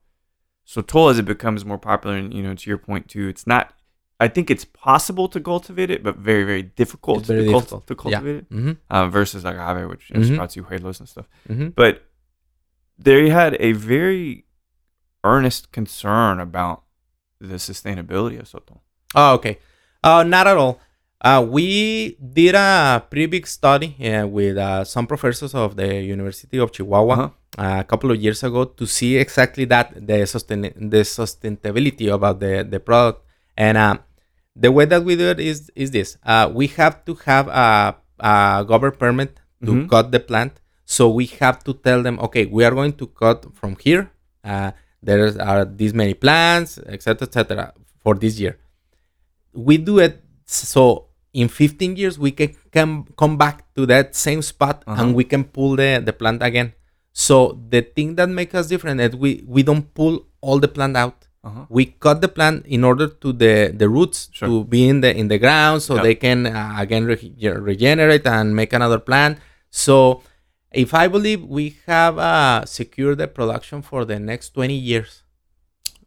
sotol 0.68 1.12
as 1.12 1.20
it 1.20 1.26
becomes 1.26 1.64
more 1.64 1.78
popular. 1.78 2.16
And 2.18 2.34
you 2.34 2.42
know, 2.42 2.56
to 2.56 2.70
your 2.72 2.80
point 2.80 3.08
too, 3.08 3.28
it's 3.28 3.46
not. 3.46 3.72
I 4.20 4.28
think 4.30 4.50
it's 4.50 4.66
possible 4.66 5.28
to 5.30 5.40
cultivate 5.40 5.92
it, 5.92 6.02
but 6.02 6.16
very 6.18 6.44
very 6.44 6.64
difficult, 6.64 7.20
It's 7.20 7.28
very 7.28 7.46
to, 7.46 7.52
cult- 7.52 7.64
difficult. 7.66 7.88
to 7.88 7.94
Yeah. 7.94 8.20
cultivate 8.20 8.38
it. 8.38 8.50
Mhm, 8.50 8.78
Uh, 8.90 9.08
versus 9.10 9.46
agave, 9.46 9.88
which 9.90 10.10
you 10.10 10.16
know, 10.20 10.26
Mhm. 10.26 10.34
sprouts 10.34 10.56
hijuelos 10.56 11.00
and 11.00 11.08
stuff. 11.10 11.28
mhm. 11.48 11.76
But 11.76 12.04
they 12.98 13.30
had 13.30 13.56
a 13.60 13.74
very 13.74 14.46
earnest 15.24 15.72
concern 15.72 16.40
about 16.40 16.84
the 17.40 17.56
sustainability 17.70 18.40
of 18.40 18.48
sotol. 18.48 18.80
Oh, 19.14 19.34
okay. 19.36 19.60
Uh, 20.04 20.24
not 20.24 20.48
at 20.48 20.58
all. 20.58 20.80
Uh, 21.22 21.46
we 21.48 22.18
did 22.34 22.56
a 22.56 23.04
pretty 23.10 23.26
big 23.26 23.48
study 23.48 23.96
uh, 24.06 24.28
with 24.28 24.58
uh, 24.58 24.84
some 24.84 25.08
professors 25.08 25.56
of 25.56 25.76
the 25.76 26.02
University 26.04 26.58
of 26.60 26.72
Chihuahua 26.72 27.14
Uh-huh. 27.14 27.30
uh, 27.58 27.80
a 27.80 27.84
couple 27.84 28.12
of 28.12 28.18
years 28.22 28.44
ago 28.44 28.66
to 28.66 28.86
see 28.86 29.16
exactly 29.18 29.66
that 29.66 29.96
the 29.96 30.26
sustain 30.28 30.62
the 30.76 31.02
sustainability 31.08 32.12
about 32.14 32.40
the 32.40 32.68
the 32.68 32.80
product. 32.80 33.24
And 33.58 33.78
uh, 33.78 33.98
the 34.56 34.72
way 34.72 34.86
that 34.86 35.04
we 35.08 35.16
do 35.16 35.30
it 35.32 35.40
is 35.40 35.72
is 35.74 35.92
this: 35.92 36.18
uh, 36.28 36.52
we 36.54 36.68
have 36.76 37.06
to 37.08 37.16
have 37.26 37.48
a, 37.48 37.96
a 38.20 38.66
government 38.68 39.00
permit 39.00 39.32
to 39.66 39.72
Mhm. 39.72 39.90
cut 39.90 40.12
the 40.12 40.20
plant. 40.20 40.60
So 40.86 41.10
we 41.10 41.26
have 41.42 41.64
to 41.64 41.74
tell 41.74 42.04
them, 42.04 42.20
okay, 42.20 42.46
we 42.46 42.62
are 42.68 42.76
going 42.76 42.94
to 43.02 43.08
cut 43.08 43.48
from 43.56 43.74
here. 43.82 44.12
Uh, 44.44 44.70
there 45.02 45.32
are 45.42 45.66
these 45.66 45.96
many 45.96 46.14
plants, 46.14 46.78
etc., 46.86 47.26
etc., 47.26 47.74
for 48.04 48.14
this 48.14 48.38
year. 48.38 48.60
We 49.56 49.78
do 49.82 49.98
it 49.98 50.22
so 50.46 51.08
in 51.34 51.48
15 51.50 51.96
years 51.98 52.18
we 52.18 52.32
can 52.32 52.56
come 52.72 53.08
come 53.18 53.38
back 53.38 53.74
to 53.76 53.86
that 53.86 54.16
same 54.16 54.42
spot 54.42 54.84
Uh-huh. 54.88 55.02
and 55.04 55.16
we 55.16 55.24
can 55.24 55.44
pull 55.44 55.76
the, 55.76 56.02
the 56.04 56.14
plant 56.14 56.42
again. 56.44 56.74
So 57.12 57.60
the 57.70 57.82
thing 57.82 58.16
that 58.16 58.30
makes 58.30 58.54
us 58.56 58.68
different 58.68 59.00
is 59.02 59.16
we 59.16 59.44
we 59.48 59.64
don't 59.64 59.94
pull 59.94 60.28
all 60.42 60.60
the 60.60 60.68
plant 60.68 60.96
out. 60.98 61.28
Uh-huh. 61.44 61.66
We 61.70 61.86
cut 61.86 62.22
the 62.22 62.28
plant 62.28 62.66
in 62.66 62.84
order 62.84 63.08
to 63.08 63.32
the 63.34 63.72
the 63.76 63.88
roots 63.90 64.30
Sure. 64.32 64.48
to 64.48 64.64
be 64.66 64.88
in 64.88 65.02
the 65.02 65.12
in 65.16 65.28
the 65.28 65.38
ground 65.38 65.82
so 65.84 65.96
Yeah. 65.96 66.04
they 66.04 66.16
can 66.16 66.46
uh, 66.48 66.76
again 66.78 67.06
rege- 67.06 67.36
regenerate 67.72 68.26
and 68.28 68.56
make 68.56 68.74
another 68.74 69.00
plant. 69.00 69.38
So 69.72 70.22
if 70.72 70.94
I 70.94 71.08
believe 71.08 71.44
we 71.44 71.78
have 71.88 72.18
uh, 72.18 72.66
secured 72.66 73.18
the 73.20 73.28
production 73.28 73.82
for 73.82 74.04
the 74.06 74.20
next 74.20 74.50
20 74.56 74.74
years. 74.76 75.22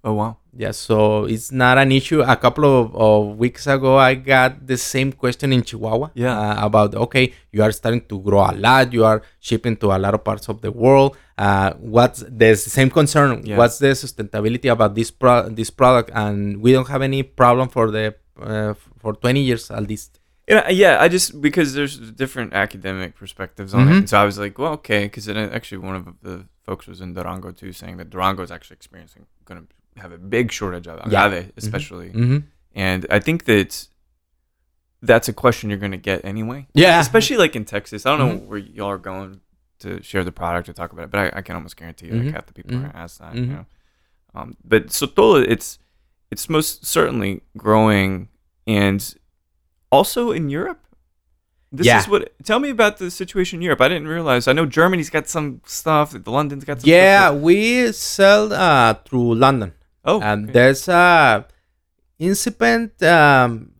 Oh 0.08 0.14
wow. 0.20 0.32
Yeah, 0.62 0.72
so 0.86 0.96
it's 1.34 1.50
not 1.52 1.76
an 1.84 1.90
issue. 2.00 2.20
A 2.34 2.36
couple 2.44 2.64
of, 2.80 2.84
of 3.08 3.18
weeks 3.44 3.64
ago, 3.74 3.96
I 4.10 4.12
got 4.34 4.66
the 4.66 4.76
same 4.92 5.10
question 5.22 5.48
in 5.56 5.62
Chihuahua. 5.68 6.08
Yeah. 6.14 6.36
uh, 6.44 6.66
about 6.68 6.90
okay, 7.06 7.24
you 7.54 7.60
are 7.66 7.72
starting 7.80 8.02
to 8.12 8.16
grow 8.26 8.40
a 8.52 8.54
lot. 8.66 8.92
You 8.96 9.04
are 9.10 9.20
shipping 9.48 9.76
to 9.82 9.86
a 9.96 9.98
lot 10.04 10.14
of 10.14 10.22
parts 10.24 10.48
of 10.52 10.56
the 10.64 10.72
world. 10.84 11.10
Uh, 11.46 11.70
what's 11.96 12.20
the 12.42 12.56
same 12.56 12.90
concern? 13.00 13.30
Yeah. 13.44 13.58
What's 13.60 13.78
the 13.84 13.90
sustainability 14.04 14.68
about 14.76 14.92
this 14.98 15.10
pro- 15.22 15.48
this 15.60 15.70
product? 15.80 16.08
And 16.22 16.38
we 16.64 16.70
don't 16.76 16.88
have 16.94 17.02
any 17.10 17.22
problem 17.42 17.66
for 17.76 17.86
the 17.96 18.04
uh, 18.40 18.74
for 19.02 19.12
20 19.14 19.40
years 19.48 19.70
at 19.70 19.84
least. 19.92 20.10
Yeah, 20.48 20.68
yeah. 20.82 20.94
I 21.04 21.06
just 21.16 21.28
because 21.48 21.68
there's 21.76 21.96
different 22.22 22.50
academic 22.64 23.10
perspectives 23.22 23.70
on 23.74 23.80
it, 23.88 23.90
Mhm. 23.92 23.98
and 23.98 24.08
so 24.10 24.16
I 24.22 24.24
was 24.30 24.38
like, 24.44 24.54
well, 24.62 24.72
okay, 24.80 25.02
because 25.06 25.28
actually 25.28 25.78
one 25.88 25.96
of 26.00 26.04
the 26.28 26.36
folks 26.66 26.84
was 26.90 26.98
in 27.04 27.10
Durango 27.18 27.50
too, 27.60 27.72
saying 27.80 27.96
that 27.98 28.08
Durango 28.14 28.42
is 28.42 28.50
actually 28.56 28.76
experiencing 28.80 29.24
going 29.48 29.60
to 29.60 29.66
have 29.98 30.12
a 30.12 30.18
big 30.18 30.50
shortage 30.52 30.86
of 30.86 31.10
Yeah. 31.12 31.26
agave, 31.26 31.52
especially, 31.56 32.08
Mm-hmm. 32.10 32.38
and 32.74 33.06
I 33.10 33.18
think 33.20 33.44
that 33.44 33.86
that's 35.02 35.28
a 35.28 35.32
question 35.32 35.70
you're 35.70 35.78
going 35.78 35.92
to 35.92 35.96
get 35.96 36.24
anyway, 36.24 36.66
Yeah, 36.74 37.00
especially 37.00 37.36
like 37.36 37.54
in 37.54 37.64
Texas. 37.64 38.04
I 38.04 38.16
don't 38.16 38.18
know 38.28 38.38
Mhm. 38.40 38.46
where 38.46 38.58
y'all 38.58 38.88
are 38.90 38.98
going 38.98 39.40
to 39.80 40.02
share 40.02 40.24
the 40.24 40.32
product 40.32 40.68
or 40.68 40.72
talk 40.72 40.92
about 40.92 41.04
it, 41.04 41.10
but 41.10 41.20
I, 41.20 41.38
I 41.38 41.42
can 41.42 41.54
almost 41.54 41.76
guarantee 41.76 42.06
you, 42.08 42.14
like 42.20 42.34
half 42.34 42.46
the 42.46 42.52
people 42.52 42.74
are 42.74 42.80
going 42.80 42.90
to 42.90 42.96
ask 42.98 43.20
that. 43.20 43.34
You 43.36 43.46
know, 43.46 43.66
um, 44.34 44.56
but 44.64 44.88
Sotola, 44.88 45.44
it's 45.46 45.78
it's 46.30 46.48
most 46.50 46.84
certainly 46.84 47.42
growing, 47.56 48.28
and 48.66 49.14
also 49.90 50.30
in 50.32 50.50
Europe. 50.50 50.80
This 51.70 51.86
Yeah. 51.86 52.00
is 52.00 52.08
what. 52.08 52.32
Tell 52.44 52.58
me 52.58 52.70
about 52.70 52.96
the 52.98 53.10
situation 53.10 53.58
in 53.58 53.62
Europe. 53.62 53.80
I 53.80 53.88
didn't 53.88 54.08
realize. 54.08 54.48
I 54.48 54.52
know 54.52 54.66
Germany's 54.66 55.10
got 55.10 55.28
some 55.28 55.60
stuff. 55.64 56.14
London's 56.26 56.64
got 56.64 56.80
some. 56.80 56.90
yeah. 56.90 57.28
Stuff 57.28 57.40
We 57.42 57.92
sell 57.92 58.52
uh, 58.52 58.94
through 59.04 59.34
London. 59.36 59.72
Oh, 60.10 60.18
and 60.20 60.44
okay. 60.44 60.52
there's 60.56 60.88
a 60.88 61.44
incipient 62.18 63.00
um, 63.02 63.70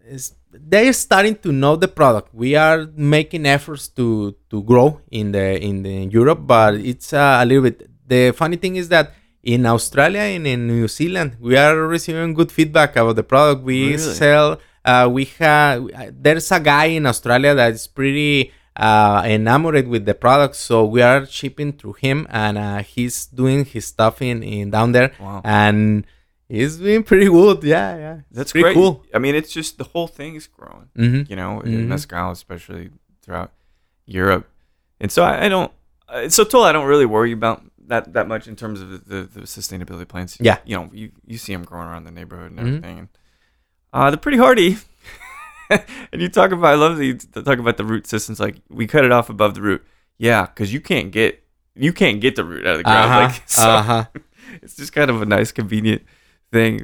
they're 0.70 0.92
starting 0.92 1.36
to 1.36 1.52
know 1.52 1.76
the 1.76 1.88
product 1.88 2.28
we 2.34 2.54
are 2.54 2.86
making 2.96 3.46
efforts 3.46 3.88
to 3.88 4.34
to 4.50 4.62
grow 4.62 5.00
in 5.10 5.32
the 5.32 5.46
in 5.68 5.82
the 5.82 5.96
Europe 6.18 6.40
but 6.46 6.74
it's 6.74 7.12
uh, 7.12 7.38
a 7.42 7.44
little 7.44 7.64
bit 7.68 7.88
the 8.06 8.32
funny 8.32 8.56
thing 8.56 8.76
is 8.76 8.88
that 8.88 9.12
in 9.42 9.66
Australia 9.66 10.20
and 10.36 10.46
in 10.46 10.66
New 10.66 10.88
Zealand 10.88 11.36
we 11.40 11.56
are 11.56 11.76
receiving 11.86 12.34
good 12.34 12.50
feedback 12.52 12.96
about 12.96 13.16
the 13.16 13.22
product 13.22 13.62
we 13.62 13.78
Really? 13.92 13.98
sell 13.98 14.60
uh, 14.84 15.08
we 15.10 15.24
have 15.38 15.76
there's 16.24 16.50
a 16.52 16.60
guy 16.60 16.86
in 16.98 17.04
Australia 17.06 17.54
that 17.54 17.72
is 17.72 17.86
pretty 17.86 18.52
uh, 18.76 19.22
enamored 19.26 19.86
with 19.88 20.06
the 20.06 20.14
product 20.14 20.54
so 20.56 20.84
we 20.84 21.02
are 21.02 21.26
shipping 21.26 21.72
through 21.72 21.94
him 21.94 22.26
and 22.30 22.56
uh, 22.56 22.78
he's 22.82 23.26
doing 23.26 23.64
his 23.64 23.86
stuff 23.86 24.22
in, 24.22 24.42
in 24.42 24.70
down 24.70 24.92
there 24.92 25.10
Wow. 25.20 25.40
and 25.44 26.06
it's 26.48 26.76
been 26.76 27.02
pretty 27.02 27.26
good. 27.26 27.62
Yeah, 27.64 27.96
yeah. 27.96 28.20
That's 28.30 28.52
pretty 28.52 28.62
great. 28.64 28.74
cool. 28.74 29.04
I 29.14 29.18
mean, 29.18 29.34
it's 29.34 29.52
just 29.52 29.78
the 29.78 29.84
whole 29.84 30.06
thing 30.06 30.34
is 30.34 30.46
growing. 30.46 30.88
Mm-hmm. 30.96 31.30
You 31.30 31.36
know, 31.36 31.60
Mhm. 31.64 31.66
in 31.66 31.88
mezcal, 31.88 32.30
especially 32.30 32.90
throughout 33.22 33.52
Europe, 34.06 34.48
and 35.00 35.10
so 35.12 35.22
I, 35.24 35.44
I 35.46 35.48
don't. 35.48 35.70
Uh, 36.08 36.28
so 36.30 36.44
Tola, 36.44 36.68
I 36.68 36.72
don't 36.72 36.86
really 36.86 37.06
worry 37.06 37.32
about 37.32 37.62
that 37.88 38.12
that 38.14 38.26
much 38.28 38.48
in 38.48 38.56
terms 38.56 38.80
of 38.80 38.90
the, 38.90 38.98
the, 38.98 39.22
the 39.24 39.40
sustainability 39.42 40.06
plans. 40.08 40.36
Yeah. 40.40 40.58
You 40.64 40.76
know, 40.76 40.90
you 40.92 41.10
you 41.26 41.36
see 41.38 41.52
them 41.52 41.64
growing 41.64 41.86
around 41.88 42.04
the 42.04 42.10
neighborhood 42.10 42.50
and 42.52 42.60
Mhm. 42.60 42.66
everything, 42.68 42.98
and 42.98 43.08
uh, 43.92 44.10
they're 44.10 44.16
pretty 44.18 44.38
hardy. 44.38 44.78
and 45.70 46.22
you 46.22 46.28
talk 46.28 46.50
about, 46.50 46.72
I 46.72 46.74
love 46.76 46.96
that 46.96 47.04
you 47.04 47.14
talk 47.16 47.58
about 47.58 47.76
the 47.76 47.84
root 47.84 48.06
systems. 48.06 48.40
Like 48.40 48.56
we 48.70 48.86
cut 48.86 49.04
it 49.04 49.12
off 49.12 49.28
above 49.28 49.54
the 49.54 49.60
root. 49.62 49.84
Yeah, 50.16 50.46
because 50.46 50.72
you 50.72 50.80
can't 50.80 51.10
get 51.10 51.42
you 51.76 51.92
can't 51.92 52.20
get 52.20 52.36
the 52.36 52.44
root 52.44 52.66
out 52.66 52.72
of 52.72 52.78
the 52.78 52.84
ground. 52.84 53.10
Uh-huh. 53.12 53.20
Like 53.28 53.42
so, 53.48 53.68
uh-huh. 53.68 54.04
it's 54.62 54.76
just 54.76 54.92
kind 54.92 55.10
of 55.10 55.20
a 55.22 55.26
nice, 55.26 55.52
convenient 55.52 56.02
thing. 56.52 56.82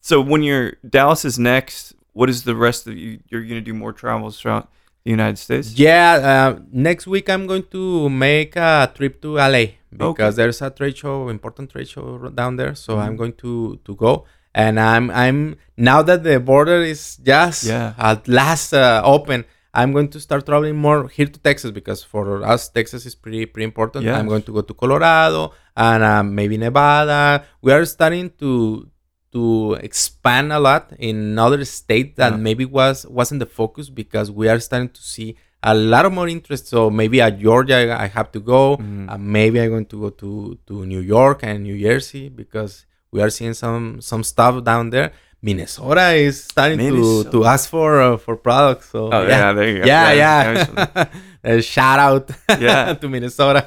So 0.00 0.20
when 0.20 0.42
you're 0.42 0.72
Dallas 0.88 1.24
is 1.24 1.38
next, 1.38 1.94
what 2.12 2.28
is 2.28 2.42
the 2.44 2.56
rest 2.56 2.86
of 2.86 2.96
you? 2.96 3.20
You're 3.28 3.42
gonna 3.44 3.60
do 3.60 3.74
more 3.74 3.92
travels 3.92 4.40
throughout 4.40 4.68
the 5.04 5.10
United 5.10 5.38
States. 5.38 5.72
Yeah. 5.74 6.12
Uh, 6.56 6.60
next 6.72 7.06
week 7.06 7.28
I'm 7.30 7.46
going 7.46 7.64
to 7.72 8.08
make 8.08 8.56
a 8.56 8.90
trip 8.94 9.20
to 9.22 9.38
LA 9.38 9.64
because 9.90 10.36
there's 10.36 10.62
a 10.62 10.70
trade 10.70 10.96
show, 10.96 11.28
important 11.28 11.70
trade 11.70 11.88
show 11.88 12.18
down 12.34 12.56
there. 12.56 12.74
So 12.74 12.98
I'm 12.98 13.14
Mhm. 13.14 13.18
going 13.18 13.32
to 13.44 13.80
to 13.84 13.94
go. 13.96 14.24
And 14.54 14.78
I'm 14.78 15.10
I'm 15.10 15.56
now 15.76 16.02
that 16.02 16.22
the 16.24 16.38
border 16.38 16.82
is 16.82 17.16
just 17.16 17.64
Yeah. 17.64 17.94
at 17.98 18.28
last 18.28 18.72
uh, 18.74 19.02
open. 19.04 19.44
I'm 19.74 19.92
going 19.92 20.08
to 20.10 20.20
start 20.20 20.44
traveling 20.44 20.76
more 20.76 21.08
here 21.08 21.26
to 21.26 21.38
Texas 21.40 21.70
because 21.70 22.04
for 22.04 22.44
us 22.44 22.68
Texas 22.68 23.06
is 23.06 23.14
pretty 23.14 23.46
pretty 23.46 23.64
important. 23.64 24.04
Yeah. 24.04 24.18
I'm 24.18 24.28
going 24.28 24.42
to 24.42 24.52
go 24.52 24.60
to 24.60 24.74
Colorado 24.74 25.52
and 25.74 26.02
uh, 26.04 26.22
maybe 26.22 26.58
Nevada. 26.58 27.44
We 27.62 27.72
are 27.72 27.84
starting 27.86 28.30
to 28.38 28.86
to 29.32 29.74
expand 29.80 30.52
a 30.52 30.60
lot 30.60 30.92
in 30.98 31.38
other 31.38 31.64
states 31.64 32.12
that 32.16 32.32
Yeah. 32.32 32.38
maybe 32.38 32.64
was 32.64 33.06
wasn't 33.06 33.40
the 33.40 33.46
focus 33.60 33.88
because 33.90 34.30
we 34.30 34.48
are 34.48 34.60
starting 34.60 34.90
to 34.90 35.02
see 35.02 35.36
a 35.62 35.74
lot 35.74 36.04
of 36.04 36.12
more 36.12 36.28
interest. 36.28 36.66
So 36.68 36.90
maybe 36.90 37.20
at 37.20 37.38
Georgia 37.38 37.96
I 37.98 38.06
have 38.08 38.30
to 38.32 38.40
go. 38.40 38.76
Mhm. 38.76 39.08
Uh, 39.10 39.16
maybe 39.18 39.60
I'm 39.60 39.70
going 39.70 39.86
to 39.94 39.98
go 40.04 40.10
to 40.22 40.58
to 40.68 40.84
New 40.86 41.00
York 41.00 41.38
and 41.42 41.62
New 41.62 41.78
Jersey 41.78 42.28
because 42.28 42.84
we 43.12 43.22
are 43.22 43.30
seeing 43.30 43.54
some 43.54 44.00
some 44.00 44.22
stuff 44.22 44.62
down 44.64 44.90
there. 44.90 45.12
Minnesota 45.44 46.12
is 46.14 46.44
starting 46.44 46.78
to, 46.78 46.84
Minnesota. 46.84 47.30
to 47.30 47.44
ask 47.46 47.68
for 47.70 48.00
uh, 48.00 48.16
for 48.16 48.36
products. 48.36 48.90
So 48.90 49.10
Oh 49.12 49.22
yeah, 49.26 49.52
there 49.52 49.68
you 49.68 49.78
go. 49.80 49.86
yeah, 49.86 50.06
nice. 50.12 50.68
yeah. 50.70 51.04
Uh, 51.44 51.60
shout 51.74 51.98
out 51.98 52.30
Yeah. 52.60 52.94
to 53.00 53.08
Minnesota. 53.08 53.60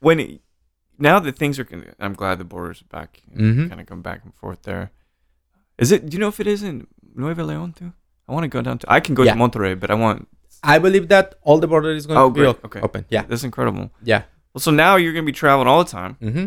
When 0.00 0.18
now 0.98 1.18
that 1.20 1.36
things 1.36 1.58
are, 1.58 1.66
I'm 1.98 2.14
glad 2.14 2.38
the 2.38 2.44
borders 2.44 2.82
are 2.82 2.86
back. 3.00 3.22
Mhm. 3.36 3.68
Kind 3.68 3.80
of 3.80 3.86
come 3.86 4.02
back 4.02 4.20
and 4.24 4.34
forth 4.34 4.62
there. 4.62 4.90
Is 5.78 5.90
it? 5.92 6.08
Do 6.08 6.14
you 6.14 6.20
know 6.20 6.28
if 6.28 6.38
it 6.40 6.46
is 6.46 6.62
in 6.62 6.86
Nueva 7.14 7.42
Leon 7.44 7.72
too? 7.72 7.92
I 8.28 8.32
want 8.32 8.44
to 8.44 8.48
go 8.48 8.62
down 8.62 8.78
to. 8.78 8.92
I 8.92 9.00
can 9.00 9.14
go 9.14 9.22
Yeah. 9.22 9.34
to 9.34 9.38
Monterrey, 9.40 9.78
but 9.78 9.90
I 9.90 9.94
want. 9.94 10.28
I 10.62 10.78
believe 10.78 11.08
that 11.08 11.34
all 11.42 11.58
the 11.58 11.66
border 11.66 11.90
is 11.92 12.06
going 12.06 12.18
Oh, 12.18 12.28
to 12.28 12.34
be 12.34 12.40
great. 12.40 12.48
op- 12.48 12.64
Okay. 12.64 12.80
open. 12.80 13.04
Yeah, 13.10 13.24
That's 13.28 13.44
incredible. 13.44 13.92
yeah. 14.02 14.22
Well, 14.54 14.60
so 14.60 14.70
now 14.70 14.96
you're 14.96 15.12
gonna 15.12 15.26
be 15.26 15.32
traveling 15.32 15.66
all 15.68 15.82
the 15.84 15.90
time. 15.90 16.16
Mm-hmm. 16.22 16.46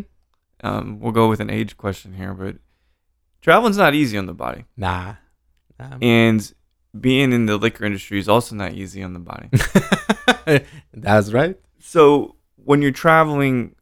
Um, 0.67 0.99
we'll 0.99 1.11
go 1.11 1.27
with 1.29 1.39
an 1.39 1.49
age 1.51 1.77
question 1.77 2.13
here, 2.13 2.33
but 2.33 2.55
traveling's 3.41 3.77
not 3.77 3.93
easy 3.93 4.17
on 4.17 4.25
the 4.25 4.33
body. 4.33 4.65
Nah. 4.75 5.15
nah. 5.79 5.97
and 6.01 6.51
being 6.99 7.31
in 7.31 7.45
the 7.45 7.57
liquor 7.57 7.85
industry 7.85 8.17
is 8.17 8.27
also 8.27 8.55
not 8.55 8.73
easy 8.73 9.03
on 9.03 9.13
the 9.13 9.19
body. 9.19 9.49
That's 10.93 11.31
right. 11.33 11.57
so 11.79 12.35
when 12.55 12.81
you're 12.81 12.91
traveling 12.91 13.75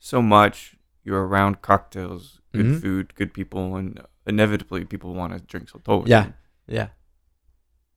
so 0.00 0.20
much, 0.20 0.74
you're 1.04 1.24
around 1.26 1.62
cocktails, 1.62 2.40
good 2.52 2.66
Mhm. 2.66 2.80
food, 2.82 3.14
good 3.14 3.32
people, 3.32 3.76
and 3.76 4.00
inevitably 4.26 4.84
people 4.84 5.14
want 5.14 5.32
to 5.32 5.38
drink 5.40 5.70
Sotol. 5.70 6.00
with 6.02 6.08
Yeah. 6.10 6.26
you. 6.26 6.32
Yeah. 6.66 6.88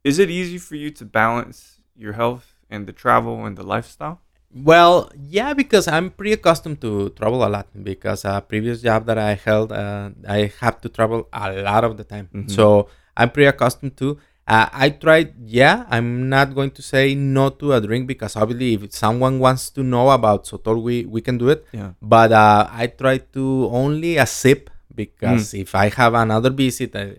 Is 0.03 0.19
it 0.19 0.29
easy 0.29 0.57
for 0.57 0.75
you 0.75 0.89
to 0.91 1.05
balance 1.05 1.79
your 1.95 2.13
health 2.13 2.45
and 2.69 2.85
the 2.87 2.93
travel 2.93 3.45
and 3.45 3.57
the 3.57 3.63
lifestyle? 3.63 4.19
Well, 4.53 5.09
yeah, 5.17 5.53
because 5.53 5.87
I'm 5.87 6.11
pretty 6.11 6.33
accustomed 6.33 6.79
to 6.81 7.09
travel 7.11 7.43
a 7.43 7.49
lot. 7.49 7.67
Because 7.81 8.25
a 8.25 8.41
previous 8.41 8.81
job 8.81 9.05
that 9.07 9.17
I 9.17 9.33
held, 9.33 9.71
uh, 9.71 10.11
I 10.27 10.51
have 10.59 10.79
to 10.81 10.89
travel 10.89 11.27
a 11.33 11.51
lot 11.63 11.83
of 11.83 11.97
the 11.97 12.03
time. 12.03 12.29
Mhm. 12.33 12.51
So 12.51 12.87
I'm 13.17 13.29
pretty 13.31 13.47
accustomed 13.47 13.95
to. 13.97 14.19
Uh, 14.45 14.67
I 14.73 14.89
tried. 14.91 15.35
Yeah, 15.47 15.85
I'm 15.89 16.27
not 16.27 16.51
going 16.53 16.71
to 16.75 16.81
say 16.83 17.15
no 17.15 17.47
to 17.63 17.73
a 17.73 17.79
drink 17.79 18.07
because 18.07 18.35
obviously, 18.35 18.73
if 18.75 18.91
someone 18.91 19.39
wants 19.39 19.69
to 19.71 19.83
know 19.83 20.11
about 20.11 20.43
Sotol, 20.43 20.83
we 20.83 21.05
we 21.07 21.21
can 21.23 21.37
do 21.39 21.47
it. 21.47 21.63
Yeah. 21.71 21.95
But 22.03 22.35
uh, 22.35 22.67
I 22.67 22.87
try 22.87 23.23
to 23.39 23.69
only 23.71 24.17
a 24.19 24.25
sip 24.27 24.69
because 24.93 25.53
if 25.55 25.73
I 25.75 25.87
have 25.95 26.13
another 26.13 26.49
visit, 26.51 26.91
I, 26.95 27.15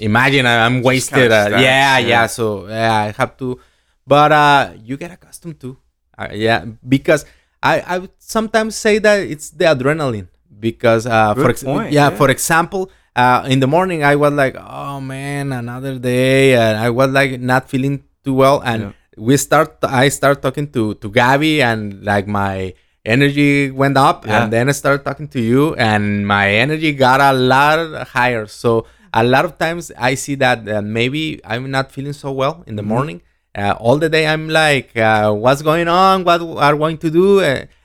imagine 0.00 0.46
I'm 0.46 0.82
wasted. 0.86 1.32
uh, 1.34 1.48
yeah, 1.50 1.98
yeah. 1.98 1.98
yeah, 1.98 2.26
So 2.30 2.68
yeah, 2.68 2.94
I 2.94 3.10
have 3.10 3.36
to, 3.42 3.58
but 4.06 4.30
uh, 4.30 4.70
you 4.86 4.96
get 4.96 5.10
accustomed 5.10 5.58
to, 5.66 5.76
uh, 6.16 6.28
yeah, 6.30 6.62
because 6.86 7.26
I 7.58 7.80
I 7.82 7.98
would 8.06 8.14
sometimes 8.22 8.76
say 8.78 8.98
that 9.02 9.18
it's 9.26 9.50
the 9.50 9.66
adrenaline 9.66 10.28
because 10.62 11.10
uh, 11.10 11.34
for 11.34 11.50
ex- 11.50 11.66
yeah, 11.66 11.90
yeah. 11.90 12.10
for 12.14 12.30
example. 12.30 12.86
Uh, 13.14 13.44
in 13.48 13.60
the 13.60 13.66
morning, 13.66 14.02
I 14.04 14.16
was 14.16 14.32
like, 14.32 14.56
"Oh 14.58 15.00
man, 15.00 15.52
another 15.52 15.98
day," 15.98 16.54
and 16.56 16.78
I 16.78 16.88
was 16.90 17.10
like 17.10 17.38
not 17.40 17.68
feeling 17.68 18.04
too 18.24 18.32
well. 18.34 18.62
And 18.64 18.82
Yeah. 18.82 18.92
we 19.18 19.36
start, 19.36 19.76
I 19.84 20.08
start 20.08 20.40
talking 20.40 20.68
to 20.72 20.94
to 20.94 21.10
Gabby, 21.10 21.60
and 21.60 22.02
like 22.02 22.26
my 22.26 22.72
energy 23.04 23.70
went 23.70 23.98
up, 23.98 24.24
Yeah. 24.26 24.44
and 24.44 24.52
then 24.52 24.68
I 24.68 24.72
started 24.72 25.04
talking 25.04 25.28
to 25.36 25.40
you, 25.40 25.74
and 25.76 26.26
my 26.26 26.48
energy 26.64 26.92
got 26.92 27.20
a 27.20 27.32
lot 27.36 28.08
higher. 28.16 28.46
So 28.46 28.86
a 29.12 29.22
lot 29.22 29.44
of 29.44 29.58
times 29.58 29.92
I 29.98 30.14
see 30.14 30.36
that 30.36 30.64
uh, 30.66 30.80
maybe 30.80 31.40
I'm 31.44 31.70
not 31.70 31.92
feeling 31.92 32.14
so 32.16 32.32
well 32.32 32.64
in 32.66 32.76
the 32.76 32.82
Mm-hmm. 32.82 32.88
morning. 32.96 33.18
Uh, 33.54 33.74
all 33.78 33.98
the 34.00 34.08
day 34.08 34.24
I'm 34.26 34.48
like, 34.48 34.96
uh, 34.96 35.28
what's 35.34 35.60
going 35.60 35.86
on? 35.86 36.24
What 36.24 36.40
are 36.40 36.72
we 36.74 36.78
going 36.80 36.96
to 37.04 37.10
do? 37.10 37.28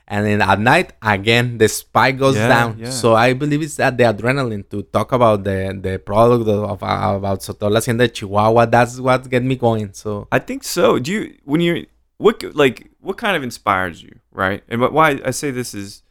Uh, 0.08 0.14
and 0.14 0.26
then 0.26 0.40
at 0.42 0.58
night 0.58 0.92
again 1.02 1.58
the 1.58 1.68
spike 1.68 2.16
goes 2.18 2.36
Yeah, 2.36 2.48
down. 2.48 2.78
yeah. 2.78 2.90
So 2.90 3.14
I 3.14 3.34
believe 3.34 3.62
it's 3.62 3.76
that 3.76 3.96
the 3.98 4.04
adrenaline 4.04 4.68
to 4.70 4.82
talk 4.82 5.12
about 5.12 5.44
the 5.44 5.78
the 5.80 5.98
product 5.98 6.48
of, 6.48 6.64
of 6.64 6.82
about 6.82 7.40
Sotol 7.40 7.74
Hacienda 7.74 8.06
de 8.08 8.14
Chihuahua. 8.14 8.66
That's 8.66 8.98
what 9.00 9.28
get 9.28 9.42
me 9.44 9.56
going. 9.56 9.92
So 9.92 10.26
I 10.32 10.38
think 10.38 10.64
so. 10.64 10.98
Do 10.98 11.12
you 11.12 11.34
when 11.44 11.60
you're 11.60 11.80
what 12.16 12.42
like 12.54 12.90
what 13.00 13.16
kind 13.18 13.36
of 13.36 13.42
inspires 13.42 14.02
you, 14.02 14.18
right? 14.32 14.62
And 14.68 14.80
why 14.80 15.20
I 15.24 15.30
say 15.30 15.50
this 15.50 15.74
is 15.74 16.02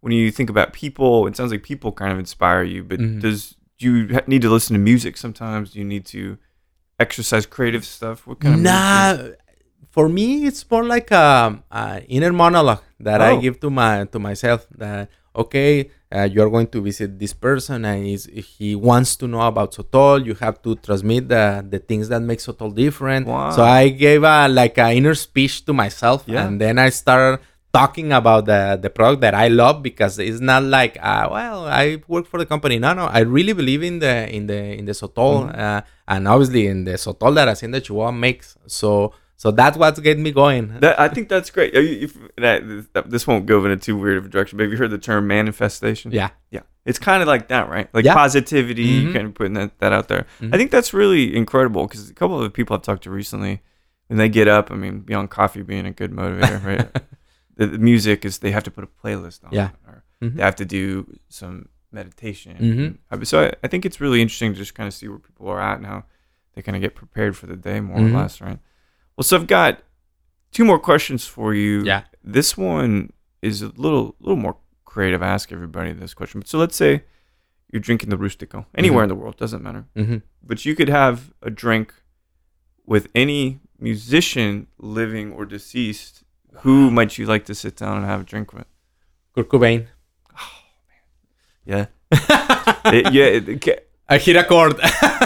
when 0.00 0.12
you 0.12 0.30
think 0.30 0.50
about 0.50 0.72
people, 0.72 1.26
it 1.26 1.36
sounds 1.36 1.50
like 1.50 1.62
people 1.62 1.90
kind 1.92 2.12
of 2.12 2.18
inspire 2.18 2.62
you. 2.62 2.82
But 2.84 3.00
Mhm. 3.00 3.20
does 3.20 3.54
do 3.78 3.84
you 3.94 4.20
need 4.26 4.42
to 4.42 4.50
listen 4.50 4.74
to 4.74 4.80
music 4.80 5.16
sometimes? 5.16 5.70
Do 5.72 5.78
you 5.78 5.84
need 5.84 6.04
to 6.06 6.38
exercise 6.98 7.46
creative 7.46 7.84
stuff? 7.84 8.26
What 8.26 8.40
kind 8.40 8.54
of 8.54 8.60
nah, 8.60 9.14
music? 9.16 9.38
For 9.96 10.06
me 10.18 10.26
it's 10.48 10.62
more 10.70 10.84
like 10.94 11.10
a, 11.10 11.56
a 11.72 11.82
inner 12.16 12.32
monologue 12.42 12.82
that 13.06 13.20
I 13.28 13.32
Oh. 13.32 13.40
give 13.44 13.56
to 13.64 13.68
my 13.80 14.04
to 14.12 14.18
myself. 14.28 14.60
That 14.82 15.08
okay, 15.42 15.70
uh, 16.16 16.28
you're 16.34 16.50
going 16.56 16.68
to 16.74 16.80
visit 16.90 17.10
this 17.22 17.32
person 17.46 17.84
and 17.84 17.98
he's, 18.08 18.24
he 18.58 18.74
wants 18.88 19.16
to 19.20 19.24
know 19.32 19.42
about 19.52 19.68
Sotol. 19.76 20.24
You 20.28 20.34
have 20.44 20.56
to 20.66 20.70
transmit 20.86 21.22
the 21.34 21.44
the 21.72 21.80
things 21.88 22.06
that 22.12 22.20
make 22.30 22.40
Sotol 22.48 22.70
different. 22.84 23.24
Wow. 23.26 23.50
So 23.56 23.62
I 23.64 23.88
gave 24.04 24.22
a 24.36 24.48
like 24.60 24.76
an 24.86 24.92
inner 25.00 25.16
speech 25.26 25.64
to 25.66 25.72
myself, 25.82 26.24
Yeah. 26.26 26.44
and 26.46 26.60
then 26.60 26.74
I 26.86 26.88
started 27.02 27.40
talking 27.80 28.08
about 28.20 28.42
the 28.52 28.60
the 28.84 28.88
product 28.98 29.20
that 29.26 29.34
I 29.44 29.48
love 29.62 29.76
because 29.88 30.14
it's 30.28 30.40
not 30.40 30.62
like 30.78 30.94
uh, 31.12 31.28
well 31.36 31.60
I 31.68 32.00
work 32.08 32.24
for 32.32 32.38
the 32.42 32.48
company. 32.54 32.76
No, 32.86 32.90
no, 33.00 33.04
I 33.18 33.20
really 33.36 33.52
believe 33.60 33.82
in 33.90 33.96
the 34.04 34.14
in 34.36 34.46
the 34.52 34.60
in 34.80 34.84
the 34.90 34.96
Sotol 35.02 35.34
Mm-hmm. 35.48 35.60
uh, 35.66 35.80
and 36.12 36.22
obviously 36.32 36.64
in 36.72 36.84
the 36.88 36.96
Sotol 37.06 37.32
that 37.36 37.48
Hacienda 37.52 37.80
Chihuahua 37.86 38.12
makes. 38.12 38.56
So 38.80 39.12
so 39.36 39.50
that's 39.50 39.76
what's 39.76 40.00
getting 40.00 40.22
me 40.22 40.32
going. 40.32 40.80
That, 40.80 40.98
I 40.98 41.08
think 41.08 41.28
that's 41.28 41.50
great. 41.50 41.74
You, 41.74 41.80
if, 42.08 42.16
that, 42.36 43.10
this 43.10 43.26
won't 43.26 43.46
go 43.46 43.64
in 43.64 43.70
a 43.70 43.76
too 43.76 43.96
weird 43.96 44.18
of 44.18 44.24
a 44.26 44.28
direction, 44.28 44.56
but 44.56 44.64
have 44.64 44.72
you 44.72 44.78
heard 44.78 44.90
the 44.90 44.98
term 44.98 45.26
manifestation? 45.26 46.10
yeah, 46.12 46.30
Yeah. 46.50 46.60
It's 46.84 46.98
kind 47.00 47.20
of 47.20 47.26
like 47.26 47.48
that, 47.48 47.68
right? 47.68 47.92
Like 47.92 48.04
Yeah. 48.04 48.14
positivity, 48.14 49.04
Mhm. 49.06 49.12
kind 49.12 49.26
of 49.26 49.34
putting 49.34 49.54
that, 49.54 49.76
that 49.80 49.92
out 49.92 50.06
there. 50.08 50.24
Mhm. 50.40 50.54
I 50.54 50.56
think 50.56 50.70
that's 50.70 50.94
really 50.94 51.34
incredible 51.36 51.86
because 51.86 52.08
a 52.08 52.14
couple 52.14 52.36
of 52.36 52.44
the 52.44 52.50
people 52.50 52.76
I've 52.76 52.82
talked 52.82 53.02
to 53.04 53.10
recently, 53.10 53.60
when 54.06 54.18
they 54.18 54.28
get 54.28 54.46
up, 54.46 54.70
I 54.70 54.76
mean, 54.76 55.00
beyond 55.00 55.30
coffee 55.30 55.62
being 55.62 55.84
a 55.84 55.90
good 55.90 56.12
motivator, 56.12 56.64
right? 56.64 56.88
the, 57.56 57.66
the 57.66 57.78
music 57.78 58.24
is 58.24 58.38
they 58.38 58.52
have 58.52 58.62
to 58.64 58.70
put 58.70 58.84
a 58.84 58.86
playlist 58.86 59.44
on. 59.44 59.50
Yeah. 59.52 59.70
Or 59.86 60.04
Mhm. 60.22 60.36
they 60.36 60.42
have 60.44 60.54
to 60.56 60.64
do 60.64 61.18
some 61.28 61.68
meditation. 61.90 62.56
Mhm. 62.60 62.98
Uh, 63.20 63.24
So 63.24 63.46
I, 63.46 63.52
I 63.64 63.68
think 63.68 63.84
it's 63.84 64.00
really 64.00 64.22
interesting 64.22 64.52
to 64.52 64.58
just 64.58 64.74
kind 64.76 64.86
of 64.86 64.94
see 64.94 65.08
where 65.08 65.18
people 65.18 65.48
are 65.48 65.60
at 65.60 65.78
and 65.78 65.86
how 65.86 66.04
they 66.54 66.62
kind 66.62 66.76
of 66.76 66.82
get 66.82 66.94
prepared 66.94 67.36
for 67.36 67.46
the 67.46 67.56
day 67.56 67.80
more 67.80 67.98
or 67.98 68.08
less, 68.08 68.40
right? 68.40 68.58
Well, 69.16 69.24
so 69.24 69.36
I've 69.36 69.46
got 69.46 69.80
two 70.52 70.64
more 70.64 70.78
questions 70.78 71.26
for 71.26 71.54
you. 71.54 71.82
Yeah. 71.84 72.02
This 72.22 72.56
one 72.56 73.12
is 73.42 73.62
a 73.62 73.68
little 73.76 74.14
little 74.20 74.36
more 74.36 74.56
creative. 74.84 75.22
I 75.22 75.28
ask 75.28 75.52
everybody 75.52 75.92
this 75.92 76.14
question. 76.14 76.44
So 76.44 76.58
let's 76.58 76.76
say 76.76 77.04
you're 77.72 77.80
drinking 77.80 78.10
the 78.10 78.16
Rustico 78.16 78.66
anywhere 78.74 79.02
in 79.04 79.08
the 79.08 79.14
world, 79.14 79.36
doesn't 79.36 79.62
matter. 79.62 79.84
hmm 79.96 80.18
But 80.42 80.64
you 80.64 80.74
could 80.74 80.88
have 80.88 81.32
a 81.42 81.50
drink 81.50 81.94
with 82.86 83.08
any 83.14 83.60
musician 83.78 84.66
living 84.78 85.32
or 85.32 85.44
deceased. 85.46 86.22
Who 86.62 86.90
might 86.90 87.18
you 87.18 87.26
like 87.26 87.44
to 87.46 87.54
sit 87.54 87.76
down 87.76 87.98
and 87.98 88.06
have 88.06 88.20
a 88.22 88.24
drink 88.24 88.52
with? 88.52 88.66
Kurt 89.34 89.48
Cobain. 89.48 89.86
Yeah. 91.64 91.86
It- 92.86 93.12
yeah. 93.12 93.24
it- 93.24 93.60
ca- 93.60 93.80
I 94.08 94.18
hit 94.18 94.36
a 94.36 94.44
chord. 94.44 94.78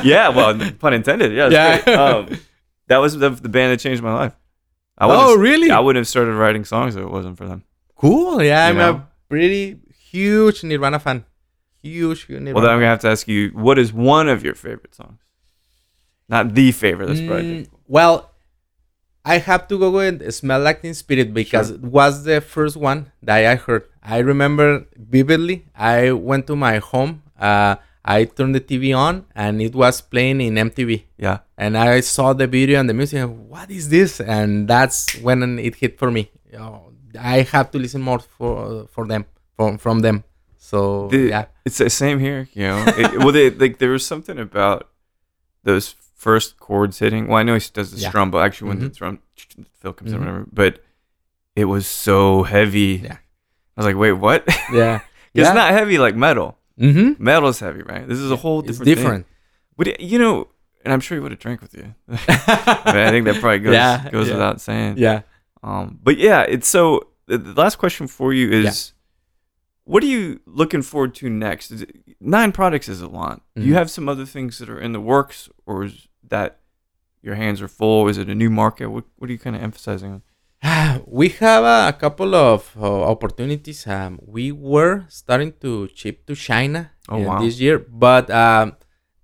yeah. 0.03 0.29
Well, 0.31 0.59
pun 0.79 0.95
intended. 0.95 1.33
Yeah. 1.33 1.49
Yeah. 1.51 1.83
Yeah. 1.87 2.05
Um, 2.05 2.41
that 2.91 2.99
was 2.99 3.17
the, 3.17 3.31
the 3.31 3.49
band 3.49 3.73
that 3.73 3.81
changed 3.81 4.03
my 4.03 4.13
life. 4.15 4.35
I 4.99 5.07
oh 5.09 5.35
really? 5.37 5.71
I 5.71 5.81
wouldn't 5.81 6.01
have 6.03 6.09
started 6.09 6.35
writing 6.35 6.65
songs 6.67 6.95
if 6.97 7.03
it 7.03 7.11
wasn't 7.11 7.39
for 7.39 7.47
them. 7.47 7.65
cool. 7.97 8.43
Yeah, 8.43 8.67
You 8.67 8.71
I'm 8.73 8.77
know? 8.79 8.91
a 8.91 9.09
pretty 9.31 9.79
huge 10.13 10.63
Nirvana 10.63 10.99
fan. 10.99 11.25
Huge, 11.83 12.21
huge 12.27 12.41
Nirvana. 12.43 12.55
Well, 12.55 12.63
then 12.65 12.73
I'm 12.75 12.79
gonna 12.81 12.95
have 12.97 13.01
to 13.07 13.09
ask 13.09 13.27
you, 13.27 13.49
what 13.67 13.79
is 13.79 13.93
one 13.93 14.29
of 14.29 14.45
your 14.45 14.55
favorite 14.55 14.95
songs? 14.95 15.21
Not 16.29 16.55
the 16.55 16.71
favorite. 16.73 17.07
That's 17.07 17.21
probably 17.21 17.65
Mm, 17.65 17.69
well, 17.89 18.31
I 19.25 19.39
have 19.39 19.67
to 19.69 19.79
go 19.79 19.91
with 19.91 20.31
"Smell 20.33 20.61
Like 20.61 20.83
Teen 20.83 20.95
Spirit" 20.95 21.33
because 21.35 21.69
Sure. 21.69 21.77
it 21.77 21.83
was 21.83 22.25
the 22.25 22.41
first 22.41 22.77
one 22.77 23.11
that 23.23 23.39
I 23.45 23.55
heard. 23.57 23.85
I 24.03 24.19
remember 24.19 24.87
vividly. 24.97 25.57
I 25.75 26.13
went 26.13 26.47
to 26.49 26.57
my 26.57 26.79
home. 26.79 27.23
Uh, 27.39 27.77
I 28.05 28.25
turned 28.25 28.55
the 28.55 28.61
TV 28.61 28.97
on, 28.97 29.27
and 29.35 29.61
it 29.61 29.75
was 29.75 30.01
playing 30.01 30.41
in 30.41 30.55
MTV. 30.55 31.05
yeah. 31.19 31.39
And 31.59 31.77
I 31.77 32.01
saw 32.01 32.33
the 32.33 32.47
video 32.47 32.81
and 32.81 32.89
the 32.89 32.95
music. 32.95 33.19
And, 33.21 33.49
what 33.51 33.71
is 33.71 33.91
this? 33.91 34.21
And 34.21 34.67
that's 34.67 35.15
when 35.21 35.59
it 35.59 35.75
hit 35.77 35.99
for 35.99 36.11
me. 36.11 36.31
Oh, 36.59 36.93
I 37.21 37.43
have 37.53 37.71
to 37.73 37.79
listen 37.79 38.01
more 38.01 38.21
for 38.21 38.87
for 38.95 39.07
them 39.07 39.27
from 39.57 39.77
from 39.79 40.01
them. 40.01 40.25
So 40.57 41.09
The- 41.09 41.29
yeah, 41.29 41.45
It's 41.67 41.79
the 41.79 41.91
same 41.91 42.19
here. 42.21 42.49
You 42.55 42.69
know, 42.69 42.85
it, 42.87 43.19
well, 43.23 43.33
they, 43.33 43.51
like 43.51 43.77
there 43.79 43.91
was 43.91 44.07
something 44.07 44.39
about 44.39 44.89
those 45.65 45.95
first 46.17 46.59
chords 46.59 46.99
hitting. 47.01 47.27
Well, 47.29 47.37
I 47.39 47.43
know 47.43 47.55
he 47.55 47.69
does 47.73 47.91
the 47.93 47.99
Yeah. 48.01 48.09
strum, 48.09 48.31
but 48.31 48.39
actually 48.47 48.69
when 48.69 48.79
the 48.81 48.89
Mhm. 48.91 48.97
drum 48.97 49.19
fill 49.81 49.93
comes 49.93 50.13
in, 50.13 50.17
Mhm. 50.19 50.21
whatever. 50.21 50.47
But 50.53 50.81
it 51.57 51.65
was 51.67 51.87
so 51.87 52.45
heavy. 52.45 53.03
Yeah. 53.05 53.19
I 53.77 53.77
was 53.77 53.87
like, 53.87 53.97
wait, 53.97 54.13
what? 54.13 54.45
yeah, 54.73 55.01
It's 55.35 55.53
not 55.55 55.73
heavy 55.73 55.99
like 55.99 56.17
metal. 56.17 56.57
Mm-hmm. 56.81 57.23
Metal's 57.23 57.61
heavy, 57.61 57.83
right? 57.83 58.07
This 58.09 58.19
is 58.19 58.31
a 58.31 58.37
whole 58.37 58.61
It's 58.61 58.79
different. 58.79 58.85
thing. 58.87 58.95
different. 58.95 59.27
Would 59.77 59.89
it- 59.89 60.01
you 60.01 60.19
know? 60.19 60.49
And 60.83 60.95
I'm 60.95 61.01
sure 61.01 61.17
he 61.17 61.21
would 61.21 61.31
have 61.33 61.39
drank 61.41 61.61
with 61.61 61.75
you. 61.75 61.95
I, 62.09 63.11
think 63.11 63.27
that 63.27 63.37
probably 63.39 63.59
goes 63.59 63.75
Yeah, 63.75 64.09
goes 64.11 64.29
yeah. 64.29 64.35
without 64.35 64.61
saying. 64.63 64.97
yeah. 64.97 65.23
Um, 65.63 65.99
but 66.03 66.17
yeah, 66.17 66.41
it's 66.43 66.67
so. 66.69 67.09
The, 67.27 67.37
last 67.39 67.77
question 67.77 68.07
for 68.07 68.33
you 68.33 68.51
is, 68.51 68.93
what 69.85 70.03
are 70.03 70.07
you 70.07 70.41
looking 70.47 70.81
forward 70.81 71.15
to 71.17 71.29
next? 71.29 71.71
Is 71.71 71.83
it, 71.83 71.95
nine 72.19 72.51
products 72.51 72.89
is 72.89 73.03
a 73.03 73.09
lot. 73.09 73.43
Do 73.57 73.63
you 73.63 73.73
Mhm. 73.75 73.77
have 73.77 73.91
some 73.91 74.09
other 74.09 74.25
things 74.25 74.59
that 74.59 74.71
are 74.71 74.81
in 74.81 74.93
the 74.93 75.01
works, 75.01 75.51
or 75.67 75.85
is 75.85 76.09
that 76.29 76.61
your 77.23 77.35
hands 77.35 77.61
are 77.61 77.69
full? 77.69 78.09
Is 78.09 78.17
it 78.17 78.31
a 78.31 78.35
new 78.35 78.49
market? 78.51 78.87
What 78.89 79.05
What 79.17 79.29
are 79.29 79.33
you 79.35 79.39
kind 79.39 79.55
of 79.55 79.61
emphasizing 79.63 80.13
on? 80.13 80.23
we 81.07 81.29
have 81.41 81.65
a 81.65 81.93
couple 81.97 82.35
of 82.35 82.71
uh, 82.79 83.05
opportunities. 83.09 83.87
Um, 83.87 84.19
we 84.27 84.53
were 84.53 85.05
starting 85.09 85.53
to 85.61 85.89
ship 85.95 86.27
to 86.27 86.35
China 86.35 86.93
Oh, 87.09 87.17
uh, 87.17 87.27
wow. 87.27 87.41
this 87.41 87.59
year, 87.61 87.79
but 87.79 88.31
um, 88.31 88.77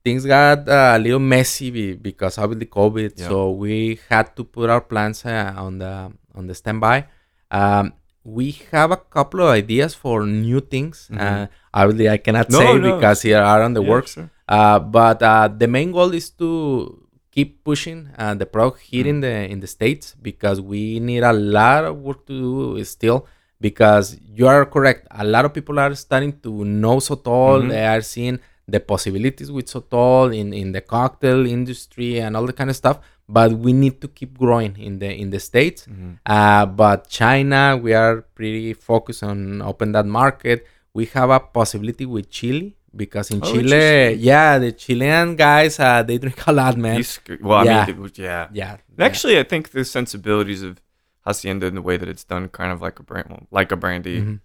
things 0.03 0.25
got 0.25 0.69
uh, 0.69 0.95
a 0.97 0.99
little 0.99 1.21
messy 1.21 1.71
be- 1.71 1.95
because 1.95 2.39
of 2.39 2.59
the 2.59 2.67
COVID. 2.67 3.19
Yeah. 3.21 3.29
So 3.29 3.51
we 3.53 4.01
had 4.09 4.35
to 4.37 4.45
put 4.45 4.71
our 4.71 4.81
plans 4.81 5.25
uh, 5.25 5.53
on 5.57 5.79
the 5.79 6.13
on 6.35 6.47
the 6.47 6.55
standby. 6.55 7.07
Um, 7.51 7.93
we 8.25 8.51
have 8.73 8.91
a 8.91 8.97
couple 8.97 9.41
of 9.43 9.49
ideas 9.55 9.95
for 9.95 10.27
new 10.27 10.61
things. 10.61 11.09
Uh, 11.13 11.47
Mhm. 11.47 11.49
obviously, 11.75 12.09
I 12.11 12.17
cannot 12.19 12.51
No, 12.51 12.59
say 12.59 12.75
no. 12.79 12.97
because 12.97 13.23
here 13.23 13.39
are 13.45 13.63
on 13.63 13.75
the 13.75 13.83
Yeah, 13.83 13.91
works. 13.91 14.15
sure. 14.15 14.31
Uh, 14.49 14.79
but 14.81 15.23
uh, 15.23 15.47
the 15.53 15.69
main 15.69 15.93
goal 15.93 16.11
is 16.15 16.31
to 16.43 17.06
keep 17.37 17.51
pushing 17.69 17.99
uh, 18.19 18.35
the 18.41 18.47
product 18.55 18.81
here 18.91 19.05
Mm. 19.05 19.13
in 19.13 19.19
the 19.25 19.35
in 19.55 19.59
the 19.65 19.71
states 19.77 20.07
because 20.29 20.59
we 20.73 20.83
need 21.09 21.23
a 21.33 21.35
lot 21.59 21.85
of 21.91 21.95
work 22.09 22.21
to 22.31 22.35
do 22.77 22.85
still. 22.97 23.21
Because 23.67 24.07
you 24.37 24.47
are 24.53 24.65
correct, 24.75 25.07
a 25.11 25.25
lot 25.25 25.45
of 25.47 25.53
people 25.59 25.79
are 25.85 25.95
starting 25.95 26.33
to 26.45 26.51
know 26.83 26.97
Sotol. 27.09 27.63
Mhm. 27.65 27.69
They 27.73 27.85
are 27.95 28.03
seeing 28.15 28.37
the 28.75 28.81
possibilities 28.93 29.51
with 29.57 29.67
Sotol 29.75 30.27
in, 30.41 30.53
in 30.53 30.73
the 30.77 30.83
cocktail 30.83 31.41
industry 31.47 32.11
and 32.21 32.37
all 32.37 32.45
the 32.51 32.53
kind 32.53 32.69
of 32.69 32.77
stuff. 32.77 32.99
But 33.37 33.53
we 33.65 33.73
need 33.73 33.97
to 34.03 34.09
keep 34.19 34.37
growing 34.45 34.75
in 34.89 34.99
the 35.03 35.11
in 35.23 35.29
the 35.35 35.41
states. 35.51 35.81
Mhm. 35.89 36.13
Uh, 36.37 36.65
but 36.83 37.09
China, 37.21 37.63
we 37.85 37.91
are 38.03 38.15
pretty 38.39 38.73
focused 38.91 39.23
on 39.31 39.39
open 39.71 39.89
that 39.97 40.07
market. 40.21 40.59
We 40.99 41.05
have 41.17 41.31
a 41.31 41.41
possibility 41.59 42.05
with 42.15 42.27
Chile 42.39 42.77
because 42.97 43.31
in 43.31 43.41
Oh, 43.43 43.53
Chile, 43.53 44.15
yeah, 44.15 44.59
the 44.59 44.73
Chilean 44.73 45.37
guys, 45.37 45.79
uh, 45.79 46.03
they 46.03 46.19
drink 46.19 46.47
a 46.47 46.53
lot, 46.53 46.77
man. 46.77 46.97
He's 46.97 47.19
well, 47.41 47.59
I 47.61 47.65
Yeah. 47.65 47.87
mean, 47.87 48.11
yeah. 48.15 48.49
yeah, 48.53 48.77
Actually, 48.99 49.39
I 49.39 49.43
think 49.43 49.71
the 49.71 49.85
sensibilities 49.85 50.63
of 50.63 50.81
hacienda 51.27 51.67
and 51.67 51.77
the 51.77 51.83
way 51.83 51.97
that 51.97 52.09
it's 52.09 52.25
done, 52.25 52.49
kind 52.49 52.73
of 52.73 52.81
like 52.81 52.99
a 52.99 53.03
brand, 53.03 53.27
well, 53.31 53.47
like 53.51 53.71
a 53.73 53.77
brandy, 53.77 54.21
Mhm. 54.21 54.41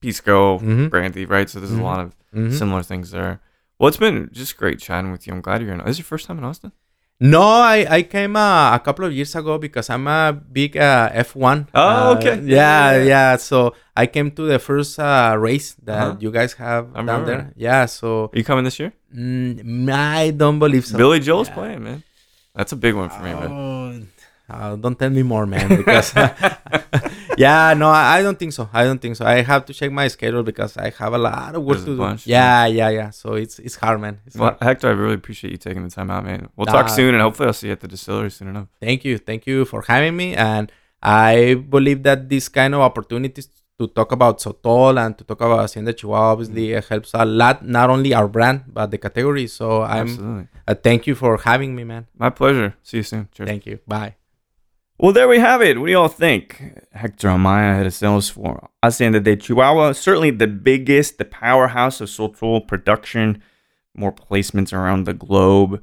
Pisco, 0.00 0.58
Mhm. 0.58 0.90
brandy, 0.90 1.24
right? 1.26 1.48
So 1.48 1.60
there's 1.60 1.72
a 1.72 1.76
Mhm. 1.76 1.82
lot 1.82 2.00
of 2.00 2.16
Mhm. 2.34 2.52
similar 2.52 2.82
things 2.82 3.10
there. 3.10 3.40
Well, 3.78 3.88
it's 3.88 3.96
been 3.96 4.28
just 4.32 4.56
great 4.56 4.78
chatting 4.78 5.12
with 5.12 5.26
you. 5.26 5.32
I'm 5.34 5.40
glad 5.40 5.62
you're 5.62 5.72
in. 5.72 5.78
This 5.78 5.90
is 5.90 5.98
your 5.98 6.04
first 6.04 6.26
time 6.26 6.38
in 6.38 6.44
Austin? 6.44 6.72
No, 7.22 7.42
I, 7.62 7.86
I 7.88 8.02
came 8.02 8.34
uh, 8.34 8.74
a 8.74 8.80
couple 8.82 9.04
of 9.06 9.12
years 9.12 9.30
ago 9.36 9.54
because 9.56 9.88
I'm 9.90 10.08
a 10.08 10.32
big 10.34 10.76
uh, 10.76 11.08
F1. 11.14 11.68
Oh, 11.72 11.78
uh, 12.10 12.14
okay. 12.18 12.34
Yeah, 12.42 12.42
Yeah, 12.42 12.92
yeah, 12.98 13.02
yeah. 13.06 13.36
So 13.36 13.74
I 13.94 14.06
came 14.10 14.32
to 14.34 14.42
the 14.42 14.58
first 14.58 14.98
uh, 14.98 15.36
race 15.38 15.78
that 15.86 15.98
Uh-huh. 16.02 16.16
you 16.18 16.32
guys 16.34 16.54
have 16.58 16.90
I 16.90 16.98
down 17.06 17.22
remember. 17.22 17.30
there. 17.30 17.52
Yeah, 17.54 17.86
so 17.86 18.26
Are 18.34 18.38
you 18.38 18.42
coming 18.42 18.64
this 18.66 18.78
year? 18.80 18.92
mm, 19.14 19.86
I 19.92 20.30
don't 20.34 20.58
believe 20.58 20.82
so. 20.84 20.98
Billy 20.98 21.20
Joel's 21.22 21.46
Yeah. 21.48 21.54
playing, 21.54 21.82
man. 21.84 22.02
That's 22.58 22.72
a 22.72 22.76
big 22.76 22.94
one 22.98 23.08
for 23.08 23.22
me, 23.22 23.32
man. 23.38 23.50
Oh, 23.54 24.02
uh, 24.50 24.74
don't 24.76 24.98
tell 24.98 25.10
me 25.10 25.22
more, 25.22 25.46
man. 25.46 25.68
Because 25.78 26.10
yeah, 27.44 27.74
no, 27.82 27.88
I, 28.00 28.02
I 28.16 28.18
don't 28.24 28.38
think 28.42 28.52
so. 28.58 28.64
I 28.80 28.82
don't 28.88 29.00
think 29.04 29.14
so. 29.18 29.24
I 29.34 29.36
have 29.52 29.62
to 29.68 29.72
check 29.78 29.90
my 30.00 30.06
schedule 30.16 30.42
because 30.50 30.72
I 30.86 30.88
have 31.00 31.12
a 31.20 31.22
lot 31.28 31.54
of 31.56 31.62
work 31.68 31.76
There's 31.78 31.84
to 31.90 31.92
do. 31.96 32.02
bunch, 32.04 32.22
yeah, 32.36 32.66
yeah, 32.78 32.90
yeah. 32.98 33.10
So 33.20 33.26
it's 33.42 33.56
it's 33.66 33.76
hard, 33.82 33.98
man. 34.04 34.14
It's 34.26 34.36
Well, 34.36 34.50
hard. 34.50 34.62
Hector, 34.68 34.88
I 34.92 34.94
really 35.02 35.18
appreciate 35.22 35.50
you 35.54 35.60
taking 35.68 35.82
the 35.88 35.92
time 35.98 36.10
out, 36.14 36.22
man. 36.30 36.40
We'll 36.56 36.66
talk 36.78 36.86
Uh, 36.90 36.96
soon, 36.98 37.10
and 37.16 37.22
hopefully 37.26 37.48
I'll 37.48 37.58
see 37.62 37.68
you 37.68 37.74
at 37.78 37.80
the 37.84 37.90
distillery 37.94 38.30
soon 38.38 38.48
enough. 38.54 38.68
Thank 38.86 38.98
you, 39.06 39.14
thank 39.28 39.42
you 39.50 39.58
for 39.72 39.80
having 39.92 40.14
me. 40.22 40.28
And 40.52 40.66
I 41.02 41.54
believe 41.76 42.00
that 42.08 42.28
this 42.32 42.46
kind 42.58 42.72
of 42.76 42.80
opportunities 42.90 43.48
to 43.78 43.84
talk 43.98 44.10
about 44.12 44.34
Sotol 44.44 44.94
and 45.04 45.12
to 45.18 45.24
talk 45.24 45.40
about 45.40 45.60
Hacienda 45.64 45.92
Chihuahua 45.98 46.32
obviously 46.34 46.66
uh, 46.76 46.82
helps 46.90 47.10
a 47.14 47.24
lot. 47.24 47.56
Not 47.78 47.88
only 47.94 48.10
our 48.14 48.28
brand 48.36 48.58
but 48.76 48.86
the 48.92 48.98
category. 48.98 49.46
So 49.58 49.82
I'm 49.82 50.08
Absolutely. 50.08 50.46
uh, 50.68 50.74
thank 50.86 51.06
you 51.08 51.14
for 51.22 51.32
having 51.38 51.74
me, 51.74 51.82
man. 51.92 52.02
My 52.24 52.30
pleasure. 52.30 52.70
See 52.88 52.98
you 52.98 53.02
soon. 53.12 53.28
Cheers. 53.34 53.48
Thank 53.48 53.66
you. 53.66 53.76
Bye. 53.88 54.14
Well, 55.02 55.12
there 55.12 55.26
we 55.26 55.40
have 55.40 55.60
it. 55.62 55.80
What 55.80 55.86
do 55.86 55.92
y'all 55.92 56.06
think? 56.06 56.62
Hector 56.92 57.26
Amaya 57.26 57.78
had 57.78 57.86
a 57.86 57.90
sales 57.90 58.28
for 58.28 58.70
Hacienda 58.84 59.18
de 59.18 59.34
Chihuahua. 59.34 59.94
Certainly 59.94 60.30
the 60.30 60.46
biggest, 60.46 61.18
the 61.18 61.24
powerhouse 61.24 62.00
of 62.00 62.08
Sotol 62.08 62.64
production, 62.68 63.42
more 63.96 64.12
placements 64.12 64.72
around 64.72 65.02
the 65.02 65.12
globe. 65.12 65.82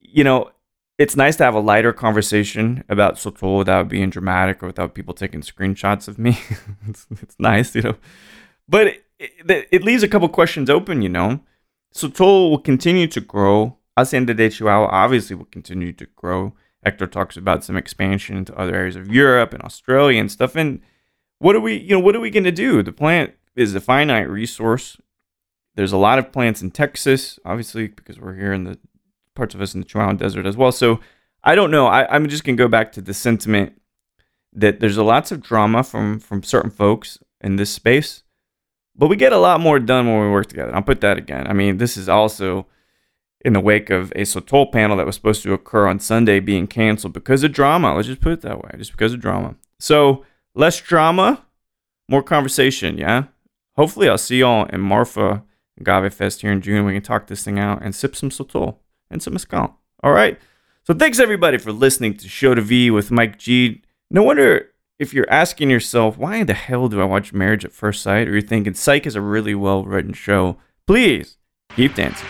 You 0.00 0.22
know, 0.22 0.50
it's 0.98 1.16
nice 1.16 1.36
to 1.36 1.44
have 1.44 1.54
a 1.54 1.60
lighter 1.60 1.94
conversation 1.94 2.84
about 2.90 3.14
Sotol 3.14 3.56
without 3.56 3.88
being 3.88 4.10
dramatic 4.10 4.62
or 4.62 4.66
without 4.66 4.94
people 4.94 5.14
taking 5.14 5.40
screenshots 5.40 6.06
of 6.06 6.18
me. 6.18 6.38
it's, 6.88 7.06
it's 7.22 7.36
nice, 7.38 7.74
you 7.74 7.80
know. 7.80 7.96
But 8.68 8.88
it, 8.88 9.04
it, 9.18 9.68
it 9.72 9.82
leaves 9.82 10.02
a 10.02 10.08
couple 10.08 10.28
questions 10.28 10.68
open, 10.68 11.00
you 11.00 11.08
know. 11.08 11.40
Sotol 11.94 12.50
will 12.50 12.58
continue 12.58 13.06
to 13.06 13.20
grow. 13.22 13.78
Hacienda 13.96 14.34
de 14.34 14.50
Chihuahua 14.50 14.88
obviously 14.92 15.36
will 15.36 15.46
continue 15.46 15.94
to 15.94 16.04
grow. 16.16 16.52
Hector 16.84 17.06
talks 17.06 17.36
about 17.36 17.64
some 17.64 17.76
expansion 17.76 18.36
into 18.36 18.56
other 18.56 18.74
areas 18.74 18.96
of 18.96 19.08
Europe 19.08 19.52
and 19.52 19.62
Australia 19.62 20.20
and 20.20 20.30
stuff. 20.30 20.54
And 20.56 20.80
what 21.38 21.56
are 21.56 21.60
we, 21.60 21.76
you 21.76 21.90
know, 21.90 22.00
what 22.00 22.16
are 22.16 22.20
we 22.20 22.30
going 22.30 22.44
to 22.44 22.52
do? 22.52 22.82
The 22.82 22.92
plant 22.92 23.34
is 23.54 23.74
a 23.74 23.80
finite 23.80 24.28
resource. 24.28 24.96
There's 25.74 25.92
a 25.92 25.98
lot 25.98 26.18
of 26.18 26.32
plants 26.32 26.62
in 26.62 26.70
Texas, 26.70 27.38
obviously, 27.44 27.88
because 27.88 28.18
we're 28.18 28.36
here 28.36 28.52
in 28.52 28.64
the 28.64 28.78
parts 29.34 29.54
of 29.54 29.60
us 29.60 29.74
in 29.74 29.80
the 29.80 29.86
Chihuahua 29.86 30.14
Desert 30.14 30.46
as 30.46 30.56
well. 30.56 30.72
So 30.72 31.00
I 31.44 31.54
don't 31.54 31.70
know. 31.70 31.86
I, 31.86 32.12
I'm 32.14 32.28
just 32.28 32.44
going 32.44 32.56
to 32.56 32.62
go 32.62 32.68
back 32.68 32.92
to 32.92 33.00
the 33.00 33.14
sentiment 33.14 33.80
that 34.52 34.80
there's 34.80 34.96
a 34.96 35.04
lots 35.04 35.30
of 35.30 35.42
drama 35.42 35.84
from 35.84 36.18
from 36.18 36.42
certain 36.42 36.70
folks 36.70 37.18
in 37.40 37.56
this 37.56 37.70
space, 37.70 38.22
but 38.96 39.08
we 39.08 39.16
get 39.16 39.32
a 39.32 39.38
lot 39.38 39.60
more 39.60 39.78
done 39.78 40.06
when 40.06 40.22
we 40.22 40.30
work 40.30 40.46
together. 40.46 40.74
I'll 40.74 40.82
put 40.82 41.02
that 41.02 41.18
again. 41.18 41.46
I 41.46 41.52
mean, 41.52 41.76
this 41.76 41.96
is 41.96 42.08
also 42.08 42.66
in 43.40 43.52
the 43.52 43.60
wake 43.60 43.90
of 43.90 44.10
a 44.12 44.22
Sotol 44.22 44.70
panel 44.72 44.96
that 44.96 45.06
was 45.06 45.14
supposed 45.14 45.42
to 45.42 45.52
occur 45.52 45.86
on 45.86 46.00
Sunday 46.00 46.40
being 46.40 46.66
canceled 46.66 47.12
because 47.12 47.44
of 47.44 47.52
drama. 47.52 47.94
Let's 47.94 48.08
just 48.08 48.20
put 48.20 48.32
it 48.32 48.40
that 48.42 48.62
way, 48.62 48.70
just 48.76 48.92
because 48.92 49.12
of 49.12 49.20
drama. 49.20 49.56
So 49.78 50.24
less 50.54 50.80
drama, 50.80 51.44
more 52.08 52.22
conversation. 52.22 52.98
Yeah. 52.98 53.24
Hopefully, 53.76 54.08
I'll 54.08 54.18
see 54.18 54.40
y'all 54.40 54.66
in 54.66 54.80
Marfa 54.80 55.44
Agave 55.78 56.14
Fest 56.14 56.40
here 56.40 56.50
in 56.50 56.62
June. 56.62 56.86
We 56.86 56.94
can 56.94 57.02
talk 57.02 57.26
this 57.26 57.44
thing 57.44 57.58
out 57.58 57.82
and 57.82 57.94
sip 57.94 58.16
some 58.16 58.30
Sotol 58.30 58.78
and 59.10 59.22
some 59.22 59.34
Mescal. 59.34 59.76
All 60.02 60.12
right. 60.12 60.38
So 60.84 60.94
thanks 60.94 61.18
everybody 61.18 61.58
for 61.58 61.72
listening 61.72 62.16
to 62.18 62.28
Show 62.28 62.54
to 62.54 62.62
V 62.62 62.90
with 62.90 63.10
Mike 63.10 63.38
G. 63.38 63.82
No 64.10 64.22
wonder 64.22 64.70
if 64.98 65.12
you're 65.12 65.30
asking 65.30 65.68
yourself, 65.68 66.16
why 66.16 66.36
in 66.36 66.46
the 66.46 66.54
hell 66.54 66.88
do 66.88 67.00
I 67.00 67.04
watch 67.04 67.32
Marriage 67.32 67.64
at 67.64 67.72
First 67.72 68.02
Sight? 68.02 68.28
Or 68.28 68.32
you're 68.32 68.40
thinking 68.40 68.74
Psych 68.74 69.06
is 69.06 69.16
a 69.16 69.20
really 69.20 69.54
well 69.54 69.84
written 69.84 70.12
show. 70.12 70.56
Please 70.86 71.36
keep 71.74 71.94
dancing. 71.94 72.28